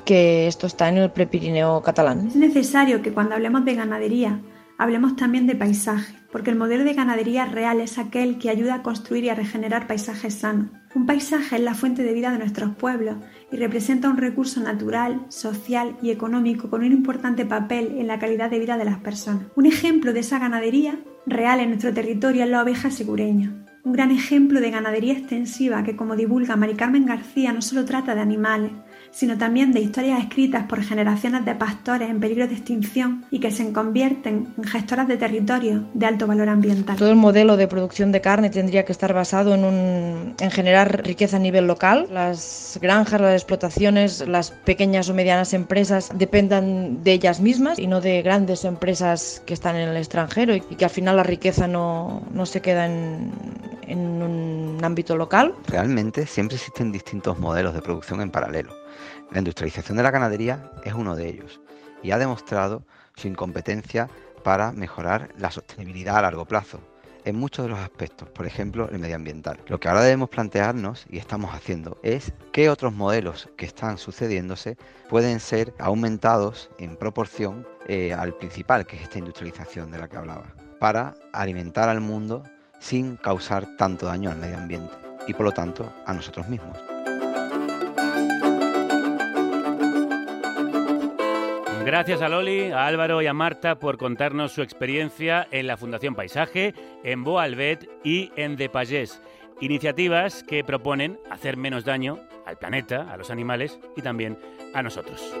que 0.04 0.46
esto 0.46 0.66
está 0.66 0.88
en 0.88 0.98
el 0.98 1.10
Prepirineo 1.10 1.82
catalán. 1.82 2.28
Es 2.28 2.36
necesario 2.36 3.02
que 3.02 3.12
cuando 3.12 3.34
hablemos 3.34 3.64
de 3.64 3.74
ganadería 3.74 4.40
hablemos 4.78 5.16
también 5.16 5.46
de 5.46 5.54
paisaje, 5.54 6.14
porque 6.30 6.50
el 6.50 6.56
modelo 6.56 6.84
de 6.84 6.94
ganadería 6.94 7.46
real 7.46 7.80
es 7.80 7.98
aquel 7.98 8.38
que 8.38 8.50
ayuda 8.50 8.74
a 8.76 8.82
construir 8.82 9.24
y 9.24 9.28
a 9.28 9.34
regenerar 9.34 9.86
paisajes 9.86 10.34
sanos. 10.34 10.70
Un 10.94 11.06
paisaje 11.06 11.56
es 11.56 11.62
la 11.62 11.74
fuente 11.74 12.02
de 12.02 12.14
vida 12.14 12.30
de 12.30 12.38
nuestros 12.38 12.74
pueblos 12.74 13.16
y 13.52 13.56
representa 13.56 14.08
un 14.08 14.16
recurso 14.16 14.60
natural, 14.60 15.26
social 15.28 15.96
y 16.02 16.10
económico 16.10 16.70
con 16.70 16.82
un 16.82 16.92
importante 16.92 17.44
papel 17.44 17.96
en 17.98 18.06
la 18.06 18.18
calidad 18.18 18.50
de 18.50 18.58
vida 18.58 18.76
de 18.78 18.84
las 18.84 18.98
personas. 18.98 19.44
Un 19.56 19.66
ejemplo 19.66 20.12
de 20.12 20.20
esa 20.20 20.38
ganadería 20.38 20.98
real 21.26 21.60
en 21.60 21.68
nuestro 21.68 21.92
territorio 21.92 22.44
es 22.44 22.50
la 22.50 22.62
oveja 22.62 22.90
segureña. 22.90 23.66
Un 23.84 23.92
gran 23.92 24.10
ejemplo 24.10 24.60
de 24.60 24.70
ganadería 24.70 25.12
extensiva 25.12 25.84
que, 25.84 25.96
como 25.96 26.16
divulga 26.16 26.56
Mari 26.56 26.74
Carmen 26.74 27.06
García, 27.06 27.52
no 27.52 27.62
solo 27.62 27.84
trata 27.84 28.14
de 28.14 28.20
animales, 28.20 28.72
sino 29.16 29.38
también 29.38 29.72
de 29.72 29.80
historias 29.80 30.20
escritas 30.20 30.64
por 30.64 30.82
generaciones 30.82 31.46
de 31.46 31.54
pastores 31.54 32.10
en 32.10 32.20
peligro 32.20 32.46
de 32.46 32.52
extinción 32.52 33.24
y 33.30 33.40
que 33.40 33.50
se 33.50 33.72
convierten 33.72 34.48
en 34.58 34.64
gestoras 34.64 35.08
de 35.08 35.16
territorio 35.16 35.88
de 35.94 36.04
alto 36.04 36.26
valor 36.26 36.50
ambiental. 36.50 36.98
Todo 36.98 37.08
el 37.08 37.16
modelo 37.16 37.56
de 37.56 37.66
producción 37.66 38.12
de 38.12 38.20
carne 38.20 38.50
tendría 38.50 38.84
que 38.84 38.92
estar 38.92 39.14
basado 39.14 39.54
en, 39.54 39.64
un, 39.64 40.34
en 40.38 40.50
generar 40.50 41.02
riqueza 41.02 41.38
a 41.38 41.40
nivel 41.40 41.66
local. 41.66 42.08
Las 42.12 42.78
granjas, 42.82 43.18
las 43.18 43.32
explotaciones, 43.32 44.28
las 44.28 44.50
pequeñas 44.50 45.08
o 45.08 45.14
medianas 45.14 45.54
empresas 45.54 46.10
dependan 46.14 47.02
de 47.02 47.12
ellas 47.14 47.40
mismas 47.40 47.78
y 47.78 47.86
no 47.86 48.02
de 48.02 48.20
grandes 48.20 48.66
empresas 48.66 49.42
que 49.46 49.54
están 49.54 49.76
en 49.76 49.88
el 49.88 49.96
extranjero 49.96 50.54
y 50.54 50.60
que 50.60 50.84
al 50.84 50.90
final 50.90 51.16
la 51.16 51.22
riqueza 51.22 51.66
no, 51.66 52.22
no 52.32 52.44
se 52.44 52.60
queda 52.60 52.84
en, 52.84 53.32
en 53.86 53.98
un 53.98 54.78
ámbito 54.82 55.16
local. 55.16 55.54
Realmente 55.68 56.26
siempre 56.26 56.56
existen 56.56 56.92
distintos 56.92 57.38
modelos 57.38 57.72
de 57.72 57.80
producción 57.80 58.20
en 58.20 58.30
paralelo. 58.30 58.85
La 59.30 59.38
industrialización 59.38 59.96
de 59.96 60.02
la 60.02 60.10
ganadería 60.10 60.70
es 60.84 60.94
uno 60.94 61.16
de 61.16 61.28
ellos 61.28 61.60
y 62.02 62.10
ha 62.10 62.18
demostrado 62.18 62.84
su 63.16 63.28
incompetencia 63.28 64.08
para 64.44 64.72
mejorar 64.72 65.32
la 65.38 65.50
sostenibilidad 65.50 66.16
a 66.18 66.22
largo 66.22 66.44
plazo 66.44 66.80
en 67.26 67.36
muchos 67.36 67.64
de 67.64 67.70
los 67.70 67.80
aspectos, 67.80 68.28
por 68.28 68.46
ejemplo 68.46 68.88
el 68.88 69.00
medioambiental. 69.00 69.58
Lo 69.66 69.80
que 69.80 69.88
ahora 69.88 70.02
debemos 70.02 70.28
plantearnos 70.30 71.06
y 71.10 71.18
estamos 71.18 71.52
haciendo 71.52 71.98
es 72.02 72.32
qué 72.52 72.70
otros 72.70 72.94
modelos 72.94 73.48
que 73.56 73.66
están 73.66 73.98
sucediéndose 73.98 74.78
pueden 75.08 75.40
ser 75.40 75.74
aumentados 75.78 76.70
en 76.78 76.96
proporción 76.96 77.66
eh, 77.88 78.14
al 78.14 78.32
principal, 78.34 78.86
que 78.86 78.96
es 78.96 79.02
esta 79.02 79.18
industrialización 79.18 79.90
de 79.90 79.98
la 79.98 80.08
que 80.08 80.16
hablaba, 80.16 80.54
para 80.78 81.14
alimentar 81.32 81.88
al 81.88 82.00
mundo 82.00 82.44
sin 82.78 83.16
causar 83.16 83.66
tanto 83.76 84.06
daño 84.06 84.30
al 84.30 84.38
medio 84.38 84.58
ambiente 84.58 84.94
y 85.26 85.34
por 85.34 85.46
lo 85.46 85.52
tanto 85.52 85.92
a 86.06 86.14
nosotros 86.14 86.48
mismos. 86.48 86.78
Gracias 91.86 92.20
a 92.20 92.28
Loli, 92.28 92.72
a 92.72 92.84
Álvaro 92.84 93.22
y 93.22 93.28
a 93.28 93.32
Marta 93.32 93.78
por 93.78 93.96
contarnos 93.96 94.50
su 94.50 94.60
experiencia 94.60 95.46
en 95.52 95.68
la 95.68 95.76
Fundación 95.76 96.16
Paisaje, 96.16 96.74
en 97.04 97.22
Boalbet 97.22 97.88
y 98.02 98.32
en 98.34 98.56
De 98.56 98.68
Pagés. 98.68 99.22
Iniciativas 99.60 100.42
que 100.42 100.64
proponen 100.64 101.16
hacer 101.30 101.56
menos 101.56 101.84
daño 101.84 102.18
al 102.44 102.58
planeta, 102.58 103.12
a 103.12 103.16
los 103.16 103.30
animales 103.30 103.78
y 103.96 104.02
también 104.02 104.36
a 104.74 104.82
nosotros. 104.82 105.32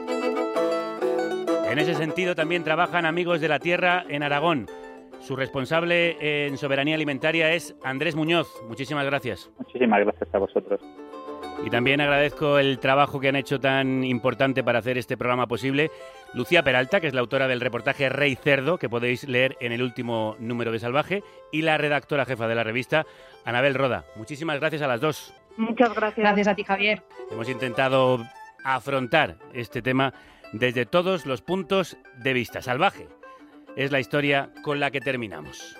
En 1.68 1.80
ese 1.80 1.94
sentido 1.94 2.36
también 2.36 2.62
trabajan 2.62 3.06
Amigos 3.06 3.40
de 3.40 3.48
la 3.48 3.58
Tierra 3.58 4.04
en 4.08 4.22
Aragón. 4.22 4.66
Su 5.18 5.34
responsable 5.34 6.46
en 6.46 6.58
soberanía 6.58 6.94
alimentaria 6.94 7.54
es 7.54 7.74
Andrés 7.82 8.14
Muñoz. 8.14 8.46
Muchísimas 8.68 9.04
gracias. 9.04 9.50
Muchísimas 9.58 9.98
gracias 10.04 10.32
a 10.32 10.38
vosotros. 10.38 10.80
Y 11.64 11.70
también 11.70 12.00
agradezco 12.00 12.58
el 12.58 12.78
trabajo 12.78 13.18
que 13.18 13.28
han 13.28 13.36
hecho 13.36 13.58
tan 13.58 14.04
importante 14.04 14.62
para 14.62 14.78
hacer 14.78 14.98
este 14.98 15.16
programa 15.16 15.46
posible. 15.46 15.90
Lucía 16.32 16.62
Peralta, 16.62 17.00
que 17.00 17.08
es 17.08 17.14
la 17.14 17.20
autora 17.20 17.48
del 17.48 17.60
reportaje 17.60 18.08
Rey 18.08 18.36
Cerdo, 18.36 18.78
que 18.78 18.88
podéis 18.88 19.24
leer 19.24 19.56
en 19.60 19.72
el 19.72 19.82
último 19.82 20.36
número 20.38 20.70
de 20.70 20.78
Salvaje, 20.78 21.22
y 21.50 21.62
la 21.62 21.76
redactora 21.78 22.24
jefa 22.24 22.46
de 22.46 22.54
la 22.54 22.62
revista, 22.62 23.04
Anabel 23.44 23.74
Roda. 23.74 24.04
Muchísimas 24.16 24.60
gracias 24.60 24.82
a 24.82 24.86
las 24.86 25.00
dos. 25.00 25.34
Muchas 25.56 25.94
gracias. 25.94 26.18
Gracias 26.18 26.48
a 26.48 26.54
ti, 26.54 26.62
Javier. 26.62 27.02
Hemos 27.30 27.48
intentado 27.48 28.24
afrontar 28.62 29.36
este 29.52 29.82
tema 29.82 30.12
desde 30.52 30.86
todos 30.86 31.26
los 31.26 31.42
puntos 31.42 31.96
de 32.18 32.32
vista. 32.32 32.62
Salvaje 32.62 33.08
es 33.76 33.90
la 33.90 34.00
historia 34.00 34.50
con 34.62 34.80
la 34.80 34.90
que 34.90 35.00
terminamos. 35.00 35.76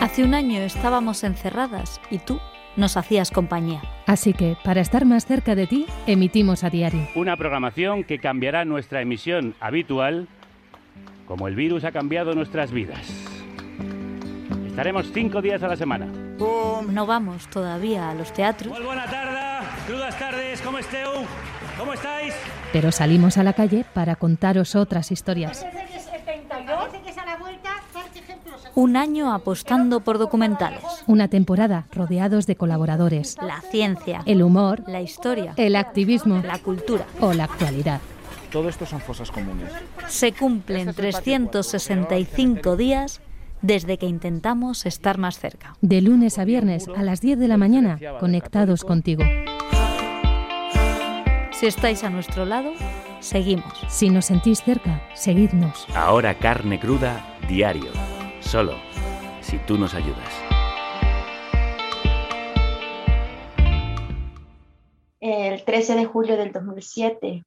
Hace 0.00 0.24
un 0.24 0.34
año 0.34 0.60
estábamos 0.60 1.22
encerradas 1.22 2.00
y 2.10 2.18
tú 2.18 2.40
nos 2.76 2.96
hacías 2.96 3.30
compañía. 3.30 3.82
Así 4.06 4.32
que, 4.32 4.56
para 4.64 4.80
estar 4.80 5.04
más 5.04 5.26
cerca 5.26 5.54
de 5.54 5.66
ti, 5.66 5.86
emitimos 6.06 6.64
a 6.64 6.70
diario. 6.70 7.08
Una 7.14 7.36
programación 7.36 8.04
que 8.04 8.18
cambiará 8.18 8.64
nuestra 8.64 9.00
emisión 9.00 9.54
habitual 9.60 10.28
como 11.26 11.48
el 11.48 11.54
virus 11.54 11.84
ha 11.84 11.92
cambiado 11.92 12.34
nuestras 12.34 12.72
vidas. 12.72 13.10
Estaremos 14.66 15.10
cinco 15.12 15.40
días 15.40 15.62
a 15.62 15.68
la 15.68 15.76
semana. 15.76 16.06
No 16.88 17.06
vamos 17.06 17.46
todavía 17.48 18.10
a 18.10 18.14
los 18.14 18.32
teatros. 18.32 18.82
Buena 18.82 19.06
tarde, 19.06 19.66
crudas 19.86 20.18
tardes, 20.18 20.60
¿cómo 20.62 20.78
esteu? 20.78 21.10
¿Cómo 21.78 21.92
estáis? 21.92 22.34
Pero 22.72 22.90
salimos 22.92 23.38
a 23.38 23.44
la 23.44 23.52
calle 23.52 23.84
para 23.94 24.16
contaros 24.16 24.74
otras 24.74 25.10
historias. 25.12 25.64
Un 28.74 28.96
año 28.96 29.34
apostando 29.34 30.00
por 30.00 30.18
documentales. 30.18 30.82
Una 31.06 31.28
temporada 31.28 31.86
rodeados 31.92 32.46
de 32.46 32.56
colaboradores. 32.56 33.36
La 33.42 33.60
ciencia. 33.60 34.22
El 34.24 34.42
humor. 34.42 34.82
La 34.86 35.02
historia. 35.02 35.52
El 35.56 35.76
activismo. 35.76 36.42
La 36.42 36.58
cultura. 36.58 37.04
O 37.20 37.34
la 37.34 37.44
actualidad. 37.44 38.00
Todo 38.50 38.70
esto 38.70 38.86
son 38.86 39.00
fosas 39.00 39.30
comunes. 39.30 39.70
Se 40.08 40.32
cumplen 40.32 40.94
365 40.94 42.76
días 42.76 43.20
desde 43.60 43.98
que 43.98 44.06
intentamos 44.06 44.86
estar 44.86 45.18
más 45.18 45.38
cerca. 45.38 45.74
De 45.82 46.00
lunes 46.00 46.38
a 46.38 46.44
viernes 46.44 46.88
a 46.88 47.02
las 47.02 47.20
10 47.20 47.38
de 47.38 47.48
la 47.48 47.56
mañana, 47.58 47.98
conectados 48.20 48.84
contigo. 48.84 49.22
Si 51.52 51.66
estáis 51.66 52.04
a 52.04 52.10
nuestro 52.10 52.44
lado, 52.44 52.72
seguimos. 53.20 53.72
Si 53.88 54.10
nos 54.10 54.24
sentís 54.26 54.62
cerca, 54.62 55.02
seguidnos. 55.14 55.86
Ahora 55.94 56.34
carne 56.34 56.80
cruda 56.80 57.38
diario. 57.48 57.92
Solo 58.42 58.74
si 59.40 59.58
tú 59.58 59.78
nos 59.78 59.94
ayudas. 59.94 60.28
El 65.20 65.64
13 65.64 65.94
de 65.94 66.04
julio 66.04 66.36
del 66.36 66.52
2007, 66.52 67.44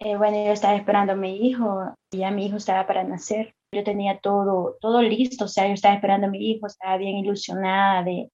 eh, 0.00 0.16
bueno, 0.16 0.44
yo 0.44 0.52
estaba 0.52 0.74
esperando 0.74 1.12
a 1.12 1.16
mi 1.16 1.46
hijo, 1.46 1.94
y 2.10 2.18
ya 2.18 2.30
mi 2.30 2.46
hijo 2.46 2.56
estaba 2.56 2.86
para 2.86 3.04
nacer. 3.04 3.54
Yo 3.72 3.84
tenía 3.84 4.18
todo, 4.18 4.76
todo 4.80 5.02
listo, 5.02 5.44
o 5.44 5.48
sea, 5.48 5.68
yo 5.68 5.74
estaba 5.74 5.94
esperando 5.94 6.26
a 6.26 6.30
mi 6.30 6.50
hijo, 6.50 6.66
estaba 6.66 6.96
bien 6.96 7.16
ilusionada 7.16 8.02
de, 8.02 8.30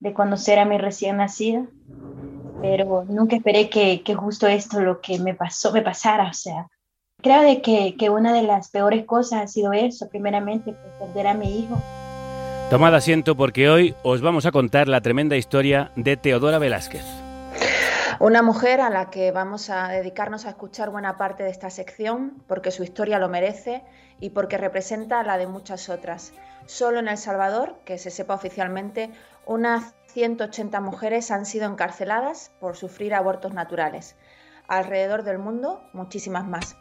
de 0.00 0.12
conocer 0.12 0.58
a 0.58 0.66
mi 0.66 0.76
recién 0.76 1.16
nacida, 1.16 1.66
pero 2.60 3.04
nunca 3.04 3.36
esperé 3.36 3.70
que, 3.70 4.02
que 4.02 4.14
justo 4.14 4.46
esto 4.46 4.80
lo 4.80 5.00
que 5.00 5.18
me 5.18 5.34
pasó, 5.34 5.72
me 5.72 5.82
pasara, 5.82 6.28
o 6.28 6.34
sea, 6.34 6.66
creo 7.24 7.42
de 7.42 7.62
que, 7.62 7.96
que 7.98 8.10
una 8.10 8.34
de 8.34 8.42
las 8.42 8.68
peores 8.68 9.06
cosas 9.06 9.42
ha 9.42 9.46
sido 9.48 9.72
eso, 9.72 10.08
primeramente, 10.10 10.74
pues, 10.74 10.94
perder 11.00 11.26
a 11.26 11.34
mi 11.34 11.58
hijo. 11.58 11.82
Tomad 12.68 12.94
asiento 12.94 13.34
porque 13.34 13.70
hoy 13.70 13.94
os 14.02 14.20
vamos 14.20 14.44
a 14.46 14.52
contar 14.52 14.88
la 14.88 15.00
tremenda 15.00 15.36
historia 15.36 15.90
de 15.96 16.18
Teodora 16.18 16.58
Velázquez. 16.58 17.04
Una 18.20 18.42
mujer 18.42 18.80
a 18.80 18.90
la 18.90 19.10
que 19.10 19.32
vamos 19.32 19.70
a 19.70 19.88
dedicarnos 19.88 20.44
a 20.44 20.50
escuchar 20.50 20.90
buena 20.90 21.16
parte 21.16 21.42
de 21.42 21.50
esta 21.50 21.70
sección 21.70 22.42
porque 22.46 22.70
su 22.70 22.84
historia 22.84 23.18
lo 23.18 23.28
merece 23.28 23.82
y 24.20 24.30
porque 24.30 24.58
representa 24.58 25.22
la 25.22 25.38
de 25.38 25.46
muchas 25.46 25.88
otras. 25.88 26.32
Solo 26.66 27.00
en 27.00 27.08
El 27.08 27.18
Salvador, 27.18 27.76
que 27.84 27.98
se 27.98 28.10
sepa 28.10 28.34
oficialmente, 28.34 29.10
unas 29.46 29.94
180 30.08 30.80
mujeres 30.80 31.30
han 31.30 31.46
sido 31.46 31.66
encarceladas 31.70 32.52
por 32.60 32.76
sufrir 32.76 33.14
abortos 33.14 33.52
naturales. 33.52 34.14
Alrededor 34.68 35.24
del 35.24 35.38
mundo, 35.38 35.82
muchísimas 35.92 36.46
más. 36.46 36.76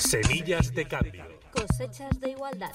Semillas 0.00 0.72
de 0.72 0.86
cambio. 0.86 1.24
Cosechas 1.52 2.18
de 2.20 2.30
igualdad. 2.30 2.72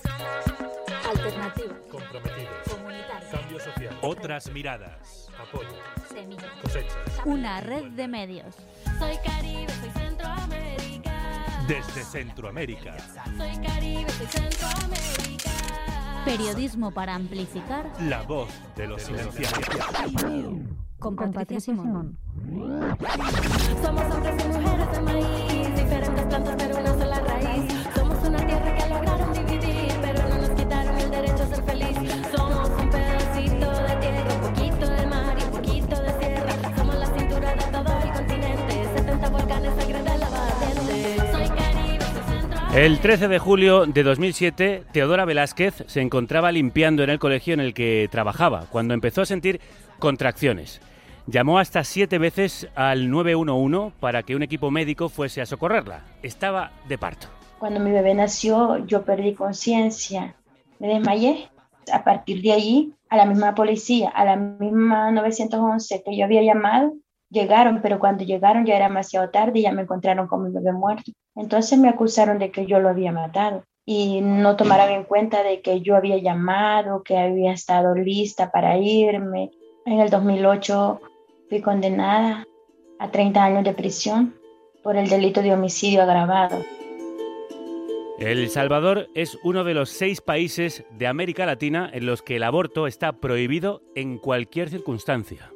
Alternativa. 1.10 1.76
Comprometidos. 1.90 2.54
Comunitaria. 2.70 3.30
Cambio 3.32 3.60
social. 3.60 3.98
Otras 4.02 4.52
miradas. 4.52 5.30
Apoyo. 5.40 5.70
Semillas. 6.08 6.52
Cosechas. 6.62 6.96
Una 7.26 7.62
red 7.62 7.86
de 7.92 8.08
medios. 8.08 8.56
Soy 9.00 9.18
Caribe, 9.26 9.74
soy 9.82 9.90
Centroamérica. 9.90 11.66
Desde 11.68 12.04
Centroamérica. 12.04 12.96
Soy 13.38 13.66
Caribe, 13.66 14.10
soy 14.12 14.28
Centroamérica. 14.28 15.52
Periodismo 16.26 16.92
para 16.92 17.16
amplificar. 17.16 17.92
La 18.04 18.22
voz 18.22 18.50
de 18.76 18.88
los 18.88 19.02
silenciados. 19.02 19.60
Con 21.06 21.32
Patricia 21.32 21.60
Simón. 21.76 22.18
Somos 23.80 24.04
hombres 24.12 24.44
y 24.44 24.48
mujeres 24.48 24.92
de 24.92 25.02
maíz, 25.02 25.76
diferentes 25.76 26.26
plantas 26.26 26.56
pero 26.58 26.80
una 26.80 26.94
sola 26.94 27.20
raíz. 27.20 27.74
Somos 27.96 28.28
una 28.28 28.38
tierra 28.40 28.76
que 28.76 28.90
lograron 28.90 29.34
dividir, 29.34 29.94
pero 30.02 30.28
no 30.28 30.38
nos 30.40 30.50
quitaron 30.50 30.98
el 30.98 31.12
derecho 31.12 31.44
a 31.44 31.46
ser 31.46 31.64
feliz. 31.64 31.96
Somos 32.36 32.70
un 32.70 32.90
pedacito 32.90 33.72
de 33.84 33.96
tierra, 34.02 34.34
un 34.34 34.42
poquito 34.42 34.90
de 34.90 35.06
mar 35.06 35.38
y 35.40 35.44
un 35.44 35.52
poquito 35.52 36.02
de 36.02 36.20
sierra. 36.20 36.76
Somos 36.76 36.96
la 36.96 37.06
cintura 37.06 37.54
de 37.54 37.64
todo 37.72 37.98
el 38.04 38.12
continente, 38.12 38.88
70 38.96 39.30
volcanes, 39.30 39.72
sangre 39.80 40.02
de 40.02 40.18
lavadiente. 40.18 41.18
Soy 41.32 41.48
Caribe, 41.50 42.06
soy. 42.72 42.82
El 42.82 43.00
13 43.00 43.28
de 43.28 43.38
julio 43.38 43.86
de 43.86 44.02
2007, 44.02 44.84
Teodora 44.92 45.26
Velázquez 45.26 45.84
se 45.86 46.02
encontraba 46.02 46.52
limpiando 46.52 47.04
en 47.04 47.12
el 47.12 47.20
colegio 47.20 47.54
en 47.54 47.60
el 47.60 47.76
que 47.76 48.10
trabajaba 48.12 48.66
cuando 48.72 48.96
empezó 48.96 49.22
a 49.22 49.28
sentir 49.28 49.62
contracciones. 50.00 50.82
Llamó 51.28 51.58
hasta 51.58 51.84
siete 51.84 52.20
veces 52.20 52.68
al 52.76 53.10
911 53.10 53.96
para 54.00 54.22
que 54.22 54.36
un 54.36 54.44
equipo 54.44 54.70
médico 54.70 55.10
fuese 55.10 55.42
a 55.42 55.48
socorrerla. 55.48 56.04
Estaba 56.22 56.72
de 56.88 57.00
parto. 57.00 57.28
Cuando 57.58 57.80
mi 57.80 57.90
bebé 57.90 58.14
nació, 58.14 58.86
yo 58.86 59.04
perdí 59.04 59.34
conciencia, 59.34 60.36
me 60.80 60.88
desmayé. 60.88 61.50
A 61.92 62.04
partir 62.04 62.42
de 62.42 62.52
allí, 62.52 62.94
a 63.10 63.18
la 63.18 63.26
misma 63.26 63.56
policía, 63.56 64.10
a 64.10 64.26
la 64.26 64.36
misma 64.36 65.12
911 65.12 66.04
que 66.04 66.16
yo 66.16 66.26
había 66.26 66.44
llamado, 66.44 66.94
llegaron, 67.30 67.82
pero 67.82 68.00
cuando 68.00 68.24
llegaron 68.24 68.66
ya 68.66 68.76
era 68.76 68.88
demasiado 68.88 69.30
tarde 69.30 69.60
y 69.60 69.62
ya 69.64 69.72
me 69.72 69.82
encontraron 69.82 70.28
con 70.28 70.44
mi 70.44 70.52
bebé 70.52 70.74
muerto. 70.74 71.12
Entonces 71.36 71.78
me 71.80 71.90
acusaron 71.90 72.38
de 72.38 72.52
que 72.52 72.68
yo 72.68 72.80
lo 72.80 72.90
había 72.90 73.12
matado 73.12 73.64
y 73.84 74.22
no 74.22 74.56
tomaron 74.56 74.90
en 74.90 75.04
cuenta 75.04 75.44
de 75.44 75.62
que 75.62 75.82
yo 75.82 75.96
había 75.96 76.18
llamado, 76.18 77.04
que 77.04 77.18
había 77.18 77.52
estado 77.52 77.96
lista 77.96 78.52
para 78.52 78.78
irme. 78.78 79.52
En 79.86 80.00
el 80.00 80.10
2008 80.10 81.02
fui 81.50 81.62
condenada 81.62 82.46
a 83.00 83.12
30 83.12 83.44
años 83.44 83.64
de 83.64 83.74
prisión 83.74 84.36
por 84.84 84.96
el 84.96 85.10
delito 85.10 85.42
de 85.42 85.54
homicidio 85.54 86.02
agravado. 86.02 86.64
El 88.20 88.50
Salvador 88.50 89.10
es 89.14 89.38
uno 89.44 89.64
de 89.64 89.74
los 89.74 89.90
seis 89.90 90.22
países 90.22 90.86
de 90.92 91.08
América 91.08 91.46
Latina 91.46 91.90
en 91.94 92.06
los 92.06 92.22
que 92.22 92.38
el 92.38 92.44
aborto 92.44 92.88
está 92.88 93.20
prohibido 93.20 93.82
en 93.94 94.18
cualquier 94.18 94.70
circunstancia. 94.70 95.52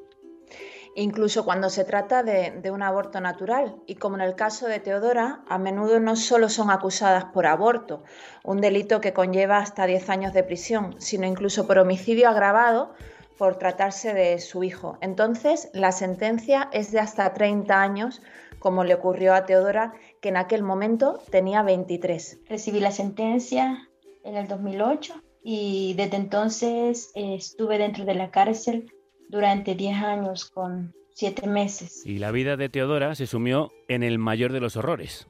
incluso 0.96 1.46
cuando 1.46 1.70
se 1.70 1.86
trata 1.86 2.24
de, 2.24 2.52
de, 2.52 2.72
un 2.72 2.82
aborto 2.82 3.22
natural. 3.22 3.78
Y 3.86 3.96
como 3.96 4.16
en 4.16 4.22
el 4.22 4.36
caso 4.36 4.68
de 4.68 4.80
Teodora, 4.80 5.44
a 5.48 5.58
menudo 5.58 6.00
no 6.02 6.18
solo 6.18 6.50
son 6.50 6.72
acusadas 6.72 7.26
por 7.26 7.46
aborto, 7.46 8.04
un 8.44 8.60
delito 8.60 9.00
que 9.00 9.14
conlleva 9.14 9.60
hasta 9.60 9.86
10 9.86 10.10
años 10.10 10.34
de 10.34 10.44
prisión, 10.44 10.96
sino 10.98 11.26
incluso 11.26 11.68
por 11.68 11.78
homicidio 11.78 12.28
agravado 12.28 12.94
por 13.40 13.56
tratarse 13.56 14.14
de 14.14 14.38
su 14.40 14.66
hijo. 14.66 14.98
Entonces, 15.02 15.70
la 15.74 15.94
sentencia 15.94 16.70
es 16.74 16.92
de 16.92 17.00
hasta 17.00 17.34
30 17.34 17.82
años, 17.82 18.22
como 18.60 18.84
le 18.84 18.94
ocurrió 18.94 19.34
a 19.34 19.46
Teodora, 19.46 19.94
que 20.22 20.28
en 20.28 20.36
aquel 20.36 20.62
momento 20.62 21.24
tenía 21.32 21.64
23. 21.64 22.42
Recibí 22.50 22.82
la 22.82 22.92
sentencia 22.92 23.88
en 24.26 24.36
el 24.36 24.50
2008 24.50 25.24
y 25.42 25.94
desde 25.96 26.18
entonces 26.18 27.12
eh, 27.16 27.36
estuve 27.36 27.78
dentro 27.78 28.04
de 28.04 28.16
la 28.16 28.30
cárcel 28.30 28.92
durante 29.30 29.74
10 29.74 29.96
años 29.96 30.50
con 30.50 30.94
7 31.14 31.48
meses. 31.48 32.06
Y 32.06 32.18
la 32.18 32.32
vida 32.32 32.58
de 32.58 32.68
Teodora 32.68 33.16
se 33.16 33.26
sumió 33.26 33.72
en 33.88 34.04
el 34.04 34.20
mayor 34.20 34.52
de 34.52 34.60
los 34.60 34.76
horrores. 34.76 35.28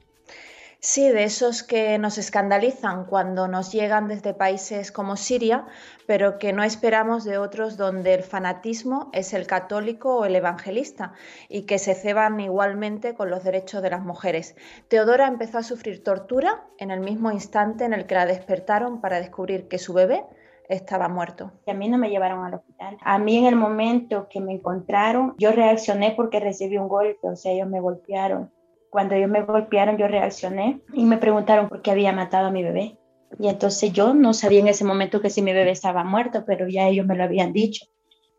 Sí, 0.82 1.10
de 1.10 1.24
esos 1.24 1.62
que 1.62 1.98
nos 1.98 2.16
escandalizan 2.16 3.04
cuando 3.04 3.48
nos 3.48 3.70
llegan 3.70 4.08
desde 4.08 4.32
países 4.32 4.90
como 4.90 5.16
Siria, 5.16 5.66
pero 6.06 6.38
que 6.38 6.54
no 6.54 6.62
esperamos 6.62 7.24
de 7.24 7.36
otros 7.36 7.76
donde 7.76 8.14
el 8.14 8.22
fanatismo 8.22 9.10
es 9.12 9.34
el 9.34 9.46
católico 9.46 10.16
o 10.16 10.24
el 10.24 10.36
evangelista 10.36 11.12
y 11.50 11.66
que 11.66 11.78
se 11.78 11.94
ceban 11.94 12.40
igualmente 12.40 13.14
con 13.14 13.28
los 13.28 13.44
derechos 13.44 13.82
de 13.82 13.90
las 13.90 14.02
mujeres. 14.02 14.56
Teodora 14.88 15.28
empezó 15.28 15.58
a 15.58 15.62
sufrir 15.62 16.02
tortura 16.02 16.64
en 16.78 16.90
el 16.90 17.00
mismo 17.00 17.30
instante 17.30 17.84
en 17.84 17.92
el 17.92 18.06
que 18.06 18.14
la 18.14 18.24
despertaron 18.24 19.02
para 19.02 19.20
descubrir 19.20 19.68
que 19.68 19.76
su 19.76 19.92
bebé 19.92 20.24
estaba 20.66 21.08
muerto. 21.08 21.52
A 21.66 21.74
mí 21.74 21.90
no 21.90 21.98
me 21.98 22.08
llevaron 22.08 22.42
al 22.42 22.54
hospital. 22.54 22.96
A 23.02 23.18
mí 23.18 23.36
en 23.36 23.44
el 23.44 23.56
momento 23.56 24.28
que 24.30 24.40
me 24.40 24.54
encontraron, 24.54 25.34
yo 25.36 25.52
reaccioné 25.52 26.14
porque 26.16 26.40
recibí 26.40 26.78
un 26.78 26.88
golpe, 26.88 27.28
o 27.28 27.36
sea, 27.36 27.52
ellos 27.52 27.68
me 27.68 27.80
golpearon. 27.80 28.50
Cuando 28.90 29.14
ellos 29.14 29.30
me 29.30 29.42
golpearon, 29.42 29.96
yo 29.96 30.08
reaccioné 30.08 30.80
y 30.92 31.04
me 31.04 31.16
preguntaron 31.16 31.68
por 31.68 31.80
qué 31.80 31.92
había 31.92 32.12
matado 32.12 32.48
a 32.48 32.50
mi 32.50 32.62
bebé. 32.62 32.98
Y 33.38 33.48
entonces 33.48 33.92
yo 33.92 34.12
no 34.12 34.34
sabía 34.34 34.60
en 34.60 34.68
ese 34.68 34.84
momento 34.84 35.20
que 35.20 35.30
si 35.30 35.40
mi 35.40 35.52
bebé 35.52 35.70
estaba 35.70 36.02
muerto, 36.02 36.44
pero 36.44 36.68
ya 36.68 36.88
ellos 36.88 37.06
me 37.06 37.14
lo 37.14 37.24
habían 37.24 37.52
dicho. 37.52 37.86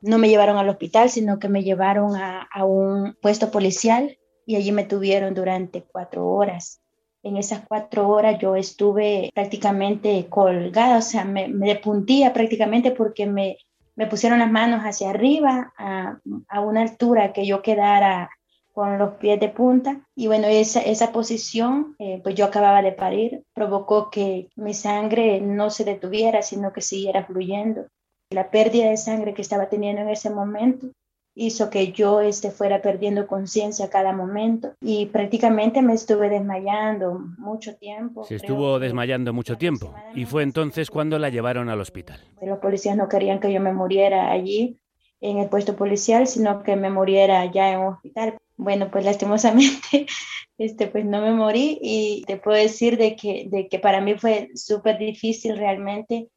No 0.02 0.18
me 0.18 0.28
llevaron 0.30 0.58
al 0.58 0.68
hospital, 0.68 1.10
sino 1.10 1.40
que 1.40 1.48
me 1.48 1.64
llevaron 1.64 2.16
a, 2.16 2.48
a 2.54 2.66
un 2.66 3.16
puesto 3.22 3.52
policial 3.52 4.18
y 4.46 4.56
allí 4.58 4.72
me 4.72 4.84
tuvieron 4.84 5.34
durante 5.34 5.84
cuatro 5.84 6.28
horas. 6.28 6.82
En 7.24 7.38
esas 7.38 7.62
cuatro 7.68 8.10
horas 8.10 8.40
yo 8.40 8.56
estuve 8.56 9.30
prácticamente 9.34 10.26
colgada, 10.28 10.98
o 10.98 11.02
sea, 11.02 11.24
me, 11.24 11.48
me 11.48 11.68
depuntía 11.68 12.34
prácticamente 12.34 12.92
porque 12.92 13.28
me, 13.28 13.58
me 13.96 14.08
pusieron 14.08 14.40
las 14.40 14.52
manos 14.52 14.82
hacia 14.82 15.12
arriba 15.12 15.72
a, 15.78 16.18
a 16.50 16.60
una 16.62 16.82
altura 16.82 17.32
que 17.32 17.46
yo 17.46 17.62
quedara 17.62 18.30
con 18.74 18.98
los 18.98 19.16
pies 19.16 19.40
de 19.40 19.50
punta. 19.50 20.02
Y 20.16 20.28
bueno, 20.28 20.48
esa, 20.48 20.82
esa 20.82 21.12
posición, 21.12 21.96
eh, 22.00 22.20
pues 22.24 22.36
yo 22.36 22.46
acababa 22.46 22.82
de 22.82 22.92
parir, 22.92 23.44
provocó 23.54 24.10
que 24.10 24.50
mi 24.56 24.74
sangre 24.74 25.42
no 25.42 25.70
se 25.70 25.84
detuviera, 25.84 26.42
sino 26.42 26.74
que 26.74 26.82
siguiera 26.82 27.26
fluyendo. 27.26 27.88
La 28.30 28.50
pérdida 28.50 28.90
de 28.90 28.98
sangre 28.98 29.34
que 29.34 29.42
estaba 29.42 29.68
teniendo 29.68 30.02
en 30.02 30.10
ese 30.10 30.30
momento 30.30 30.88
hizo 31.34 31.70
que 31.70 31.92
yo 31.92 32.22
este, 32.22 32.52
fuera 32.52 32.82
perdiendo 32.82 33.28
conciencia 33.28 33.86
a 33.86 33.90
cada 33.90 34.14
momento 34.14 34.74
y 34.82 35.06
prácticamente 35.08 35.82
me 35.82 35.94
estuve 35.94 36.30
desmayando 36.30 37.20
mucho 37.38 37.76
tiempo. 37.76 38.24
Se 38.26 38.36
estuvo 38.36 38.80
desmayando 38.80 39.34
mucho 39.34 39.58
tiempo 39.58 39.94
y 40.14 40.26
fue 40.26 40.44
entonces 40.44 40.90
cuando 40.90 41.20
la 41.20 41.30
llevaron 41.30 41.70
al 41.70 41.80
hospital. 41.80 42.20
Los 42.42 42.60
policías 42.60 42.98
no 42.98 43.08
querían 43.08 43.40
que 43.40 43.52
yo 43.52 43.62
me 43.62 43.74
muriera 43.74 44.32
allí 44.32 44.78
en 45.22 45.38
el 45.38 45.50
puesto 45.50 45.76
policial, 45.76 46.28
sino 46.28 46.64
que 46.64 46.76
me 46.76 46.90
muriera 46.90 47.46
ya 47.46 47.72
en 47.72 47.80
un 47.80 47.94
hospital. 47.94 48.38
Bueno, 48.62 48.92
pues 48.92 49.04
lastimosamente, 49.06 50.06
este, 50.60 50.86
pues 50.86 51.04
no 51.04 51.20
me 51.20 51.34
morí 51.34 51.80
y 51.82 52.24
te 52.28 52.38
puedo 52.38 52.56
decir 52.56 52.96
de 52.96 53.16
que, 53.16 53.48
de 53.50 53.68
que 53.68 53.80
para 53.80 54.02
mí 54.02 54.14
fue 54.20 54.50
súper 54.54 55.00
difícil 55.00 55.58
realmente 55.58 56.30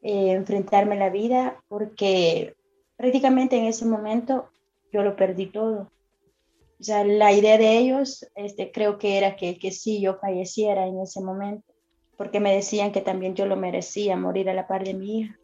eh, 0.00 0.30
enfrentarme 0.30 0.94
a 0.94 0.98
la 0.98 1.10
vida 1.10 1.62
porque 1.68 2.54
prácticamente 2.96 3.58
en 3.58 3.66
ese 3.66 3.84
momento 3.84 4.48
yo 4.90 5.02
lo 5.02 5.16
perdí 5.16 5.48
todo. 5.48 5.92
O 6.80 6.82
sea, 6.82 7.04
la 7.04 7.34
idea 7.34 7.58
de 7.58 7.76
ellos 7.76 8.26
este, 8.36 8.72
creo 8.72 8.96
que 8.96 9.18
era 9.18 9.36
que, 9.36 9.58
que 9.58 9.70
sí, 9.70 10.00
yo 10.00 10.16
falleciera 10.16 10.86
en 10.86 11.00
ese 11.00 11.20
momento, 11.20 11.74
porque 12.16 12.40
me 12.40 12.54
decían 12.54 12.90
que 12.90 13.02
también 13.02 13.34
yo 13.34 13.44
lo 13.44 13.56
merecía, 13.56 14.16
morir 14.16 14.48
a 14.48 14.54
la 14.54 14.66
par 14.66 14.82
de 14.82 14.94
mi 14.94 15.20
hija. 15.20 15.38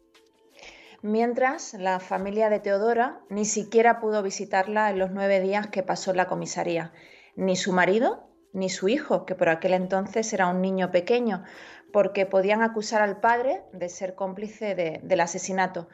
Mientras, 1.03 1.73
la 1.73 1.99
familia 1.99 2.49
de 2.49 2.61
Teodora 2.61 3.19
ni 3.27 3.43
siquiera 3.43 3.99
pudo 3.99 4.23
visitarla 4.23 4.89
en 4.89 4.99
los 4.99 5.11
nueve 5.11 5.41
días 5.41 5.67
que 5.67 5.83
pasó 5.83 6.11
en 6.11 6.17
la 6.17 6.29
comisaría. 6.29 6.93
Ni 7.35 7.57
su 7.57 7.73
marido, 7.73 8.29
ni 8.53 8.69
su 8.69 8.87
hijo, 8.87 9.25
que 9.25 9.35
por 9.35 9.49
aquel 9.49 9.73
entonces 9.73 10.31
era 10.31 10.47
un 10.47 10.61
niño 10.61 10.91
pequeño, 10.91 11.43
porque 11.91 12.25
podían 12.25 12.61
acusar 12.61 13.01
al 13.01 13.19
padre 13.19 13.63
de 13.73 13.89
ser 13.89 14.15
cómplice 14.15 14.75
de, 14.75 15.01
del 15.03 15.19
asesinato. 15.19 15.89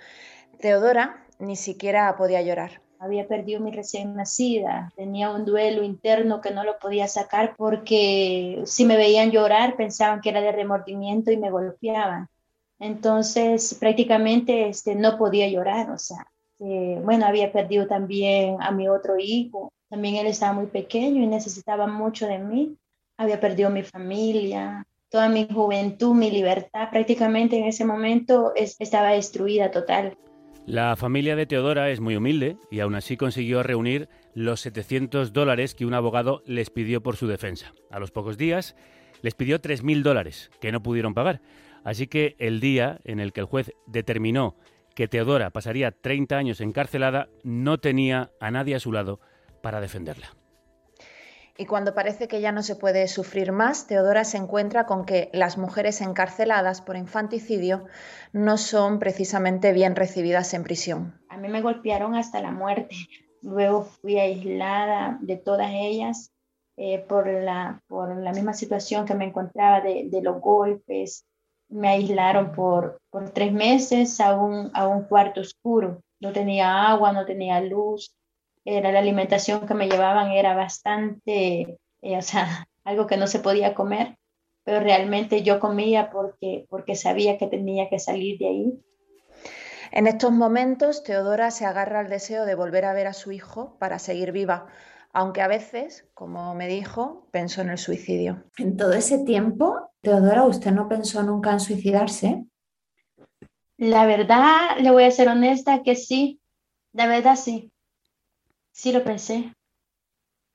Teodora 0.59 1.25
ni 1.39 1.55
siquiera 1.55 2.15
podía 2.15 2.43
llorar. 2.43 2.79
Había 2.99 3.27
perdido 3.27 3.61
mi 3.61 3.71
recién 3.71 4.13
nacida, 4.13 4.93
tenía 4.95 5.31
un 5.31 5.43
duelo 5.43 5.81
interno 5.81 6.39
que 6.39 6.51
no 6.51 6.63
lo 6.63 6.77
podía 6.77 7.07
sacar 7.07 7.55
porque 7.57 8.61
si 8.65 8.85
me 8.85 8.95
veían 8.95 9.31
llorar 9.31 9.75
pensaban 9.75 10.21
que 10.21 10.29
era 10.29 10.41
de 10.41 10.51
remordimiento 10.51 11.31
y 11.31 11.37
me 11.37 11.49
golpeaban. 11.49 12.29
Entonces 12.79 13.75
prácticamente 13.79 14.69
este, 14.69 14.95
no 14.95 15.17
podía 15.17 15.47
llorar, 15.49 15.91
o 15.91 15.97
sea, 15.97 16.27
eh, 16.59 16.99
bueno, 17.03 17.25
había 17.25 17.51
perdido 17.51 17.87
también 17.87 18.57
a 18.61 18.71
mi 18.71 18.87
otro 18.87 19.15
hijo, 19.19 19.71
también 19.89 20.15
él 20.15 20.27
estaba 20.27 20.53
muy 20.53 20.67
pequeño 20.67 21.21
y 21.21 21.27
necesitaba 21.27 21.87
mucho 21.87 22.27
de 22.27 22.39
mí, 22.39 22.77
había 23.17 23.39
perdido 23.39 23.69
mi 23.69 23.83
familia, 23.83 24.85
toda 25.09 25.27
mi 25.27 25.47
juventud, 25.51 26.13
mi 26.13 26.31
libertad, 26.31 26.89
prácticamente 26.89 27.57
en 27.57 27.65
ese 27.65 27.83
momento 27.83 28.53
es, 28.55 28.75
estaba 28.79 29.11
destruida 29.11 29.71
total. 29.71 30.17
La 30.65 30.95
familia 30.95 31.35
de 31.35 31.47
Teodora 31.47 31.89
es 31.89 31.99
muy 31.99 32.15
humilde 32.15 32.57
y 32.69 32.79
aún 32.79 32.93
así 32.93 33.17
consiguió 33.17 33.63
reunir 33.63 34.07
los 34.35 34.61
700 34.61 35.33
dólares 35.33 35.73
que 35.73 35.85
un 35.85 35.95
abogado 35.95 36.43
les 36.45 36.69
pidió 36.69 37.01
por 37.01 37.15
su 37.15 37.27
defensa. 37.27 37.73
A 37.89 37.99
los 37.99 38.11
pocos 38.11 38.37
días 38.37 38.75
les 39.21 39.33
pidió 39.33 39.59
3.000 39.59 40.03
dólares 40.03 40.51
que 40.61 40.71
no 40.71 40.83
pudieron 40.83 41.15
pagar. 41.15 41.41
Así 41.83 42.07
que 42.07 42.35
el 42.39 42.59
día 42.59 42.99
en 43.03 43.19
el 43.19 43.33
que 43.33 43.41
el 43.41 43.45
juez 43.45 43.71
determinó 43.87 44.55
que 44.95 45.07
Teodora 45.07 45.49
pasaría 45.51 45.91
30 45.91 46.37
años 46.37 46.61
encarcelada, 46.61 47.29
no 47.43 47.77
tenía 47.77 48.31
a 48.39 48.51
nadie 48.51 48.75
a 48.75 48.79
su 48.79 48.91
lado 48.91 49.19
para 49.61 49.79
defenderla. 49.79 50.35
Y 51.57 51.65
cuando 51.65 51.93
parece 51.93 52.29
que 52.29 52.39
ya 52.39 52.53
no 52.53 52.63
se 52.63 52.77
puede 52.77 53.07
sufrir 53.09 53.51
más, 53.51 53.85
Teodora 53.85 54.23
se 54.23 54.37
encuentra 54.37 54.85
con 54.85 55.05
que 55.05 55.29
las 55.33 55.57
mujeres 55.57 55.99
encarceladas 55.99 56.81
por 56.81 56.95
infanticidio 56.95 57.85
no 58.31 58.57
son 58.57 58.97
precisamente 58.97 59.73
bien 59.73 59.97
recibidas 59.97 60.53
en 60.53 60.63
prisión. 60.63 61.19
A 61.27 61.37
mí 61.37 61.49
me 61.49 61.61
golpearon 61.61 62.15
hasta 62.15 62.41
la 62.41 62.51
muerte. 62.51 62.95
Luego 63.41 63.83
fui 63.83 64.17
aislada 64.17 65.17
de 65.21 65.35
todas 65.35 65.71
ellas 65.73 66.31
eh, 66.77 66.99
por, 66.99 67.27
la, 67.27 67.83
por 67.87 68.15
la 68.15 68.31
misma 68.31 68.53
situación 68.53 69.05
que 69.05 69.15
me 69.15 69.25
encontraba 69.25 69.81
de, 69.81 70.07
de 70.09 70.21
los 70.21 70.39
golpes, 70.39 71.25
me 71.69 71.89
aislaron 71.89 72.51
por, 72.51 72.99
por 73.09 73.29
tres 73.29 73.53
meses 73.53 74.19
a 74.19 74.35
un, 74.35 74.71
a 74.73 74.87
un 74.87 75.03
cuarto 75.03 75.41
oscuro. 75.41 76.01
No 76.19 76.33
tenía 76.33 76.87
agua, 76.87 77.13
no 77.13 77.25
tenía 77.25 77.61
luz. 77.61 78.15
Era 78.65 78.91
la 78.91 78.99
alimentación 78.99 79.65
que 79.65 79.73
me 79.73 79.87
llevaban 79.87 80.31
era 80.31 80.55
bastante, 80.55 81.77
eh, 82.01 82.17
o 82.17 82.21
sea, 82.21 82.67
algo 82.83 83.07
que 83.07 83.17
no 83.17 83.27
se 83.27 83.39
podía 83.39 83.75
comer, 83.75 84.17
pero 84.63 84.79
realmente 84.79 85.43
yo 85.43 85.59
comía 85.59 86.09
porque, 86.09 86.65
porque 86.69 86.95
sabía 86.95 87.37
que 87.37 87.47
tenía 87.47 87.89
que 87.89 87.99
salir 87.99 88.37
de 88.39 88.47
ahí. 88.47 88.83
En 89.91 90.05
estos 90.05 90.31
momentos, 90.31 91.03
Teodora 91.03 91.49
se 91.49 91.65
agarra 91.65 92.01
al 92.01 92.09
deseo 92.09 92.45
de 92.45 92.53
volver 92.53 92.85
a 92.85 92.93
ver 92.93 93.07
a 93.07 93.13
su 93.13 93.31
hijo 93.31 93.75
para 93.79 93.97
seguir 93.97 94.31
viva, 94.31 94.67
aunque 95.11 95.41
a 95.41 95.47
veces, 95.47 96.07
como 96.13 96.53
me 96.55 96.67
dijo, 96.67 97.27
pensó 97.31 97.61
en 97.61 97.69
el 97.69 97.77
suicidio. 97.77 98.43
En 98.57 98.77
todo 98.77 98.93
ese 98.93 99.19
tiempo, 99.19 99.91
Teodora, 100.01 100.43
¿usted 100.43 100.71
no 100.71 100.87
pensó 100.87 101.23
nunca 101.23 101.51
en 101.51 101.59
suicidarse? 101.59 102.45
La 103.77 104.05
verdad, 104.05 104.77
le 104.79 104.91
voy 104.91 105.05
a 105.05 105.11
ser 105.11 105.29
honesta 105.29 105.83
que 105.83 105.95
sí, 105.95 106.39
la 106.93 107.07
verdad 107.07 107.35
sí, 107.35 107.71
sí 108.71 108.91
lo 108.91 109.03
pensé. 109.03 109.53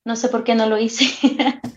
No 0.05 0.17
sé 0.17 0.29
por 0.29 0.45
qué 0.45 0.55
no 0.55 0.67
lo 0.69 0.79
hice. 0.79 1.05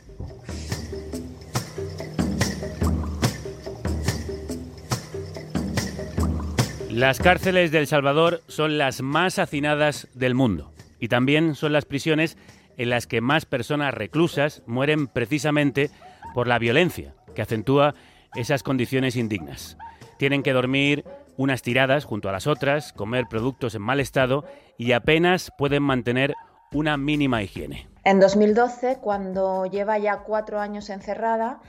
Las 6.89 7.19
cárceles 7.19 7.71
de 7.71 7.77
El 7.77 7.85
Salvador 7.85 8.41
son 8.47 8.79
las 8.79 9.03
más 9.03 9.37
hacinadas 9.37 10.07
del 10.15 10.33
mundo 10.33 10.73
y 10.99 11.09
también 11.09 11.53
son 11.53 11.71
las 11.71 11.85
prisiones 11.85 12.37
en 12.77 12.89
las 12.89 13.07
que 13.07 13.21
más 13.21 13.45
personas 13.45 13.93
reclusas 13.93 14.63
mueren 14.65 15.07
precisamente 15.07 15.89
por 16.33 16.47
la 16.47 16.59
violencia, 16.59 17.15
que 17.35 17.41
acentúa 17.41 17.95
esas 18.35 18.63
condiciones 18.63 19.15
indignas. 19.15 19.77
Tienen 20.17 20.43
que 20.43 20.53
dormir 20.53 21.03
unas 21.37 21.61
tiradas 21.61 22.05
junto 22.05 22.29
a 22.29 22.31
las 22.31 22.47
otras, 22.47 22.93
comer 22.93 23.25
productos 23.29 23.75
en 23.75 23.81
mal 23.81 23.99
estado 23.99 24.45
y 24.77 24.91
apenas 24.93 25.51
pueden 25.57 25.83
mantener 25.83 26.33
una 26.71 26.97
mínima 26.97 27.43
higiene. 27.43 27.87
En 28.03 28.19
2012, 28.19 28.97
cuando 29.01 29.65
lleva 29.65 29.97
ya 29.97 30.19
cuatro 30.19 30.59
años 30.59 30.89
encerrada, 30.89 31.59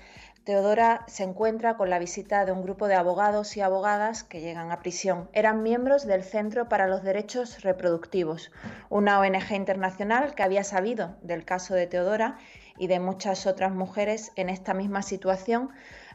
Teodora 0.48 1.04
se 1.08 1.24
encuentra 1.24 1.76
con 1.76 1.90
la 1.90 1.98
visita 1.98 2.46
de 2.46 2.52
un 2.52 2.62
grupo 2.62 2.88
de 2.88 2.94
abogados 2.94 3.54
y 3.58 3.60
abogadas 3.60 4.24
que 4.24 4.40
llegan 4.40 4.72
a 4.72 4.78
prisión. 4.78 5.28
Eran 5.34 5.62
miembros 5.62 6.06
del 6.06 6.24
Centro 6.24 6.70
para 6.70 6.86
los 6.86 7.02
Derechos 7.02 7.60
Reproductivos, 7.60 8.50
una 8.88 9.20
ONG 9.20 9.52
internacional 9.54 10.34
que 10.34 10.42
había 10.42 10.64
sabido 10.64 11.16
del 11.20 11.44
caso 11.44 11.74
de 11.74 11.86
Teodora 11.86 12.38
y 12.78 12.86
de 12.86 12.98
muchas 12.98 13.46
otras 13.46 13.74
mujeres 13.74 14.32
en 14.36 14.48
esta 14.48 14.72
misma 14.72 15.02
situación 15.02 15.68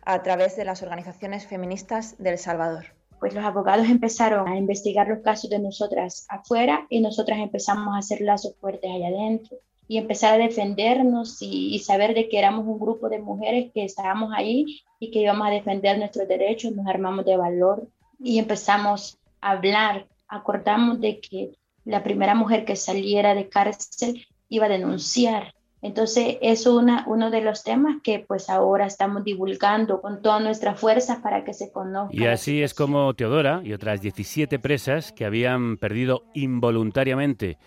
a 0.04 0.24
través 0.24 0.56
de 0.56 0.66
las 0.66 0.82
organizaciones 0.82 1.46
feministas 1.46 2.18
del 2.18 2.40
Salvador. 2.40 2.86
Pues 3.20 3.36
los 3.36 3.46
abogados 3.46 3.88
empezaron 3.88 4.48
a 4.48 4.58
investigar 4.58 5.10
los 5.10 5.20
casos 5.20 5.52
de 5.52 5.60
nosotras 5.60 6.26
afuera 6.28 6.88
y 6.90 7.02
nosotras 7.02 7.38
empezamos 7.38 7.94
a 7.94 8.00
hacer 8.00 8.22
lazos 8.22 8.56
fuertes 8.60 8.90
allá 8.90 9.10
adentro 9.10 9.60
y 9.88 9.98
empezar 9.98 10.34
a 10.34 10.44
defendernos 10.44 11.38
y, 11.42 11.78
saber 11.80 12.14
de 12.14 12.30
que 12.30 12.40
éramos 12.40 12.66
un 12.66 12.80
grupo 12.80 13.10
de 13.10 13.20
mujeres 13.20 13.72
que 13.74 13.84
estábamos 13.84 14.32
ahí 14.34 14.82
y 15.00 15.12
que 15.12 15.20
íbamos 15.20 15.48
a 15.48 15.52
defender 15.52 15.98
nuestros 15.98 16.28
derechos, 16.28 16.74
nos 16.74 16.88
armamos 16.88 17.26
de 17.26 17.38
valor 17.38 17.88
y 18.20 18.40
empezamos 18.40 19.18
a 19.42 19.52
hablar, 19.52 20.08
acordamos 20.28 21.02
de 21.02 21.20
que 21.20 21.52
la 21.86 22.04
primera 22.04 22.34
mujer 22.34 22.64
que 22.64 22.76
saliera 22.76 23.36
de 23.36 23.50
cárcel 23.50 24.26
iba 24.48 24.68
a 24.68 24.70
denunciar. 24.70 25.54
Entonces, 25.82 26.38
es 26.42 26.66
uno 26.66 27.30
de 27.30 27.42
los 27.42 27.64
temas 27.64 27.98
que 28.02 28.24
pues 28.26 28.50
ahora 28.50 28.86
estamos 28.86 29.26
divulgando 29.26 30.00
con 30.00 30.22
todas 30.22 30.42
nuestras 30.42 30.80
fuerzas 30.80 31.20
para 31.20 31.44
que 31.44 31.54
se 31.54 31.74
conozca. 31.74 32.16
Y 32.16 32.26
así 32.26 32.64
es 32.64 32.74
como 32.74 33.14
Teodora 33.16 33.60
y 33.66 33.74
otras 33.74 34.00
17 34.00 34.60
presas 34.60 35.12
que 35.12 35.26
habían 35.26 35.76
perdido 35.76 36.24
involuntariamente 36.34 37.58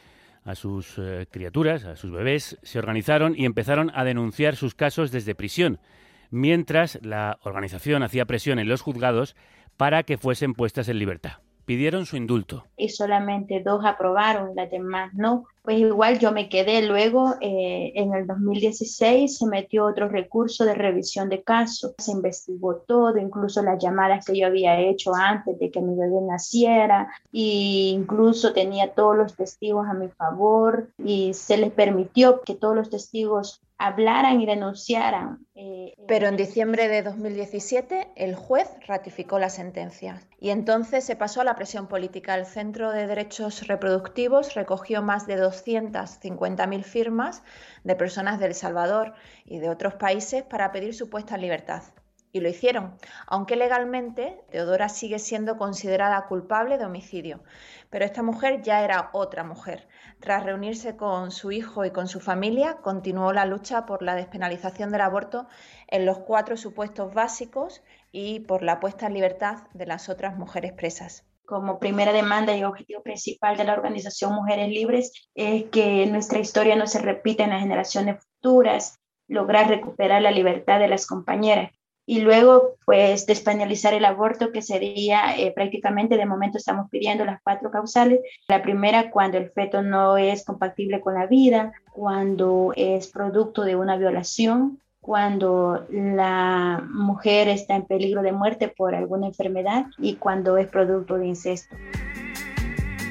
a 0.47 0.55
sus 0.55 0.95
eh, 0.97 1.27
criaturas, 1.31 1.85
a 1.85 1.97
sus 1.97 2.13
bebés, 2.13 2.59
se 2.63 2.79
organizaron 2.79 3.35
y 3.37 3.45
empezaron 3.45 3.91
a 3.95 4.05
denunciar 4.05 4.55
sus 4.57 4.75
casos 4.75 5.11
desde 5.11 5.35
prisión, 5.35 5.81
mientras 6.31 6.99
la 7.03 7.39
organización 7.43 8.05
hacía 8.05 8.27
presión 8.27 8.59
en 8.59 8.69
los 8.69 8.81
juzgados 8.81 9.35
para 9.77 10.05
que 10.05 10.17
fuesen 10.17 10.55
puestas 10.55 10.89
en 10.89 10.99
libertad. 11.01 11.39
Pidieron 11.67 12.07
su 12.07 12.17
indulto. 12.17 12.65
Y 12.77 12.91
solamente 12.91 13.61
dos 13.61 13.85
aprobaron, 13.85 14.55
las 14.55 14.71
demás 14.71 15.13
no. 15.15 15.47
Pues 15.63 15.79
igual 15.79 16.21
yo 16.21 16.31
me 16.31 16.49
quedé. 16.49 16.87
Luego, 16.87 17.35
eh, 17.41 17.91
en 17.97 18.15
el 18.15 18.25
2016, 18.29 19.37
se 19.37 19.47
metió 19.47 19.85
otro 19.85 20.09
recurso 20.09 20.65
de 20.65 20.75
revisión 20.75 21.29
de 21.29 21.43
casos. 21.43 21.95
Se 21.99 22.13
investigó 22.13 22.77
todo, 22.77 23.19
incluso 23.19 23.65
las 23.65 23.83
llamadas 23.83 24.25
que 24.25 24.39
yo 24.39 24.47
había 24.47 24.79
hecho 24.79 25.13
antes 25.13 25.59
de 25.59 25.73
que 25.73 25.81
mi 25.81 25.97
bebé 25.97 26.21
naciera. 26.21 27.09
E 27.33 27.91
incluso 27.93 28.53
tenía 28.53 28.95
todos 28.95 29.17
los 29.17 29.35
testigos 29.35 29.89
a 29.89 29.95
mi 29.95 30.07
favor. 30.07 30.89
Y 31.05 31.35
se 31.35 31.57
les 31.57 31.73
permitió 31.73 32.43
que 32.43 32.55
todos 32.55 32.77
los 32.77 32.91
testigos 32.91 33.61
hablaran 33.79 34.41
y 34.41 34.47
denunciaran. 34.47 35.47
Eh, 35.55 35.95
Pero 36.09 36.29
en 36.29 36.37
diciembre 36.37 36.89
de 36.89 37.03
2017 37.03 38.13
el 38.17 38.35
juez 38.35 38.69
ratificó 38.87 39.39
la 39.39 39.51
sentencia 39.51 40.23
y 40.41 40.51
entonces 40.51 41.05
se 41.05 41.17
pasó 41.17 41.41
a 41.41 41.45
la 41.45 41.57
presión 41.57 41.87
política. 41.87 42.35
El 42.35 42.47
Centro 42.47 42.93
de 42.93 43.07
Derechos 43.07 43.67
Reproductivos 43.67 44.55
recogió 44.55 45.03
más 45.03 45.27
de 45.27 45.39
250.000 45.39 46.83
firmas 46.83 47.43
de 47.85 47.97
personas 47.97 48.39
de 48.39 48.47
El 48.47 48.55
Salvador 48.55 49.15
y 49.45 49.59
de 49.59 49.69
otros 49.69 49.95
países 49.95 50.43
para 50.43 50.73
pedir 50.73 50.95
su 50.95 51.11
puesta 51.11 51.35
en 51.35 51.43
libertad. 51.43 51.83
Y 52.37 52.41
lo 52.41 52.51
hicieron, 52.51 52.99
aunque 53.27 53.57
legalmente 53.57 54.45
Teodora 54.51 54.91
sigue 54.91 55.19
siendo 55.19 55.57
considerada 55.57 56.27
culpable 56.27 56.77
de 56.77 56.85
homicidio. 56.85 57.43
Pero 57.89 58.05
esta 58.05 58.23
mujer 58.23 58.61
ya 58.61 58.85
era 58.85 59.09
otra 59.15 59.43
mujer. 59.43 59.89
Tras 60.21 60.45
reunirse 60.45 60.99
con 60.99 61.31
su 61.31 61.51
hijo 61.51 61.87
y 61.87 61.93
con 61.93 62.09
su 62.09 62.21
familia, 62.21 62.77
continuó 62.83 63.33
la 63.33 63.47
lucha 63.47 63.87
por 63.87 64.03
la 64.03 64.15
despenalización 64.15 64.93
del 64.93 65.01
aborto 65.01 65.47
en 65.87 66.05
los 66.05 66.19
cuatro 66.19 66.59
supuestos 66.59 67.15
básicos 67.15 67.83
y 68.13 68.41
por 68.41 68.63
la 68.63 68.81
puesta 68.81 69.07
en 69.07 69.15
libertad 69.15 69.69
de 69.73 69.87
las 69.87 70.11
otras 70.11 70.37
mujeres 70.37 70.75
presas 70.75 71.25
como 71.47 71.79
primera 71.79 72.13
demanda 72.13 72.55
y 72.57 72.65
objetivo 72.65 73.03
principal 73.03 73.57
de 73.57 73.63
la 73.63 73.75
organización 73.75 74.35
Mujeres 74.35 74.69
Libres 74.69 75.31
es 75.37 75.67
que 75.71 76.05
nuestra 76.07 76.41
historia 76.41 76.75
no 76.75 76.89
se 76.89 76.99
repita 76.99 77.45
en 77.45 77.51
las 77.51 77.61
generaciones 77.61 78.17
futuras, 78.25 78.99
lograr 79.29 79.69
recuperar 79.69 80.23
la 80.23 80.33
libertad 80.33 80.81
de 80.81 80.89
las 80.89 81.07
compañeras 81.07 81.71
y 82.07 82.21
luego 82.21 82.77
pues 82.85 83.27
despenalizar 83.27 83.93
el 83.93 84.05
aborto 84.05 84.53
que 84.53 84.63
sería 84.63 85.37
eh, 85.37 85.53
prácticamente 85.53 86.17
de 86.17 86.25
momento 86.25 86.57
estamos 86.57 86.89
pidiendo 86.89 87.25
las 87.25 87.43
cuatro 87.43 87.71
causales 87.71 88.21
la 88.49 88.63
primera 88.63 89.11
cuando 89.11 89.39
el 89.39 89.51
feto 89.51 89.83
no 89.83 90.17
es 90.17 90.45
compatible 90.45 91.01
con 91.01 91.15
la 91.15 91.27
vida 91.27 91.73
cuando 91.93 92.73
es 92.77 93.09
producto 93.09 93.63
de 93.63 93.75
una 93.75 93.97
violación 93.97 94.79
cuando 95.01 95.87
la 95.91 96.85
mujer 96.91 97.47
está 97.47 97.77
en 97.77 97.87
peligro 97.87 98.23
de 98.23 98.33
muerte 98.33 98.67
por 98.77 98.95
alguna 98.95 99.29
enfermedad 99.29 99.87
y 99.99 100.17
cuando 100.17 100.59
es 100.59 100.67
producto 100.67 101.17
de 101.17 101.29
incesto. 101.29 101.77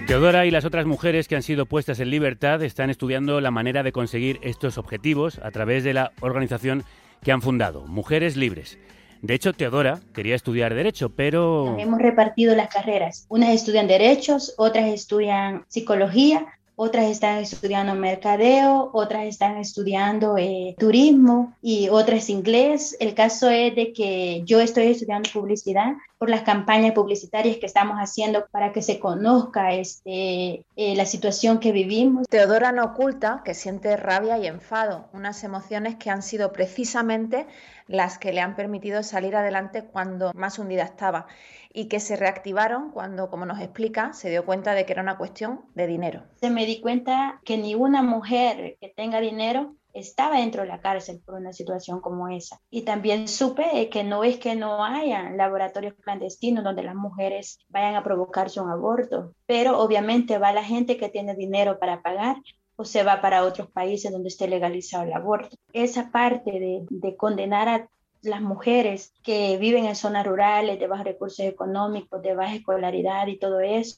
Teodora 0.06 0.46
y 0.46 0.52
las 0.52 0.66
otras 0.66 0.86
mujeres 0.86 1.30
que 1.30 1.38
han 1.38 1.42
sido 1.42 1.66
puestas 1.66 2.02
en 2.02 2.10
libertad 2.10 2.62
están 2.64 2.90
estudiando 2.90 3.40
la 3.40 3.50
manera 3.50 3.82
de 3.82 3.94
conseguir 3.94 4.40
estos 4.44 4.78
objetivos 4.78 5.40
a 5.42 5.52
través 5.52 5.86
de 5.86 5.94
la 5.94 6.12
organización 6.20 6.84
que 7.26 7.32
han 7.32 7.42
fundado, 7.42 7.88
Mujeres 7.88 8.38
Libres. 8.38 8.78
De 9.24 9.34
hecho, 9.34 9.52
Teodora 9.52 10.00
quería 10.14 10.36
estudiar 10.36 10.76
Derecho, 10.76 11.10
pero... 11.10 11.76
Hemos 11.80 12.00
repartido 12.00 12.56
las 12.56 12.70
carreras. 12.70 13.26
Unas 13.30 13.50
estudian 13.50 13.88
Derechos, 13.88 14.54
otras 14.58 14.90
estudian 14.90 15.66
Psicología, 15.68 16.46
otras 16.76 17.06
están 17.06 17.40
estudiando 17.40 17.96
mercadeo, 17.96 18.90
otras 18.94 19.26
están 19.26 19.58
estudiando 19.58 20.38
eh, 20.38 20.76
turismo 20.78 21.56
y 21.62 21.90
otras 21.90 22.30
inglés. 22.30 22.98
El 23.00 23.14
caso 23.14 23.50
es 23.50 23.76
de 23.76 23.94
que 23.94 24.44
yo 24.46 24.60
estoy 24.60 24.88
estudiando 24.88 25.30
publicidad 25.32 25.94
por 26.18 26.30
las 26.30 26.42
campañas 26.42 26.94
publicitarias 26.94 27.58
que 27.58 27.66
estamos 27.66 27.98
haciendo 27.98 28.46
para 28.52 28.72
que 28.72 28.82
se 28.82 29.00
conozca 29.00 29.74
este, 29.74 30.66
eh, 30.76 30.96
la 30.96 31.06
situación 31.06 31.60
que 31.60 31.72
vivimos. 31.72 32.28
Teodora 32.28 32.72
no 32.72 32.86
oculta 32.86 33.42
que 33.44 33.54
siente 33.54 33.96
rabia 33.98 34.38
y 34.38 34.48
enfado, 34.48 35.08
unas 35.14 35.44
emociones 35.44 35.96
que 35.96 36.10
han 36.10 36.24
sido 36.24 36.52
precisamente 36.52 37.48
las 37.88 38.18
que 38.18 38.34
le 38.34 38.42
han 38.42 38.56
permitido 38.56 39.04
salir 39.04 39.36
adelante 39.36 39.84
cuando 39.84 40.32
más 40.34 40.58
hundida 40.58 40.84
estaba 40.84 41.28
y 41.76 41.90
que 41.90 42.00
se 42.00 42.16
reactivaron 42.16 42.92
cuando, 42.92 43.30
como 43.30 43.46
nos 43.46 43.60
explica, 43.60 44.14
se 44.14 44.30
dio 44.30 44.46
cuenta 44.46 44.74
de 44.74 44.86
que 44.86 44.94
era 44.94 45.02
una 45.02 45.18
cuestión 45.18 45.66
de 45.76 45.88
dinero. 45.88 46.24
Se 46.40 46.50
me 46.50 46.66
di 46.66 46.80
cuenta 46.80 47.42
que 47.44 47.58
ni 47.58 47.76
una 47.76 48.02
mujer 48.02 48.78
que 48.80 48.94
tenga 48.96 49.20
dinero 49.20 49.76
estaba 49.94 50.38
dentro 50.38 50.62
de 50.62 50.70
la 50.70 50.80
cárcel 50.80 51.22
por 51.26 51.36
una 51.36 51.52
situación 51.52 52.00
como 52.00 52.30
esa. 52.30 52.62
Y 52.70 52.84
también 52.84 53.28
supe 53.28 53.90
que 53.90 54.04
no 54.06 54.24
es 54.24 54.38
que 54.38 54.56
no 54.56 54.86
haya 54.86 55.30
laboratorios 55.32 55.96
clandestinos 55.96 56.64
donde 56.64 56.84
las 56.84 56.96
mujeres 56.96 57.60
vayan 57.68 57.96
a 57.96 58.04
provocarse 58.04 58.62
un 58.62 58.70
aborto, 58.70 59.34
pero 59.46 59.80
obviamente 59.80 60.38
va 60.38 60.54
la 60.54 60.64
gente 60.64 60.96
que 60.98 61.10
tiene 61.10 61.36
dinero 61.36 61.78
para 61.78 62.02
pagar 62.02 62.38
o 62.78 62.86
se 62.86 63.04
va 63.04 63.22
para 63.22 63.44
otros 63.44 63.70
países 63.72 64.12
donde 64.12 64.30
esté 64.30 64.48
legalizado 64.48 65.04
el 65.04 65.14
aborto. 65.14 65.58
Esa 65.74 66.10
parte 66.10 66.52
de, 66.52 66.86
de 66.90 67.16
condenar 67.18 67.68
a 67.68 67.90
las 68.26 68.42
mujeres 68.42 69.14
que 69.24 69.58
viven 69.58 69.86
en 69.86 69.96
zonas 69.96 70.26
rurales, 70.26 70.80
de 70.80 70.88
bajos 70.88 71.06
recursos 71.06 71.46
económicos, 71.46 72.22
de 72.22 72.36
baja 72.36 72.56
escolaridad 72.56 73.28
y 73.28 73.38
todo 73.38 73.60
eso, 73.60 73.98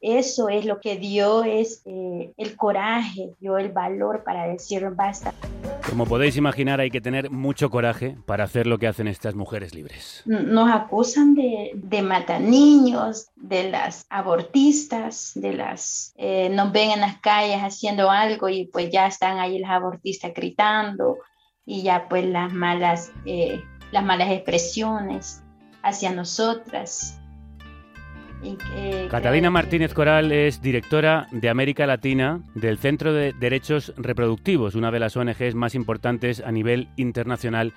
eso 0.00 0.48
es 0.48 0.64
lo 0.64 0.80
que 0.80 0.96
dio 0.96 1.44
es, 1.44 1.82
eh, 1.86 2.32
el 2.36 2.56
coraje, 2.56 3.30
dio 3.40 3.58
el 3.58 3.70
valor 3.70 4.22
para 4.24 4.46
decir 4.46 4.88
basta. 4.90 5.32
Como 5.88 6.04
podéis 6.04 6.36
imaginar, 6.36 6.80
hay 6.80 6.90
que 6.90 7.00
tener 7.00 7.30
mucho 7.30 7.70
coraje 7.70 8.16
para 8.26 8.44
hacer 8.44 8.66
lo 8.66 8.78
que 8.78 8.86
hacen 8.86 9.08
estas 9.08 9.34
mujeres 9.34 9.74
libres. 9.74 10.22
Nos 10.26 10.70
acusan 10.70 11.34
de, 11.34 11.70
de 11.74 12.02
matar 12.02 12.40
niños, 12.40 13.28
de 13.36 13.70
las 13.70 14.06
abortistas, 14.10 15.32
de 15.34 15.54
las... 15.54 16.12
Eh, 16.16 16.50
nos 16.50 16.72
ven 16.72 16.90
en 16.90 17.00
las 17.00 17.18
calles 17.20 17.60
haciendo 17.60 18.10
algo 18.10 18.48
y 18.48 18.66
pues 18.66 18.90
ya 18.90 19.06
están 19.06 19.38
ahí 19.38 19.58
las 19.58 19.70
abortistas 19.70 20.32
gritando 20.34 21.18
y 21.68 21.82
ya 21.82 22.08
pues 22.08 22.24
las 22.24 22.50
malas, 22.50 23.12
eh, 23.26 23.62
las 23.92 24.02
malas 24.02 24.30
expresiones 24.30 25.44
hacia 25.82 26.10
nosotras. 26.10 27.20
Catalina 29.10 29.50
Martínez 29.50 29.92
Coral 29.92 30.32
es 30.32 30.62
directora 30.62 31.26
de 31.30 31.50
América 31.50 31.86
Latina 31.86 32.40
del 32.54 32.78
Centro 32.78 33.12
de 33.12 33.34
Derechos 33.34 33.92
Reproductivos, 33.98 34.76
una 34.76 34.90
de 34.90 35.00
las 35.00 35.16
ONGs 35.16 35.54
más 35.54 35.74
importantes 35.74 36.40
a 36.40 36.50
nivel 36.52 36.88
internacional 36.96 37.74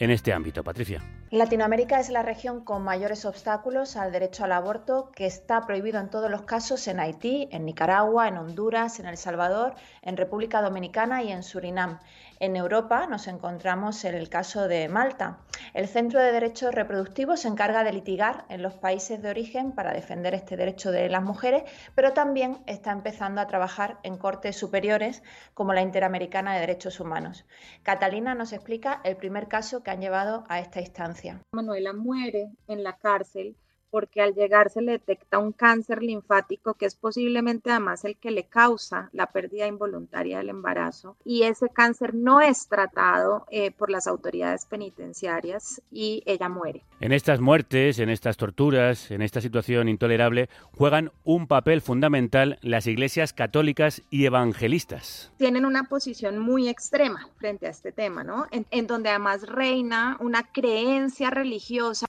en 0.00 0.10
este 0.10 0.32
ámbito. 0.32 0.64
Patricia. 0.64 1.02
Latinoamérica 1.30 2.00
es 2.00 2.08
la 2.08 2.22
región 2.22 2.64
con 2.64 2.82
mayores 2.82 3.24
obstáculos 3.24 3.96
al 3.96 4.12
derecho 4.12 4.44
al 4.44 4.52
aborto, 4.52 5.10
que 5.14 5.26
está 5.26 5.66
prohibido 5.66 6.00
en 6.00 6.08
todos 6.08 6.30
los 6.30 6.42
casos 6.42 6.88
en 6.88 7.00
Haití, 7.00 7.48
en 7.52 7.64
Nicaragua, 7.64 8.28
en 8.28 8.38
Honduras, 8.38 8.98
en 9.00 9.06
El 9.06 9.16
Salvador, 9.16 9.74
en 10.02 10.16
República 10.16 10.62
Dominicana 10.62 11.22
y 11.22 11.32
en 11.32 11.42
Surinam. 11.42 11.98
En 12.40 12.54
Europa 12.54 13.08
nos 13.08 13.26
encontramos 13.26 14.04
en 14.04 14.14
el 14.14 14.28
caso 14.28 14.68
de 14.68 14.88
Malta. 14.88 15.40
El 15.74 15.88
Centro 15.88 16.20
de 16.20 16.30
Derechos 16.30 16.72
Reproductivos 16.72 17.40
se 17.40 17.48
encarga 17.48 17.82
de 17.82 17.92
litigar 17.92 18.44
en 18.48 18.62
los 18.62 18.74
países 18.74 19.20
de 19.20 19.28
origen 19.28 19.72
para 19.72 19.92
defender 19.92 20.34
este 20.34 20.56
derecho 20.56 20.92
de 20.92 21.08
las 21.08 21.24
mujeres, 21.24 21.64
pero 21.96 22.12
también 22.12 22.58
está 22.66 22.92
empezando 22.92 23.40
a 23.40 23.48
trabajar 23.48 23.98
en 24.04 24.16
cortes 24.18 24.54
superiores 24.54 25.24
como 25.52 25.74
la 25.74 25.82
Interamericana 25.82 26.54
de 26.54 26.60
Derechos 26.60 27.00
Humanos. 27.00 27.44
Catalina 27.82 28.36
nos 28.36 28.52
explica 28.52 29.00
el 29.02 29.16
primer 29.16 29.48
caso 29.48 29.82
que 29.82 29.90
han 29.90 30.00
llevado 30.00 30.44
a 30.48 30.60
esta 30.60 30.80
instancia. 30.80 31.40
Manuela 31.50 31.92
muere 31.92 32.52
en 32.68 32.84
la 32.84 32.98
cárcel 32.98 33.56
porque 33.90 34.20
al 34.20 34.34
llegar 34.34 34.70
se 34.70 34.82
le 34.82 34.92
detecta 34.92 35.38
un 35.38 35.52
cáncer 35.52 36.02
linfático 36.02 36.74
que 36.74 36.86
es 36.86 36.94
posiblemente 36.94 37.70
además 37.70 38.04
el 38.04 38.16
que 38.16 38.30
le 38.30 38.44
causa 38.44 39.10
la 39.12 39.26
pérdida 39.26 39.66
involuntaria 39.66 40.38
del 40.38 40.50
embarazo 40.50 41.16
y 41.24 41.42
ese 41.42 41.68
cáncer 41.68 42.14
no 42.14 42.40
es 42.40 42.68
tratado 42.68 43.46
eh, 43.50 43.70
por 43.70 43.90
las 43.90 44.06
autoridades 44.06 44.66
penitenciarias 44.66 45.82
y 45.90 46.22
ella 46.26 46.48
muere. 46.48 46.84
En 47.00 47.12
estas 47.12 47.40
muertes, 47.40 47.98
en 47.98 48.10
estas 48.10 48.36
torturas, 48.36 49.10
en 49.10 49.22
esta 49.22 49.40
situación 49.40 49.88
intolerable, 49.88 50.48
juegan 50.76 51.12
un 51.24 51.46
papel 51.46 51.80
fundamental 51.80 52.58
las 52.62 52.86
iglesias 52.86 53.32
católicas 53.32 54.02
y 54.10 54.24
evangelistas. 54.24 55.32
Tienen 55.36 55.64
una 55.64 55.84
posición 55.84 56.38
muy 56.38 56.68
extrema 56.68 57.28
frente 57.36 57.66
a 57.66 57.70
este 57.70 57.92
tema, 57.92 58.24
¿no? 58.24 58.46
en, 58.50 58.66
en 58.70 58.86
donde 58.86 59.10
además 59.10 59.48
reina 59.48 60.16
una 60.20 60.42
creencia 60.52 61.30
religiosa 61.30 62.06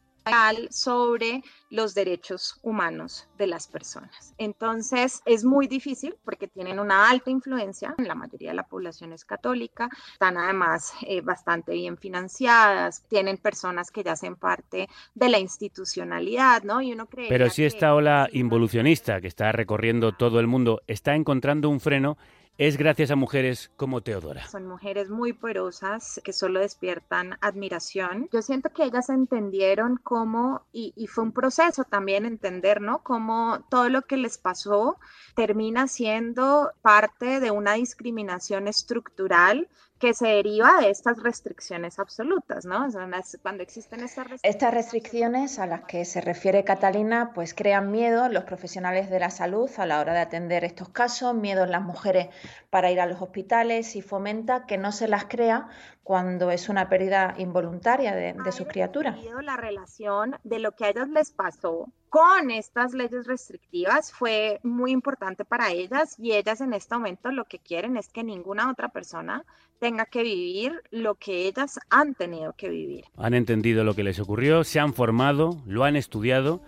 sobre 0.70 1.43
los 1.70 1.93
derechos 1.93 2.59
humanos 2.61 3.28
de 3.38 3.47
las 3.47 3.67
personas. 3.67 4.34
Entonces 4.38 5.22
es 5.26 5.43
muy 5.43 5.67
difícil 5.67 6.15
porque 6.24 6.47
tienen 6.47 6.80
una 6.80 7.09
alta 7.09 7.30
influencia, 7.30 7.95
la 7.97 8.15
mayoría 8.15 8.49
de 8.49 8.55
la 8.55 8.67
población 8.67 9.13
es 9.13 9.26
católica, 9.26 9.89
están 10.13 10.38
además 10.38 10.93
eh, 11.07 11.22
bastante 11.22 11.74
bien 11.74 11.97
financiadas, 11.97 13.03
tienen 13.07 13.38
personas 13.38 13.91
que 13.91 14.03
ya 14.03 14.13
hacen 14.13 14.36
parte 14.36 14.88
de 15.15 15.30
la 15.30 15.39
institucionalidad, 15.39 16.63
¿no? 16.63 16.82
Y 16.82 16.93
uno 16.93 17.07
cree... 17.07 17.30
Pero 17.30 17.49
si 17.49 17.65
esta 17.65 17.93
ola 17.93 18.30
involucionista 18.32 19.22
que 19.22 19.28
está 19.28 19.51
recorriendo 19.51 20.13
todo 20.13 20.39
el 20.39 20.47
mundo 20.47 20.82
está 20.88 21.15
encontrando 21.15 21.70
un 21.70 21.80
freno, 21.80 22.17
es 22.60 22.76
gracias 22.76 23.10
a 23.10 23.16
mujeres 23.16 23.72
como 23.78 24.01
Teodora. 24.01 24.45
Son 24.49 24.68
mujeres 24.68 25.10
muy 25.10 25.32
poderosas 25.32 26.20
que 26.26 26.34
solo 26.34 26.60
despiertan 26.60 27.38
admiración. 27.39 28.28
Yo 28.34 28.41
siento 28.41 28.70
que 28.72 28.84
ellas 28.84 29.10
entendieron 29.10 29.97
cómo, 30.03 30.66
y, 30.74 30.91
y, 30.97 31.07
fue 31.07 31.24
un 31.24 31.32
proceso 31.32 31.86
también 31.86 32.26
entender, 32.26 32.82
¿no? 32.82 33.01
Cómo 33.01 33.66
todo 33.70 33.88
lo 33.88 34.01
que 34.01 34.18
les 34.18 34.38
pasó 34.38 34.99
termina 35.36 35.88
siendo 35.88 36.74
parte 36.82 37.39
de 37.39 37.49
una 37.49 37.76
discriminación 37.76 38.68
estructural 38.68 39.70
que 40.00 40.14
se 40.14 40.28
deriva 40.28 40.80
de 40.82 40.89
estas 40.89 41.22
restricciones 41.22 42.00
absolutas, 42.00 42.66
¿no? 42.66 42.88
Las- 42.88 43.38
cuando 43.41 43.64
existen 43.64 44.00
estas 44.02 44.28
restricciones. 44.28 44.56
Estas 44.56 44.74
restricciones 44.74 45.60
a 45.60 45.68
las 45.68 45.82
que 45.82 46.06
se 46.06 46.22
refiere 46.22 46.64
Catalina 46.64 47.32
pues 47.36 47.54
crean 47.54 47.91
miedo 47.91 48.26
en 48.26 48.34
los 48.34 48.45
profesionales 48.45 49.10
de 49.10 49.20
la 49.20 49.30
salud 49.30 49.70
a 49.78 49.86
la 49.86 50.00
hora 50.00 50.14
de 50.14 50.20
atender 50.20 50.64
estos 50.64 50.89
casos, 50.89 51.36
miedo 51.36 51.64
en 51.64 51.72
las 51.72 51.82
mujeres 51.82 52.30
para 52.70 52.91
ir 52.91 53.02
a 53.02 53.06
los 53.06 53.22
hospitales 53.22 53.95
y 53.95 54.02
fomenta 54.02 54.66
que 54.66 54.78
no 54.78 54.91
se 54.91 55.08
las 55.08 55.26
crea 55.26 55.68
cuando 56.04 56.50
es 56.50 56.70
una 56.70 56.89
pérdida 56.89 57.36
involuntaria 57.38 58.16
de, 58.16 58.34
de 58.34 58.52
sus 58.52 58.68
criaturas. 58.68 59.16
la 59.43 59.58
relación 59.58 60.36
de 60.43 60.60
lo 60.60 60.72
que 60.72 60.86
a 60.86 60.89
ellas 60.89 61.10
les 61.10 61.32
pasó 61.32 61.88
con 62.10 62.51
estas 62.51 62.93
leyes 62.93 63.28
restrictivas 63.28 64.12
fue 64.12 64.60
muy 64.64 64.91
importante 64.91 65.45
para 65.45 65.72
ellas 65.72 66.16
y 66.18 66.34
ellas 66.34 66.62
en 66.62 66.74
este 66.74 66.95
momento 66.95 67.32
lo 67.32 67.45
que 67.45 67.60
quieren 67.60 67.97
es 67.97 68.10
que 68.10 68.24
ninguna 68.24 68.70
otra 68.70 68.89
persona 68.89 69.45
tenga 69.80 70.05
que 70.05 70.24
vivir 70.24 70.82
lo 70.91 71.16
que 71.16 71.47
ellas 71.47 71.80
han 71.89 72.16
tenido 72.16 72.53
que 72.53 72.70
vivir. 72.70 73.05
Han 73.18 73.34
entendido 73.34 73.84
lo 73.84 73.95
que 73.95 74.03
les 74.03 74.20
ocurrió, 74.20 74.64
se 74.64 74.80
han 74.80 74.93
formado, 74.93 75.57
lo 75.66 75.84
han 75.84 75.95
estudiado 75.95 76.62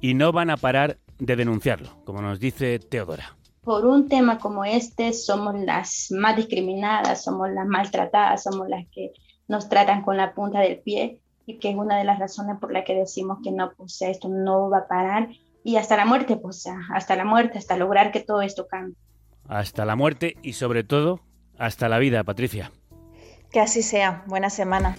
y 0.00 0.14
no 0.14 0.32
van 0.32 0.50
a 0.50 0.56
parar 0.56 0.98
de 1.18 1.36
denunciarlo, 1.36 1.88
como 2.04 2.20
nos 2.20 2.38
dice 2.38 2.78
Teodora. 2.78 3.36
Por 3.62 3.86
un 3.86 4.08
tema 4.08 4.38
como 4.38 4.64
este 4.64 5.12
somos 5.12 5.54
las 5.60 6.08
más 6.10 6.36
discriminadas, 6.36 7.22
somos 7.22 7.48
las 7.50 7.66
maltratadas, 7.66 8.42
somos 8.42 8.68
las 8.68 8.86
que 8.88 9.12
nos 9.48 9.68
tratan 9.68 10.02
con 10.02 10.16
la 10.16 10.34
punta 10.34 10.60
del 10.60 10.80
pie 10.80 11.20
y 11.46 11.58
que 11.58 11.70
es 11.70 11.76
una 11.76 11.98
de 11.98 12.04
las 12.04 12.18
razones 12.18 12.58
por 12.60 12.72
la 12.72 12.84
que 12.84 12.94
decimos 12.94 13.38
que 13.42 13.50
no, 13.52 13.72
pues 13.76 14.00
esto 14.02 14.28
no 14.28 14.70
va 14.70 14.78
a 14.78 14.88
parar 14.88 15.28
y 15.64 15.76
hasta 15.76 15.96
la 15.96 16.04
muerte, 16.04 16.36
pues 16.36 16.66
hasta 16.92 17.16
la 17.16 17.24
muerte, 17.24 17.58
hasta 17.58 17.76
lograr 17.76 18.10
que 18.12 18.20
todo 18.20 18.42
esto 18.42 18.66
cambie. 18.66 18.96
Hasta 19.48 19.84
la 19.84 19.96
muerte 19.96 20.36
y 20.42 20.54
sobre 20.54 20.84
todo 20.84 21.20
hasta 21.58 21.88
la 21.88 21.98
vida, 21.98 22.24
Patricia. 22.24 22.72
Que 23.50 23.60
así 23.60 23.82
sea. 23.82 24.24
Buena 24.26 24.50
semana. 24.50 24.96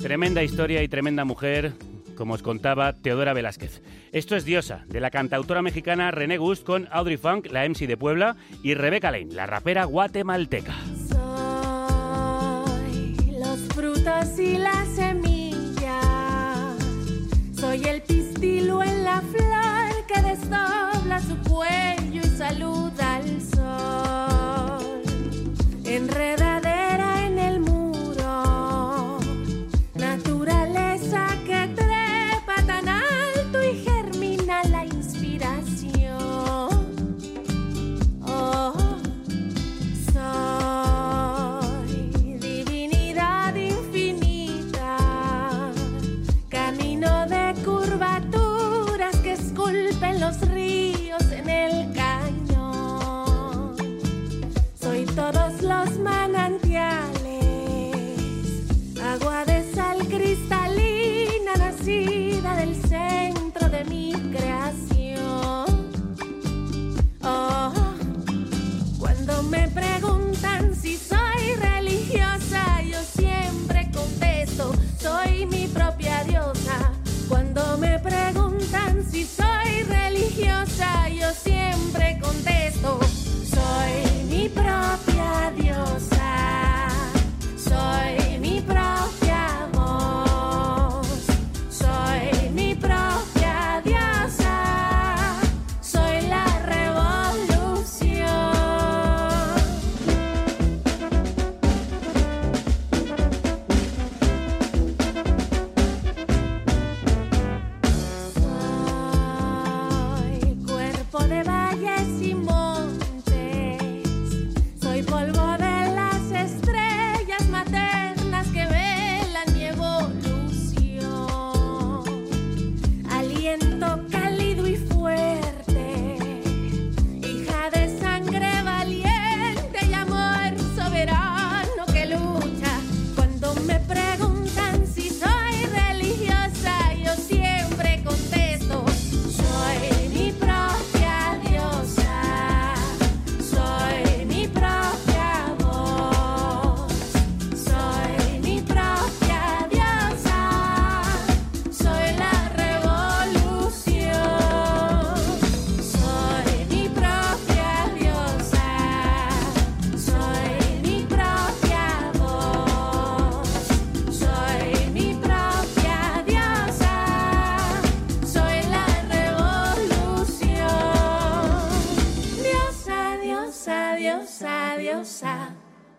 Tremenda 0.00 0.42
historia 0.42 0.82
y 0.82 0.88
tremenda 0.88 1.24
mujer, 1.24 1.74
como 2.16 2.34
os 2.34 2.42
contaba 2.42 2.92
Teodora 2.94 3.34
Velázquez. 3.34 3.82
Esto 4.10 4.34
es 4.34 4.44
Diosa, 4.44 4.84
de 4.88 5.00
la 5.00 5.10
cantautora 5.10 5.62
mexicana 5.62 6.10
René 6.10 6.38
Gust 6.38 6.64
con 6.66 6.88
Audrey 6.90 7.16
Funk, 7.16 7.46
la 7.52 7.68
MC 7.68 7.86
de 7.86 7.96
Puebla, 7.96 8.36
y 8.62 8.74
Rebeca 8.74 9.12
Lane, 9.12 9.32
la 9.32 9.46
rapera 9.46 9.84
guatemalteca. 9.84 10.74
Soy 11.08 11.20
los 13.38 13.60
frutos 13.74 14.38
y 14.38 14.58
las 14.58 14.88
semillas. 14.88 15.21
Soy 17.62 17.84
el 17.84 18.02
pistilo 18.02 18.82
en 18.82 19.04
la 19.04 19.20
flor 19.20 20.06
que 20.08 20.20
desdobla 20.20 21.20
su 21.20 21.38
cuello 21.48 22.20
y 22.20 22.36
saluda 22.36 23.14
al 23.14 23.40
sol. 23.40 25.02
Enredadera 25.84 26.51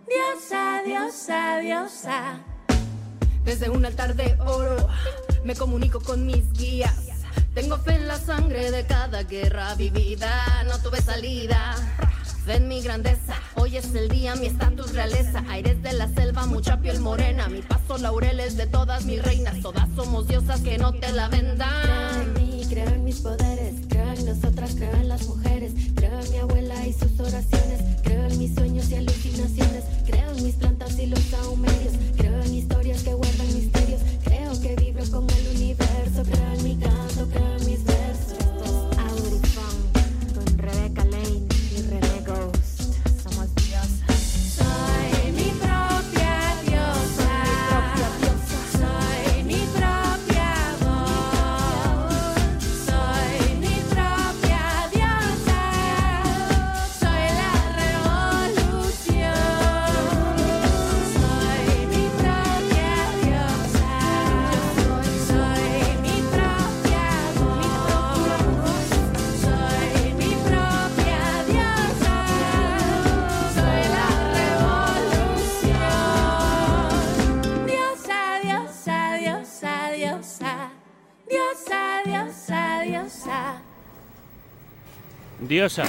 diosa. 0.07 0.81
Diosa, 0.85 1.59
diosa. 1.59 2.39
Desde 3.43 3.69
un 3.69 3.85
altar 3.85 4.15
de 4.15 4.37
oro 4.41 4.87
me 5.43 5.55
comunico 5.55 5.99
con 5.99 6.25
mis 6.25 6.51
guías. 6.53 6.95
Tengo 7.53 7.77
fe 7.77 7.95
en 7.95 8.07
la 8.07 8.17
sangre 8.17 8.71
de 8.71 8.85
cada 8.85 9.23
guerra 9.23 9.75
vivida. 9.75 10.63
No 10.65 10.79
tuve 10.79 11.01
salida. 11.01 11.75
Fe 12.45 12.55
en 12.55 12.67
mi 12.67 12.81
grandeza. 12.81 13.35
Hoy 13.55 13.77
es 13.77 13.95
el 13.95 14.09
día, 14.09 14.35
mi 14.35 14.47
estatus 14.47 14.93
realeza. 14.93 15.43
Aires 15.49 15.81
de 15.81 15.93
la 15.93 16.09
selva, 16.09 16.45
mucha 16.45 16.81
piel 16.81 16.99
morena. 16.99 17.47
Mi 17.47 17.61
paso 17.61 17.97
laureles 17.97 18.57
de 18.57 18.67
todas 18.67 19.05
mis 19.05 19.23
reinas. 19.23 19.61
Todas 19.61 19.87
somos 19.95 20.27
diosas 20.27 20.59
que 20.61 20.77
no 20.77 20.93
te 20.93 21.11
la 21.11 21.29
vendan. 21.29 21.69
Creo 21.83 22.21
en 22.21 22.33
mí, 22.33 22.65
creo 22.69 22.87
en 22.89 23.03
mis 23.05 23.19
poderes, 23.21 23.62
en 24.13 24.25
nosotras, 24.25 24.75
creo 24.75 24.93
en 24.93 25.07
las 25.07 25.27
mujeres, 25.27 25.73
creo 25.95 26.19
en 26.19 26.31
mi 26.31 26.37
abuela 26.37 26.87
y 26.87 26.93
sus 26.93 27.19
oraciones, 27.19 27.81
creo 28.03 28.25
en 28.25 28.37
mis 28.37 28.53
sueños 28.53 28.89
y 28.91 28.95
alucinaciones, 28.95 29.83
creo 30.05 30.31
en 30.35 30.43
mis 30.43 30.55
plantas 30.55 30.99
y 30.99 31.07
los 31.07 31.19
saumerios, 31.19 31.93
creo 32.17 32.41
en 32.43 32.53
historias 32.53 33.01
que 33.03 33.13
guardan 33.13 33.53
misterios, 33.53 34.01
creo 34.23 34.59
que 34.61 34.75
vibro 34.75 35.03
con 35.09 35.29
el 35.29 35.47
universo, 35.47 35.62
Diosa. 85.47 85.85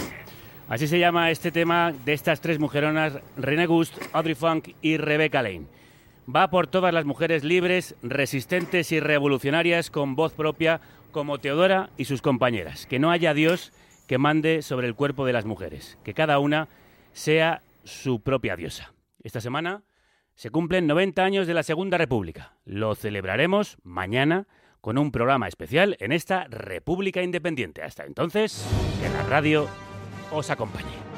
Así 0.68 0.86
se 0.86 0.98
llama 0.98 1.30
este 1.30 1.52
tema 1.52 1.92
de 1.92 2.12
estas 2.12 2.40
tres 2.40 2.58
mujeronas, 2.58 3.18
René 3.36 3.66
Gust, 3.66 3.96
Audrey 4.12 4.34
Funk 4.34 4.70
y 4.80 4.96
Rebecca 4.96 5.42
Lane. 5.42 5.66
Va 6.34 6.48
por 6.48 6.66
todas 6.66 6.92
las 6.94 7.04
mujeres 7.04 7.44
libres, 7.44 7.96
resistentes 8.02 8.90
y 8.92 9.00
revolucionarias 9.00 9.90
con 9.90 10.16
voz 10.16 10.32
propia 10.32 10.80
como 11.12 11.38
Teodora 11.38 11.90
y 11.96 12.06
sus 12.06 12.22
compañeras. 12.22 12.86
Que 12.86 12.98
no 12.98 13.10
haya 13.10 13.34
Dios 13.34 13.72
que 14.06 14.18
mande 14.18 14.62
sobre 14.62 14.86
el 14.86 14.94
cuerpo 14.94 15.26
de 15.26 15.32
las 15.32 15.44
mujeres, 15.44 15.98
que 16.02 16.14
cada 16.14 16.38
una 16.38 16.68
sea 17.12 17.62
su 17.84 18.20
propia 18.20 18.56
diosa. 18.56 18.94
Esta 19.22 19.40
semana 19.40 19.82
se 20.34 20.50
cumplen 20.50 20.86
90 20.86 21.22
años 21.22 21.46
de 21.46 21.54
la 21.54 21.62
Segunda 21.62 21.98
República. 21.98 22.54
Lo 22.64 22.94
celebraremos 22.94 23.76
mañana 23.82 24.46
con 24.84 24.98
un 24.98 25.10
programa 25.10 25.48
especial 25.48 25.96
en 25.98 26.12
esta 26.12 26.44
República 26.44 27.22
Independiente. 27.22 27.82
Hasta 27.82 28.04
entonces, 28.04 28.66
que 29.00 29.08
la 29.08 29.22
radio 29.22 29.66
os 30.30 30.50
acompañe. 30.50 31.13